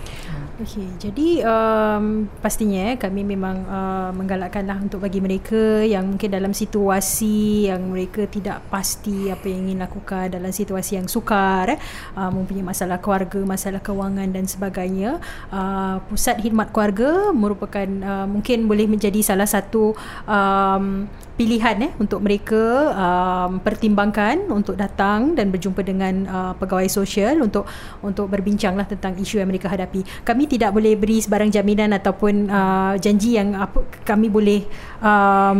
Okey, 0.63 0.87
jadi 0.95 1.43
um, 1.43 2.23
pastinya 2.39 2.95
kami 2.95 3.27
memang 3.27 3.67
uh, 3.67 4.15
menggalakkanlah 4.15 4.79
untuk 4.79 5.03
bagi 5.03 5.19
mereka 5.19 5.83
yang 5.83 6.07
mungkin 6.15 6.31
dalam 6.31 6.55
situasi 6.55 7.67
yang 7.67 7.91
mereka 7.91 8.23
tidak 8.31 8.63
pasti 8.71 9.27
apa 9.27 9.43
yang 9.51 9.67
ingin 9.67 9.83
lakukan 9.83 10.31
dalam 10.31 10.55
situasi 10.55 10.95
yang 11.03 11.11
sukar, 11.11 11.75
eh, 11.75 11.79
uh, 12.15 12.31
mempunyai 12.31 12.63
masalah 12.63 13.03
keluarga, 13.03 13.43
masalah 13.43 13.83
kewangan 13.83 14.31
dan 14.31 14.47
sebagainya. 14.47 15.19
Uh, 15.51 15.99
pusat 16.07 16.39
khidmat 16.39 16.71
keluarga 16.71 17.35
merupakan 17.35 17.87
uh, 17.99 18.23
mungkin 18.31 18.63
boleh 18.63 18.87
menjadi 18.87 19.19
salah 19.19 19.49
satu 19.51 19.91
um, 20.23 21.11
pilihan 21.33 21.89
eh 21.89 21.91
untuk 21.97 22.21
mereka 22.21 22.93
um, 22.93 23.57
pertimbangkan 23.57 24.53
untuk 24.53 24.77
datang 24.77 25.33
dan 25.33 25.49
berjumpa 25.49 25.81
dengan 25.81 26.13
uh, 26.29 26.53
pegawai 26.53 26.85
sosial 26.85 27.41
untuk 27.41 27.65
untuk 28.05 28.29
berbincanglah 28.29 28.85
tentang 28.85 29.17
isu 29.17 29.41
yang 29.41 29.49
mereka 29.49 29.65
hadapi. 29.65 30.05
Kami 30.21 30.45
tidak 30.53 30.69
boleh 30.69 30.93
beri 30.93 31.17
sebarang 31.17 31.49
jaminan 31.49 31.97
ataupun 31.97 32.45
uh, 32.45 32.93
janji 33.01 33.41
yang 33.41 33.57
apa 33.57 33.81
kami 34.05 34.29
boleh 34.29 34.61
um, 35.01 35.59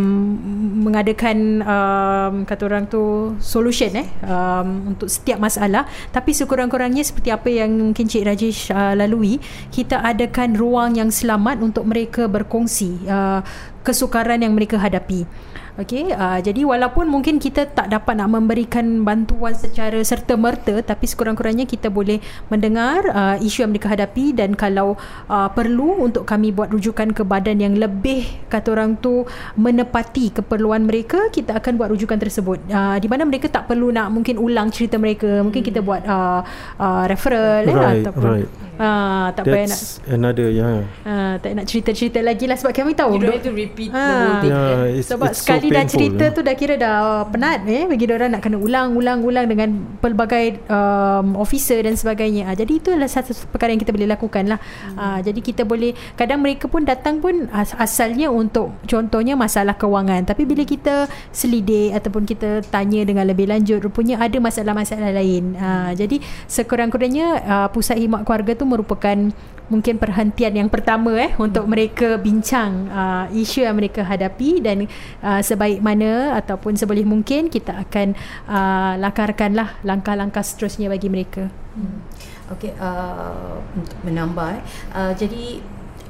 mengadakan 0.85 1.65
um, 1.65 2.33
kata 2.45 2.61
orang 2.69 2.85
tu 2.85 3.33
solution 3.41 3.89
eh 3.97 4.05
um, 4.21 4.93
untuk 4.93 5.09
setiap 5.09 5.41
masalah. 5.41 5.89
Tapi 6.13 6.37
sekurang-kurangnya 6.37 7.01
seperti 7.01 7.33
apa 7.33 7.49
yang 7.49 7.73
mungkin 7.73 8.05
Cik 8.05 8.23
Rajesh 8.29 8.69
uh, 8.69 8.93
lalui 8.93 9.41
kita 9.73 9.97
adakan 10.05 10.53
ruang 10.53 10.93
yang 10.93 11.09
selamat 11.09 11.65
untuk 11.65 11.89
mereka 11.89 12.29
berkongsi 12.29 13.09
uh, 13.09 13.41
kesukaran 13.81 14.45
yang 14.45 14.53
mereka 14.53 14.77
hadapi 14.77 15.25
Okey, 15.74 16.13
uh, 16.13 16.38
jadi 16.38 16.61
walaupun 16.69 17.09
mungkin 17.09 17.41
kita 17.41 17.65
tak 17.65 17.89
dapat 17.89 18.21
nak 18.21 18.30
memberikan 18.30 19.01
bantuan 19.01 19.57
secara 19.57 19.97
serta-merta 20.05 20.86
tapi 20.86 21.09
sekurang-kurangnya 21.09 21.65
kita 21.65 21.89
boleh 21.89 22.21
mendengar 22.53 23.01
uh, 23.09 23.36
isu 23.41 23.65
yang 23.65 23.74
mereka 23.74 23.89
hadapi 23.89 24.38
dan 24.38 24.53
kalau 24.53 24.93
uh, 25.34 25.49
perlu 25.49 26.05
untuk 26.05 26.30
kami 26.30 26.53
buat 26.53 26.69
rujukan 26.69 27.17
ke 27.17 27.26
badan 27.26 27.57
yang 27.57 27.74
lebih 27.74 28.21
kata 28.53 28.69
orang 28.69 29.01
tu 29.01 29.26
menepati 29.57 30.38
keperluan 30.38 30.86
mereka, 30.86 31.34
kita 31.34 31.57
akan 31.57 31.82
buat 31.82 31.89
rujukan 31.89 32.21
tersebut. 32.21 32.61
Uh, 32.69 33.01
di 33.01 33.09
mana 33.09 33.26
mereka 33.26 33.49
tak 33.49 33.65
perlu 33.65 33.89
nak 33.89 34.13
mungkin 34.13 34.38
ulang 34.38 34.69
cerita 34.69 35.01
mereka, 35.01 35.41
mungkin 35.41 35.65
kita 35.65 35.82
buat 35.82 36.05
uh, 36.05 36.45
uh, 36.78 37.03
referral 37.09 37.65
Right, 37.65 37.74
eh, 37.74 38.01
ataupun 38.05 38.45
right. 38.45 38.49
Uh, 38.78 39.28
tak 39.34 39.43
payah 39.45 39.67
nak 39.69 39.80
That's 39.80 39.99
another 40.07 40.47
yeah. 40.49 40.86
uh, 41.03 41.34
tak 41.41 41.51
nak 41.57 41.65
cerita-cerita 41.65 42.19
lagi 42.21 42.45
lah 42.45 42.57
sebab 42.57 42.71
kami 42.74 42.93
tahu 42.93 43.17
You 43.17 43.28
don't 43.28 43.38
have 43.38 43.45
to 43.45 43.53
repeat 43.53 43.89
the 43.89 43.99
Ah. 43.99 44.09
whole 44.24 44.38
thing 44.41 44.51
Yeah, 44.53 44.67
kan? 44.67 44.97
it's, 44.97 45.07
sebab 45.09 45.30
it's 45.32 45.39
sekali 45.41 45.67
so 45.69 45.76
dah 45.76 45.86
cerita 45.86 46.26
yeah. 46.30 46.36
tu 46.36 46.41
dah 46.43 46.55
kira 46.55 46.74
dah 46.78 46.95
penat 47.28 47.65
eh 47.65 47.84
bagi 47.86 48.05
orang 48.09 48.32
nak 48.34 48.41
kena 48.43 48.57
ulang-ulang-ulang 48.59 49.45
dengan 49.49 49.69
pelbagai 49.99 50.61
um, 50.69 51.36
officer 51.38 51.82
dan 51.82 51.97
sebagainya. 51.97 52.49
Ah, 52.49 52.55
jadi 52.55 52.74
itu 52.78 52.93
adalah 52.93 53.09
satu 53.09 53.34
perkara 53.49 53.74
yang 53.74 53.82
kita 53.82 53.91
boleh 53.95 54.09
lakukan 54.09 54.43
lah. 54.45 54.59
Hmm. 54.59 54.97
Ah, 54.99 55.19
jadi 55.24 55.39
kita 55.39 55.65
boleh 55.65 55.97
kadang 56.13 56.39
mereka 56.43 56.69
pun 56.69 56.86
datang 56.86 57.17
pun 57.24 57.49
as, 57.49 57.74
asalnya 57.76 58.30
untuk 58.30 58.76
contohnya 58.86 59.34
masalah 59.34 59.74
kewangan 59.74 60.26
tapi 60.28 60.45
bila 60.45 60.61
kita 60.63 61.07
selidik 61.34 61.95
ataupun 61.95 62.24
kita 62.24 62.61
tanya 62.69 63.01
dengan 63.03 63.26
lebih 63.26 63.49
lanjut 63.49 63.82
rupanya 63.82 64.19
ada 64.21 64.38
masalah-masalah 64.38 65.11
lain. 65.15 65.55
Ah, 65.57 65.91
jadi 65.95 66.19
sekurang-kurangnya 66.47 67.28
uh, 67.43 67.67
pusat 67.74 67.97
khidmat 67.97 68.24
keluarga 68.24 68.51
tu 68.53 68.62
merupakan 68.64 69.32
mungkin 69.72 69.95
perhentian 69.95 70.53
yang 70.59 70.68
pertama 70.68 71.16
eh 71.16 71.32
untuk 71.39 71.64
mereka 71.66 72.20
bincang 72.20 72.91
uh, 72.91 73.26
isu 73.32 73.64
yang 73.64 73.80
mereka 73.80 74.03
hadapi 74.03 74.59
dan 74.59 74.86
uh, 75.24 75.39
sebaik 75.39 75.80
mana 75.80 76.36
ataupun 76.36 76.76
seboleh 76.76 77.07
mungkin 77.07 77.47
kita 77.47 77.80
akan 77.88 78.11
uh, 78.45 78.99
lakarkanlah 78.99 79.80
langkah-langkah 79.88 80.43
seterusnya 80.43 80.91
bagi 80.91 81.07
mereka. 81.07 81.47
Hmm. 81.74 82.03
Okey, 82.51 82.76
uh, 82.76 83.64
untuk 83.74 83.97
menambah 84.03 84.59
eh. 84.59 84.64
Uh, 84.91 85.14
jadi 85.16 85.64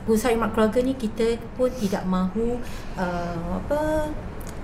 pusat 0.03 0.35
khidmat 0.35 0.51
keluarga 0.51 0.79
ni 0.83 0.97
kita 0.97 1.39
pun 1.55 1.71
tidak 1.71 2.03
mahu 2.03 2.59
uh, 2.99 3.63
apa 3.63 4.11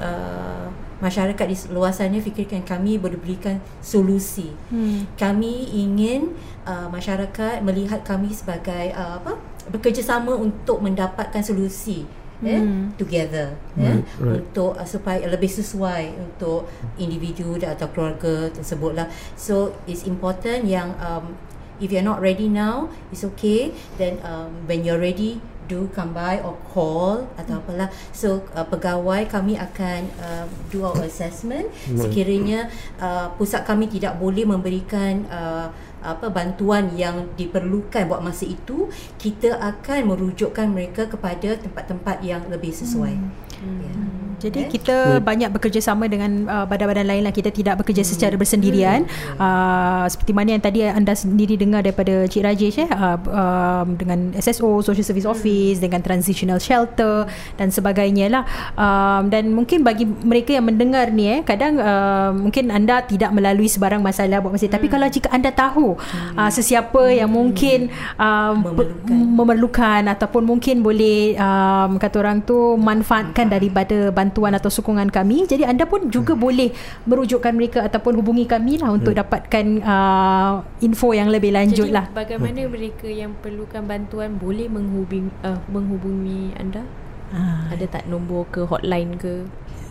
uh, 0.04 0.66
masyarakat 1.00 1.46
di 1.48 1.56
luar 1.72 1.92
sana 1.96 2.20
fikirkan 2.20 2.64
kami 2.64 3.00
boleh 3.00 3.20
berikan 3.20 3.60
solusi. 3.80 4.52
Hmm. 4.72 5.08
Kami 5.16 5.72
ingin 5.76 6.36
uh, 6.68 6.88
masyarakat 6.92 7.64
melihat 7.64 8.04
kami 8.04 8.32
sebagai 8.32 8.92
uh, 8.94 9.20
apa 9.20 9.40
bekerjasama 9.72 10.36
untuk 10.36 10.84
mendapatkan 10.84 11.42
solusi 11.44 12.04
eh 12.40 12.56
Hmm. 12.56 12.96
together 12.96 13.52
Right, 13.76 14.00
eh 14.00 14.24
right. 14.24 14.40
untuk 14.40 14.72
uh, 14.80 14.88
supaya 14.88 15.28
lebih 15.28 15.52
sesuai 15.52 16.16
untuk 16.16 16.72
individu 16.96 17.60
dan 17.60 17.76
atau 17.76 17.92
keluarga 17.92 18.48
tersebutlah 18.56 19.12
so 19.36 19.76
it's 19.84 20.08
important 20.08 20.64
yang 20.64 20.96
um, 21.04 21.36
if 21.84 21.92
you're 21.92 22.06
not 22.06 22.24
ready 22.24 22.48
now 22.48 22.88
it's 23.12 23.28
okay 23.28 23.76
then 24.00 24.16
um, 24.24 24.56
when 24.72 24.88
you're 24.88 25.04
ready 25.04 25.44
do 25.70 25.86
come 25.94 26.12
by 26.12 26.42
or 26.42 26.58
call 26.74 27.30
atau 27.38 27.62
apalah 27.62 27.88
so 28.10 28.42
uh, 28.58 28.66
pegawai 28.66 29.30
kami 29.30 29.54
akan 29.56 30.10
uh, 30.18 30.46
do 30.74 30.82
our 30.82 31.06
assessment 31.06 31.70
Right. 31.70 32.10
sekiranya 32.10 32.68
uh, 32.98 33.30
pusat 33.38 33.62
kami 33.64 33.86
tidak 33.86 34.18
boleh 34.18 34.44
memberikan 34.44 35.24
uh, 35.30 35.70
apa 36.00 36.32
bantuan 36.32 36.96
yang 36.96 37.28
diperlukan 37.36 38.08
buat 38.08 38.24
masa 38.24 38.48
itu 38.48 38.88
kita 39.20 39.60
akan 39.60 40.16
merujukkan 40.16 40.72
mereka 40.72 41.12
kepada 41.12 41.60
tempat-tempat 41.60 42.24
yang 42.24 42.48
lebih 42.48 42.72
sesuai. 42.72 43.20
Hmm. 43.60 43.80
Ya. 43.84 43.94
Jadi 44.40 44.60
Eh? 44.60 44.70
kita 44.70 44.96
Baik. 45.14 45.24
banyak 45.26 45.50
bekerjasama 45.52 46.06
dengan 46.06 46.32
uh, 46.46 46.64
badan-badan 46.64 47.06
lain 47.06 47.22
lah. 47.22 47.32
Kita 47.32 47.50
tidak 47.50 47.78
bekerja 47.78 48.02
Hmm. 48.02 48.10
secara 48.10 48.36
bersendirian. 48.36 49.04
Hmm. 49.04 49.36
Uh, 49.36 50.06
seperti 50.08 50.32
mana 50.32 50.50
yang 50.52 50.64
tadi 50.64 50.80
anda 50.82 51.12
sendiri 51.12 51.56
dengar 51.56 51.82
daripada 51.82 52.24
Cik 52.24 52.42
Rajesh 52.42 52.78
eh, 52.78 52.88
uh, 52.88 53.18
um, 53.20 53.88
dengan 53.94 54.32
SSO, 54.34 54.80
Social 54.82 55.04
Service 55.04 55.24
Hmm. 55.24 55.34
Office, 55.34 55.78
dengan 55.78 56.00
Transitional 56.00 56.58
Shelter 56.58 57.28
dan 57.56 57.70
sebagainya 57.70 58.30
lah. 58.30 58.44
Um, 58.74 59.28
dan 59.28 59.50
mungkin 59.50 59.84
bagi 59.84 60.06
mereka 60.06 60.54
yang 60.54 60.66
mendengar 60.66 61.10
ni 61.10 61.28
eh, 61.30 61.40
kadang 61.42 61.76
uh, 61.76 62.32
mungkin 62.32 62.70
anda 62.70 63.02
tidak 63.02 63.30
melalui 63.30 63.68
sebarang 63.68 64.00
masalah 64.00 64.40
buat 64.40 64.54
masa. 64.54 64.68
Tapi 64.68 64.88
Hmm. 64.88 64.94
kalau 64.96 65.08
jika 65.08 65.28
anda 65.30 65.52
tahu 65.52 66.00
uh, 66.34 66.50
sesiapa 66.50 67.12
yang 67.12 67.28
mungkin 67.28 67.92
um, 68.16 68.56
pe- 68.64 68.88
Memerlukan. 68.90 69.36
memerlukan 69.36 70.02
ataupun 70.10 70.44
mungkin 70.46 70.80
boleh 70.80 71.36
um, 71.36 71.98
kata 71.98 72.16
orang 72.18 72.42
tu 72.42 72.56
manfaatkan 72.76 73.46
daripada 73.46 74.10
bantuan 74.10 74.29
atau 74.32 74.72
sokongan 74.72 75.10
kami 75.10 75.50
jadi 75.50 75.70
anda 75.70 75.90
pun 75.90 76.08
juga 76.14 76.38
hmm. 76.38 76.42
boleh 76.42 76.70
merujukkan 77.10 77.54
mereka 77.54 77.80
ataupun 77.86 78.18
hubungi 78.22 78.46
kami 78.46 78.78
lah 78.80 78.94
untuk 78.94 79.12
Hmm. 79.12 79.26
dapatkan 79.26 79.66
uh, 79.82 80.54
info 80.86 81.12
yang 81.18 81.34
lebih 81.34 81.50
lanjut 81.50 81.90
Jadi 81.90 81.98
lah 81.98 82.06
bagaimana 82.14 82.70
mereka 82.70 83.10
yang 83.10 83.34
perlukan 83.42 83.84
bantuan 83.90 84.38
boleh 84.38 84.70
menghubungi 84.70 85.34
uh, 85.42 85.58
menghubungi 85.68 86.54
anda? 86.56 86.86
Ah. 87.30 87.70
Ada 87.70 87.86
tak 87.86 88.04
nombor 88.10 88.50
ke 88.50 88.66
hotline 88.66 89.14
ke? 89.22 89.46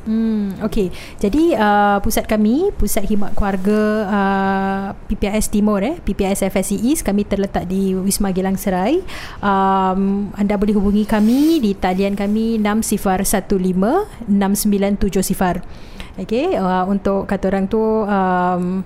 Hmm, 0.09 0.57
okey. 0.65 0.89
Jadi 1.21 1.53
uh, 1.53 2.01
pusat 2.01 2.25
kami, 2.25 2.73
Pusat 2.81 3.13
Khidmat 3.13 3.37
Keluarga 3.37 3.81
uh, 4.09 4.87
PPIS 5.05 5.53
Timur 5.53 5.85
eh, 5.85 6.01
PPIS 6.01 6.49
East, 6.81 7.05
kami 7.05 7.29
terletak 7.29 7.69
di 7.69 7.93
Wisma 7.93 8.33
Gelang 8.33 8.57
Serai. 8.57 9.05
Um, 9.45 10.33
anda 10.33 10.57
boleh 10.57 10.73
hubungi 10.73 11.05
kami 11.05 11.61
di 11.61 11.77
talian 11.77 12.17
kami 12.17 12.57
6015 12.57 14.33
6970. 14.33 16.25
Okey, 16.25 16.57
uh, 16.57 16.89
untuk 16.89 17.29
kata 17.29 17.53
orang 17.53 17.69
tu 17.69 17.79
um, 18.09 18.81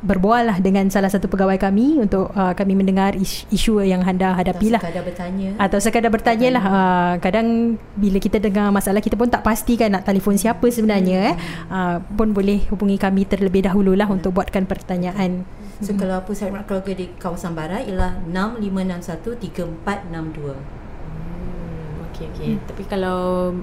berbual 0.00 0.46
lah 0.46 0.56
dengan 0.58 0.86
salah 0.88 1.08
satu 1.08 1.26
pegawai 1.26 1.56
kami 1.56 1.98
untuk 1.98 2.30
uh, 2.30 2.52
kami 2.52 2.74
mendengar 2.74 3.12
is- 3.14 3.44
isu 3.48 3.80
yang 3.80 4.00
anda 4.00 4.32
hadapi 4.32 4.72
lah 4.72 4.80
Sekadar 4.80 5.02
bertanya. 5.02 5.48
atau 5.56 5.78
sekadar 5.78 6.10
bertanya 6.10 6.48
lah 6.52 6.64
uh, 6.64 7.12
kadang 7.18 7.74
bila 7.94 8.18
kita 8.18 8.38
dengar 8.38 8.70
masalah 8.70 9.00
kita 9.00 9.14
pun 9.14 9.28
tak 9.28 9.42
pasti 9.42 9.74
kan 9.74 9.92
nak 9.92 10.04
telefon 10.04 10.34
siapa 10.34 10.64
sebenarnya 10.66 11.32
eh 11.32 11.36
uh, 11.68 11.98
pun 12.14 12.30
boleh 12.30 12.64
hubungi 12.68 12.96
kami 12.96 13.24
terlebih 13.24 13.64
dahulu 13.64 13.92
lah 13.92 14.06
untuk 14.06 14.32
buatkan 14.32 14.64
pertanyaan 14.64 15.44
So 15.74 15.90
kalau 15.98 16.22
pusat 16.22 16.48
khidmat 16.48 16.70
keluarga 16.70 16.92
di 16.94 17.10
kawasan 17.18 17.52
barat 17.52 17.82
ialah 17.84 18.22
6561 18.30 19.42
3462. 19.82 20.54
Hmm, 20.54 22.06
okey 22.10 22.24
okey. 22.30 22.48
Hmm. 22.54 22.60
Tapi 22.70 22.82
kalau 22.86 23.18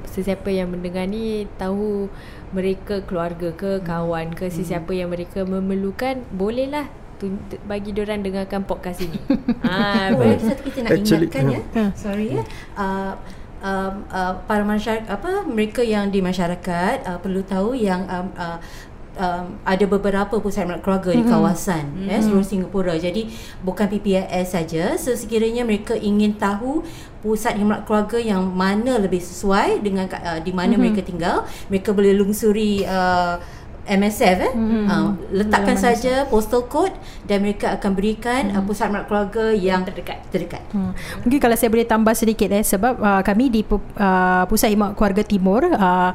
sesiapa 0.05 0.51
yang 0.51 0.67
mendengar 0.67 1.07
ni 1.07 1.47
tahu 1.55 2.11
mereka 2.51 3.03
keluarga 3.07 3.51
ke 3.55 3.79
kawan 3.83 4.35
ke 4.35 4.51
sesiapa 4.51 4.91
yang 4.91 5.11
mereka 5.11 5.47
memerlukan 5.47 6.23
bolehlah 6.35 6.87
tun- 7.15 7.39
bagi 7.63 7.95
diorang 7.95 8.25
dengarkan 8.25 8.67
podcast 8.67 9.03
ini. 9.03 9.19
ah, 9.67 10.11
Oh, 10.11 10.35
satu 10.39 10.61
kita 10.67 10.83
nak 10.83 10.91
Actually, 10.97 11.27
ingatkan 11.31 11.45
ya. 11.47 11.61
Ha. 11.77 11.83
Sorry 11.95 12.27
ya. 12.35 12.43
Uh, 12.75 13.13
um, 13.61 13.93
uh, 14.09 14.33
para 14.49 14.65
masyarakat 14.65 15.05
apa 15.07 15.45
mereka 15.45 15.81
yang 15.85 16.09
di 16.09 16.19
masyarakat 16.19 17.05
uh, 17.05 17.17
perlu 17.21 17.41
tahu 17.45 17.77
yang 17.77 18.03
um, 18.09 18.27
uh, 18.35 18.57
um, 19.17 19.45
ada 19.67 19.85
beberapa 19.87 20.39
pusat 20.39 20.67
khidmat 20.67 20.79
keluarga 20.83 21.11
di 21.11 21.23
kawasan 21.25 21.83
mm-hmm. 21.91 22.11
ya 22.11 22.17
seluruh 22.21 22.45
Singapura. 22.45 22.93
Jadi 22.95 23.27
bukan 23.65 23.87
PPIS 23.89 24.47
saja. 24.55 24.95
So 24.95 25.15
sekiranya 25.15 25.67
mereka 25.67 25.97
ingin 25.97 26.37
tahu 26.37 26.85
pusat 27.19 27.57
khidmat 27.57 27.83
keluarga 27.85 28.17
yang 28.21 28.43
mana 28.45 28.97
lebih 29.01 29.19
sesuai 29.19 29.83
dengan 29.83 30.07
uh, 30.07 30.39
di 30.39 30.51
mana 30.55 30.75
mm-hmm. 30.75 30.81
mereka 30.81 31.01
tinggal, 31.03 31.35
mereka 31.67 31.89
boleh 31.91 32.13
lungsuri 32.15 32.85
uh, 32.85 33.41
MSF 33.81 34.37
eh 34.45 34.53
mm-hmm. 34.53 34.85
uh, 34.93 35.09
letakkan 35.33 35.73
saja 35.73 36.29
postal 36.29 36.69
code 36.69 36.93
dan 37.25 37.41
mereka 37.41 37.73
akan 37.73 37.97
berikan 37.97 38.53
mm-hmm. 38.53 38.61
uh, 38.61 38.65
pusat 38.65 38.93
khidmat 38.93 39.03
keluarga 39.09 39.45
yang 39.57 39.81
terdekat. 39.81 40.21
terdekat. 40.29 40.63
Hmm. 40.69 40.93
Mungkin 41.25 41.39
kalau 41.41 41.57
saya 41.57 41.73
boleh 41.73 41.87
tambah 41.89 42.13
sedikit 42.13 42.53
eh 42.53 42.61
sebab 42.61 43.01
uh, 43.01 43.21
kami 43.25 43.49
di 43.49 43.61
uh, 43.65 44.45
Pusat 44.45 44.67
Khidmat 44.73 44.91
Keluarga 44.93 45.23
Timur 45.25 45.61
uh, 45.65 46.13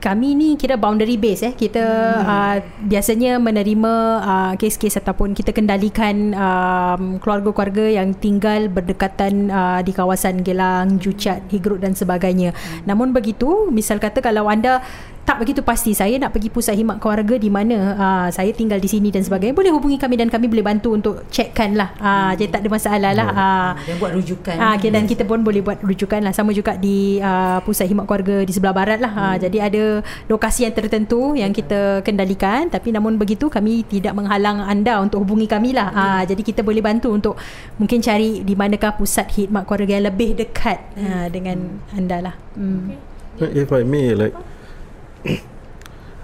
kami 0.00 0.32
ni 0.32 0.48
kira 0.56 0.80
boundary 0.80 1.20
base 1.20 1.52
eh 1.52 1.54
kita 1.54 1.84
hmm. 1.84 2.24
uh, 2.24 2.56
biasanya 2.88 3.36
menerima 3.36 3.92
uh, 4.24 4.52
kes-kes 4.56 4.96
ataupun 4.96 5.36
kita 5.36 5.52
kendalikan 5.52 6.32
um, 6.32 7.20
keluarga-keluarga 7.20 8.00
yang 8.00 8.16
tinggal 8.16 8.72
berdekatan 8.72 9.52
uh, 9.52 9.84
di 9.84 9.92
kawasan 9.92 10.40
Gelang, 10.40 10.96
Jucat, 10.96 11.44
Higrut 11.52 11.84
dan 11.84 11.92
sebagainya. 11.92 12.56
Hmm. 12.56 12.88
Namun 12.88 13.12
begitu, 13.12 13.68
misal 13.68 14.00
kata 14.00 14.24
kalau 14.24 14.48
anda 14.48 14.80
tak 15.20 15.36
begitu 15.36 15.60
pasti 15.60 15.92
saya 15.92 16.16
nak 16.16 16.32
pergi 16.32 16.48
pusat 16.48 16.74
khidmat 16.74 16.96
keluarga 16.98 17.36
di 17.36 17.52
mana 17.52 17.76
uh, 17.94 18.28
saya 18.32 18.50
tinggal 18.56 18.80
di 18.80 18.88
sini 18.88 19.12
dan 19.12 19.20
sebagainya 19.20 19.52
boleh 19.52 19.72
hubungi 19.72 20.00
kami 20.00 20.16
dan 20.16 20.32
kami 20.32 20.48
boleh 20.48 20.64
bantu 20.64 20.96
untuk 20.96 21.28
checkkan 21.28 21.76
lah 21.76 21.92
uh, 22.00 22.32
jadi 22.34 22.48
tak 22.48 22.60
ada 22.64 22.70
masalah 22.72 23.12
lah 23.12 23.28
uh, 23.28 23.70
Dan 23.84 23.96
buat 24.00 24.12
rujukan. 24.16 24.56
Ah, 24.56 24.74
okay, 24.80 24.88
dan 24.88 25.04
kita 25.04 25.28
pun 25.28 25.44
boleh 25.44 25.60
buat 25.60 25.78
rujukan 25.84 26.24
lah 26.24 26.32
sama 26.32 26.56
juga 26.56 26.74
di 26.80 27.20
uh, 27.20 27.60
pusat 27.62 27.86
khidmat 27.86 28.08
keluarga 28.08 28.42
di 28.42 28.52
sebelah 28.52 28.74
barat 28.74 28.98
lah. 28.98 29.12
Hmm. 29.12 29.36
jadi 29.36 29.58
ada 29.70 29.84
lokasi 30.30 30.64
yang 30.64 30.74
tertentu 30.74 31.36
yang 31.36 31.52
kita 31.52 32.00
kendalikan 32.00 32.72
tapi 32.72 32.90
namun 32.90 33.20
begitu 33.20 33.52
kami 33.52 33.84
tidak 33.84 34.16
menghalang 34.16 34.64
anda 34.64 34.98
untuk 35.04 35.22
hubungi 35.22 35.46
kami 35.46 35.76
lah. 35.76 35.92
Hmm. 35.92 36.00
Uh, 36.00 36.22
jadi 36.32 36.42
kita 36.42 36.60
boleh 36.64 36.80
bantu 36.80 37.12
untuk 37.12 37.36
mungkin 37.76 38.00
cari 38.00 38.40
di 38.40 38.54
manakah 38.56 38.96
pusat 38.96 39.28
khidmat 39.28 39.68
keluarga 39.68 40.00
yang 40.00 40.06
lebih 40.08 40.34
dekat 40.34 40.80
hmm. 40.96 41.06
uh, 41.06 41.26
dengan 41.28 41.58
hmm. 41.60 41.98
anda 41.98 42.16
lah. 42.24 42.34
Hmm. 42.56 42.96
Okay. 43.36 43.62
If 43.62 43.72
I 43.72 43.84
may 43.84 44.12
like 44.12 44.36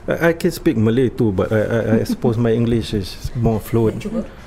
I, 0.09 0.29
I 0.29 0.33
can 0.33 0.51
speak 0.51 0.77
Malay 0.77 1.11
too 1.11 1.33
but 1.33 1.51
I, 1.53 1.61
I, 1.61 1.81
I 2.01 2.05
suppose 2.05 2.37
my 2.39 2.53
English 2.53 2.95
is 2.95 3.31
more 3.35 3.61
fluent. 3.61 4.03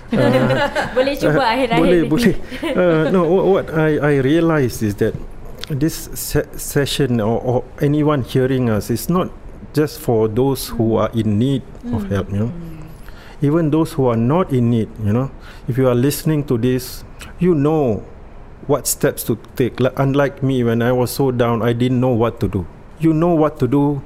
Boleh 0.10 1.14
cuba. 1.20 1.42
Uh, 1.44 1.52
akhir-akhir 1.54 1.80
boleh 1.80 2.02
ni. 2.02 2.10
boleh. 2.10 2.34
Uh, 2.80 3.04
no 3.14 3.28
what, 3.30 3.46
what 3.46 3.66
I 3.76 4.00
I 4.00 4.14
realize 4.26 4.82
is 4.82 4.98
that 5.04 5.14
this 5.70 6.10
se- 6.18 6.50
session 6.58 7.22
or, 7.22 7.38
or 7.46 7.58
anyone 7.78 8.26
hearing 8.26 8.74
us 8.74 8.90
is 8.90 9.06
not 9.06 9.30
just 9.78 10.02
for 10.02 10.26
those 10.26 10.74
who 10.74 10.98
are 10.98 11.14
in 11.14 11.38
need 11.38 11.62
of 11.94 12.10
help 12.10 12.34
you 12.34 12.50
know. 12.50 12.52
Even 13.40 13.72
those 13.72 13.94
who 13.96 14.10
are 14.10 14.18
not 14.20 14.50
in 14.52 14.74
need 14.74 14.90
you 15.06 15.14
know. 15.14 15.30
If 15.70 15.78
you 15.78 15.86
are 15.88 15.96
listening 15.96 16.44
to 16.50 16.58
this 16.58 17.06
you 17.38 17.54
know 17.54 18.02
what 18.66 18.86
steps 18.86 19.24
to 19.26 19.38
take. 19.56 19.80
Like, 19.80 19.98
unlike 19.98 20.42
me 20.42 20.62
when 20.66 20.82
I 20.82 20.92
was 20.92 21.14
so 21.14 21.30
down 21.30 21.62
I 21.62 21.74
didn't 21.74 22.02
know 22.02 22.14
what 22.18 22.40
to 22.42 22.48
do. 22.50 22.66
You 22.98 23.14
know 23.14 23.38
what 23.38 23.62
to 23.62 23.68
do 23.70 24.02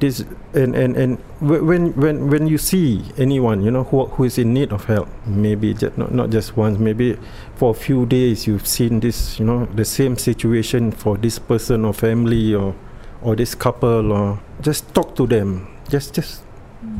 this 0.00 0.24
and 0.54 0.74
and 0.74 0.96
and 0.96 1.18
when 1.40 1.92
when 1.94 2.28
when 2.30 2.46
you 2.46 2.58
see 2.58 3.04
anyone 3.18 3.62
you 3.62 3.70
know 3.70 3.84
who 3.84 4.06
who 4.06 4.24
is 4.24 4.38
in 4.38 4.52
need 4.54 4.72
of 4.72 4.84
help 4.84 5.08
maybe 5.26 5.74
just 5.74 5.96
not 5.98 6.12
not 6.12 6.30
just 6.30 6.56
once 6.56 6.78
maybe 6.78 7.16
for 7.56 7.70
a 7.70 7.74
few 7.74 8.06
days 8.06 8.46
you've 8.46 8.66
seen 8.66 9.00
this 9.00 9.38
you 9.38 9.44
know 9.44 9.66
the 9.76 9.84
same 9.84 10.16
situation 10.16 10.90
for 10.90 11.16
this 11.16 11.38
person 11.38 11.84
or 11.84 11.92
family 11.92 12.54
or 12.54 12.74
or 13.22 13.36
this 13.36 13.54
couple 13.54 14.12
or 14.12 14.40
just 14.60 14.92
talk 14.94 15.14
to 15.16 15.26
them. 15.26 15.68
Just 15.88 16.14
just 16.14 16.42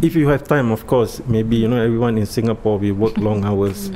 if 0.01 0.12
you 0.12 0.28
have 0.28 0.45
time 0.45 0.68
of 0.70 0.85
course 0.85 1.20
maybe 1.24 1.57
you 1.57 1.64
know 1.64 1.81
everyone 1.81 2.16
in 2.16 2.26
singapore 2.26 2.76
we 2.76 2.93
work 2.93 3.16
long 3.26 3.45
hours 3.45 3.89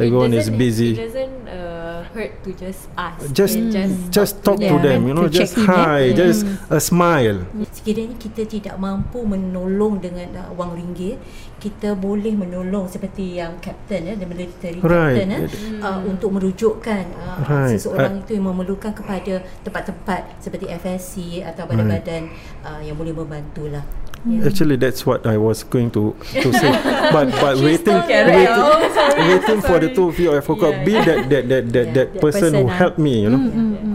everyone 0.00 0.32
It 0.32 0.40
is 0.40 0.48
busy 0.48 0.96
It 0.96 1.04
doesn't 1.04 1.36
uh, 1.44 2.00
hurt 2.16 2.40
to 2.44 2.50
just 2.56 2.88
ask. 2.96 3.28
just 3.36 3.52
and 3.56 3.68
just 3.68 3.96
just 4.08 4.32
talk 4.40 4.56
to 4.56 4.64
Yeah. 4.64 4.80
them 4.80 5.04
you 5.04 5.12
know 5.12 5.28
just 5.28 5.56
in, 5.56 5.64
eh? 5.64 5.68
hi 5.68 6.00
just 6.16 6.48
a 6.72 6.80
smile 6.80 7.44
Sekiranya 7.68 8.16
kita 8.16 8.48
tidak 8.48 8.76
mampu 8.80 9.20
menolong 9.22 10.00
dengan 10.00 10.28
uh, 10.38 10.50
wang 10.56 10.72
ringgit, 10.72 11.20
kita 11.58 11.92
boleh 11.92 12.32
menolong 12.32 12.88
seperti 12.88 13.36
yang 13.36 13.56
kapten 13.60 14.08
ya, 14.08 14.14
the 14.16 14.24
military 14.24 14.80
Right. 14.80 15.24
captain 15.24 15.28
ya, 15.28 15.40
uh, 15.84 16.00
untuk 16.04 16.32
merujukkan 16.34 17.04
uh, 17.20 17.38
Right. 17.44 17.76
seseorang 17.76 18.24
itu 18.24 18.36
yang 18.40 18.48
memerlukan 18.48 18.96
kepada 18.96 19.44
tempat-tempat 19.62 20.40
seperti 20.40 20.66
FSC 20.68 21.44
atau 21.44 21.68
badan-badan 21.68 22.32
uh, 22.64 22.80
yang 22.80 22.96
boleh 22.96 23.12
membantulah. 23.12 23.84
Ya. 24.26 24.46
Actually, 24.46 24.76
that's 24.76 25.06
what 25.06 25.26
I 25.26 25.36
was 25.38 25.62
going 25.62 25.90
to 25.92 26.14
to 26.42 26.48
say. 26.52 26.70
but 27.14 27.30
but 27.38 27.54
She's 27.56 27.64
waiting, 27.84 27.98
waiting. 28.02 28.46
Oh, 28.50 29.14
waiting 29.16 29.60
for 29.62 29.78
the 29.78 29.94
two 29.94 30.08
of 30.08 30.18
you, 30.18 30.34
I 30.36 30.40
forgot. 30.40 30.74
Yeah, 30.74 30.84
Be 30.84 30.92
that 30.92 31.20
that 31.30 31.44
that 31.48 31.64
that, 31.72 31.86
Yeah, 31.86 31.92
that 31.92 32.08
that 32.14 32.20
person, 32.20 32.54
who 32.54 32.66
person, 32.66 32.70
ah. 32.70 32.78
helped 32.78 32.98
me, 32.98 33.22
you 33.22 33.30
know, 33.30 33.42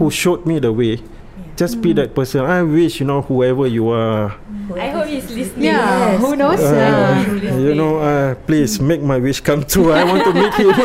who 0.00 0.10
showed 0.10 0.46
me 0.46 0.58
the 0.58 0.72
way. 0.72 1.00
Just 1.56 1.78
be 1.80 1.92
that 1.94 2.14
person. 2.18 2.42
I 2.42 2.62
wish 2.66 2.98
you 2.98 3.06
know 3.06 3.22
whoever 3.22 3.66
you 3.68 3.88
are. 3.90 4.34
I 4.74 4.88
hope 4.90 5.06
he's 5.06 5.28
listening. 5.30 5.70
Yeah, 5.70 6.16
who 6.18 6.34
knows? 6.34 6.58
Uh, 6.58 7.22
Uh, 7.28 7.58
you 7.60 7.74
know, 7.76 8.00
uh, 8.00 8.34
please 8.48 8.80
make 8.80 9.02
my 9.02 9.18
wish 9.20 9.38
come 9.40 9.62
true. 9.62 9.92
I 9.92 10.02
want 10.02 10.24
to 10.24 10.32
meet 10.34 10.54
him. 10.56 10.72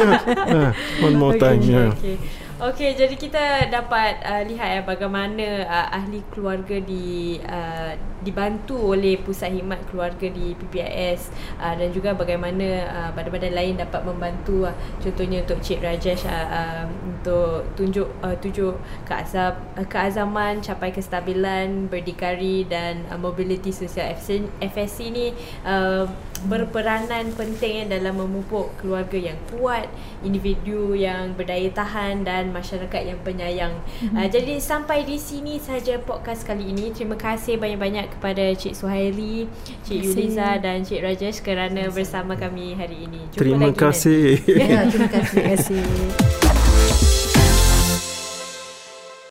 Uh, 0.49 0.73
one 1.01 1.15
more 1.15 1.33
Okay, 1.33 1.39
time. 1.39 1.61
Yeah. 1.63 1.95
Okay. 1.97 2.19
Okay, 2.59 2.91
jadi 2.91 3.15
kita 3.15 3.71
dapat 3.71 4.19
uh, 4.19 4.43
lihat 4.43 4.67
ya 4.67 4.81
bagaimana 4.83 5.63
uh, 5.63 5.95
ahli 5.95 6.19
keluarga 6.27 6.75
di 6.83 7.39
uh, 7.39 7.95
dibantu 8.19 8.75
oleh 8.75 9.15
pusat 9.15 9.55
khidmat 9.55 9.79
keluarga 9.87 10.27
di 10.27 10.51
PPIS 10.59 11.31
uh, 11.55 11.71
dan 11.79 11.87
juga 11.95 12.11
bagaimana 12.11 12.67
uh, 12.91 13.09
badan-badan 13.15 13.55
lain 13.55 13.79
dapat 13.79 14.03
membantu 14.03 14.67
uh, 14.67 14.75
contohnya 14.99 15.39
untuk 15.47 15.63
Cik 15.63 15.79
Rajesh 15.79 16.27
uh, 16.27 16.35
uh, 16.51 16.83
untuk 17.07 17.63
tunjuk 17.79 18.11
uh, 18.19 18.35
tunjuk 18.43 18.75
keazam, 19.07 19.55
uh, 19.79 19.87
keazaman 19.87 20.59
capai 20.59 20.91
kestabilan 20.91 21.87
berdikari 21.87 22.67
dan 22.67 23.07
uh, 23.07 23.15
mobility 23.15 23.71
sosial 23.71 24.11
FSC, 24.19 24.51
FSC 24.59 24.97
ni 25.15 25.31
uh, 25.63 26.03
berperanan 26.47 27.35
penting 27.35 27.83
eh, 27.83 27.87
dalam 27.87 28.15
memupuk 28.21 28.71
keluarga 28.79 29.17
yang 29.19 29.39
kuat, 29.51 29.91
individu 30.23 30.95
yang 30.95 31.35
berdaya 31.35 31.67
tahan 31.73 32.23
dan 32.23 32.55
masyarakat 32.55 33.01
yang 33.03 33.19
penyayang. 33.25 33.73
Mm-hmm. 33.75 34.15
Uh, 34.15 34.27
jadi 34.31 34.53
sampai 34.61 35.03
di 35.03 35.19
sini 35.19 35.59
saja 35.59 35.99
podcast 35.99 36.47
kali 36.47 36.71
ini. 36.71 36.95
Terima 36.95 37.19
kasih 37.19 37.59
banyak-banyak 37.59 38.15
kepada 38.15 38.55
Cik 38.55 38.73
Suhaili, 38.77 39.51
Cik 39.83 39.99
Yuliza 39.99 40.61
dan 40.63 40.87
Cik 40.87 41.03
Rajesh 41.03 41.43
kerana 41.43 41.91
bersama 41.91 42.39
kami 42.39 42.77
hari 42.77 43.09
ini. 43.09 43.27
Jumpa 43.35 43.39
Terima 43.41 43.67
lagi 43.67 43.79
kasih. 43.79 44.39
Ya, 44.47 44.87
terima 44.87 45.09
kasih. 45.11 45.35
Terima 45.43 45.49
kasih. 45.57 47.15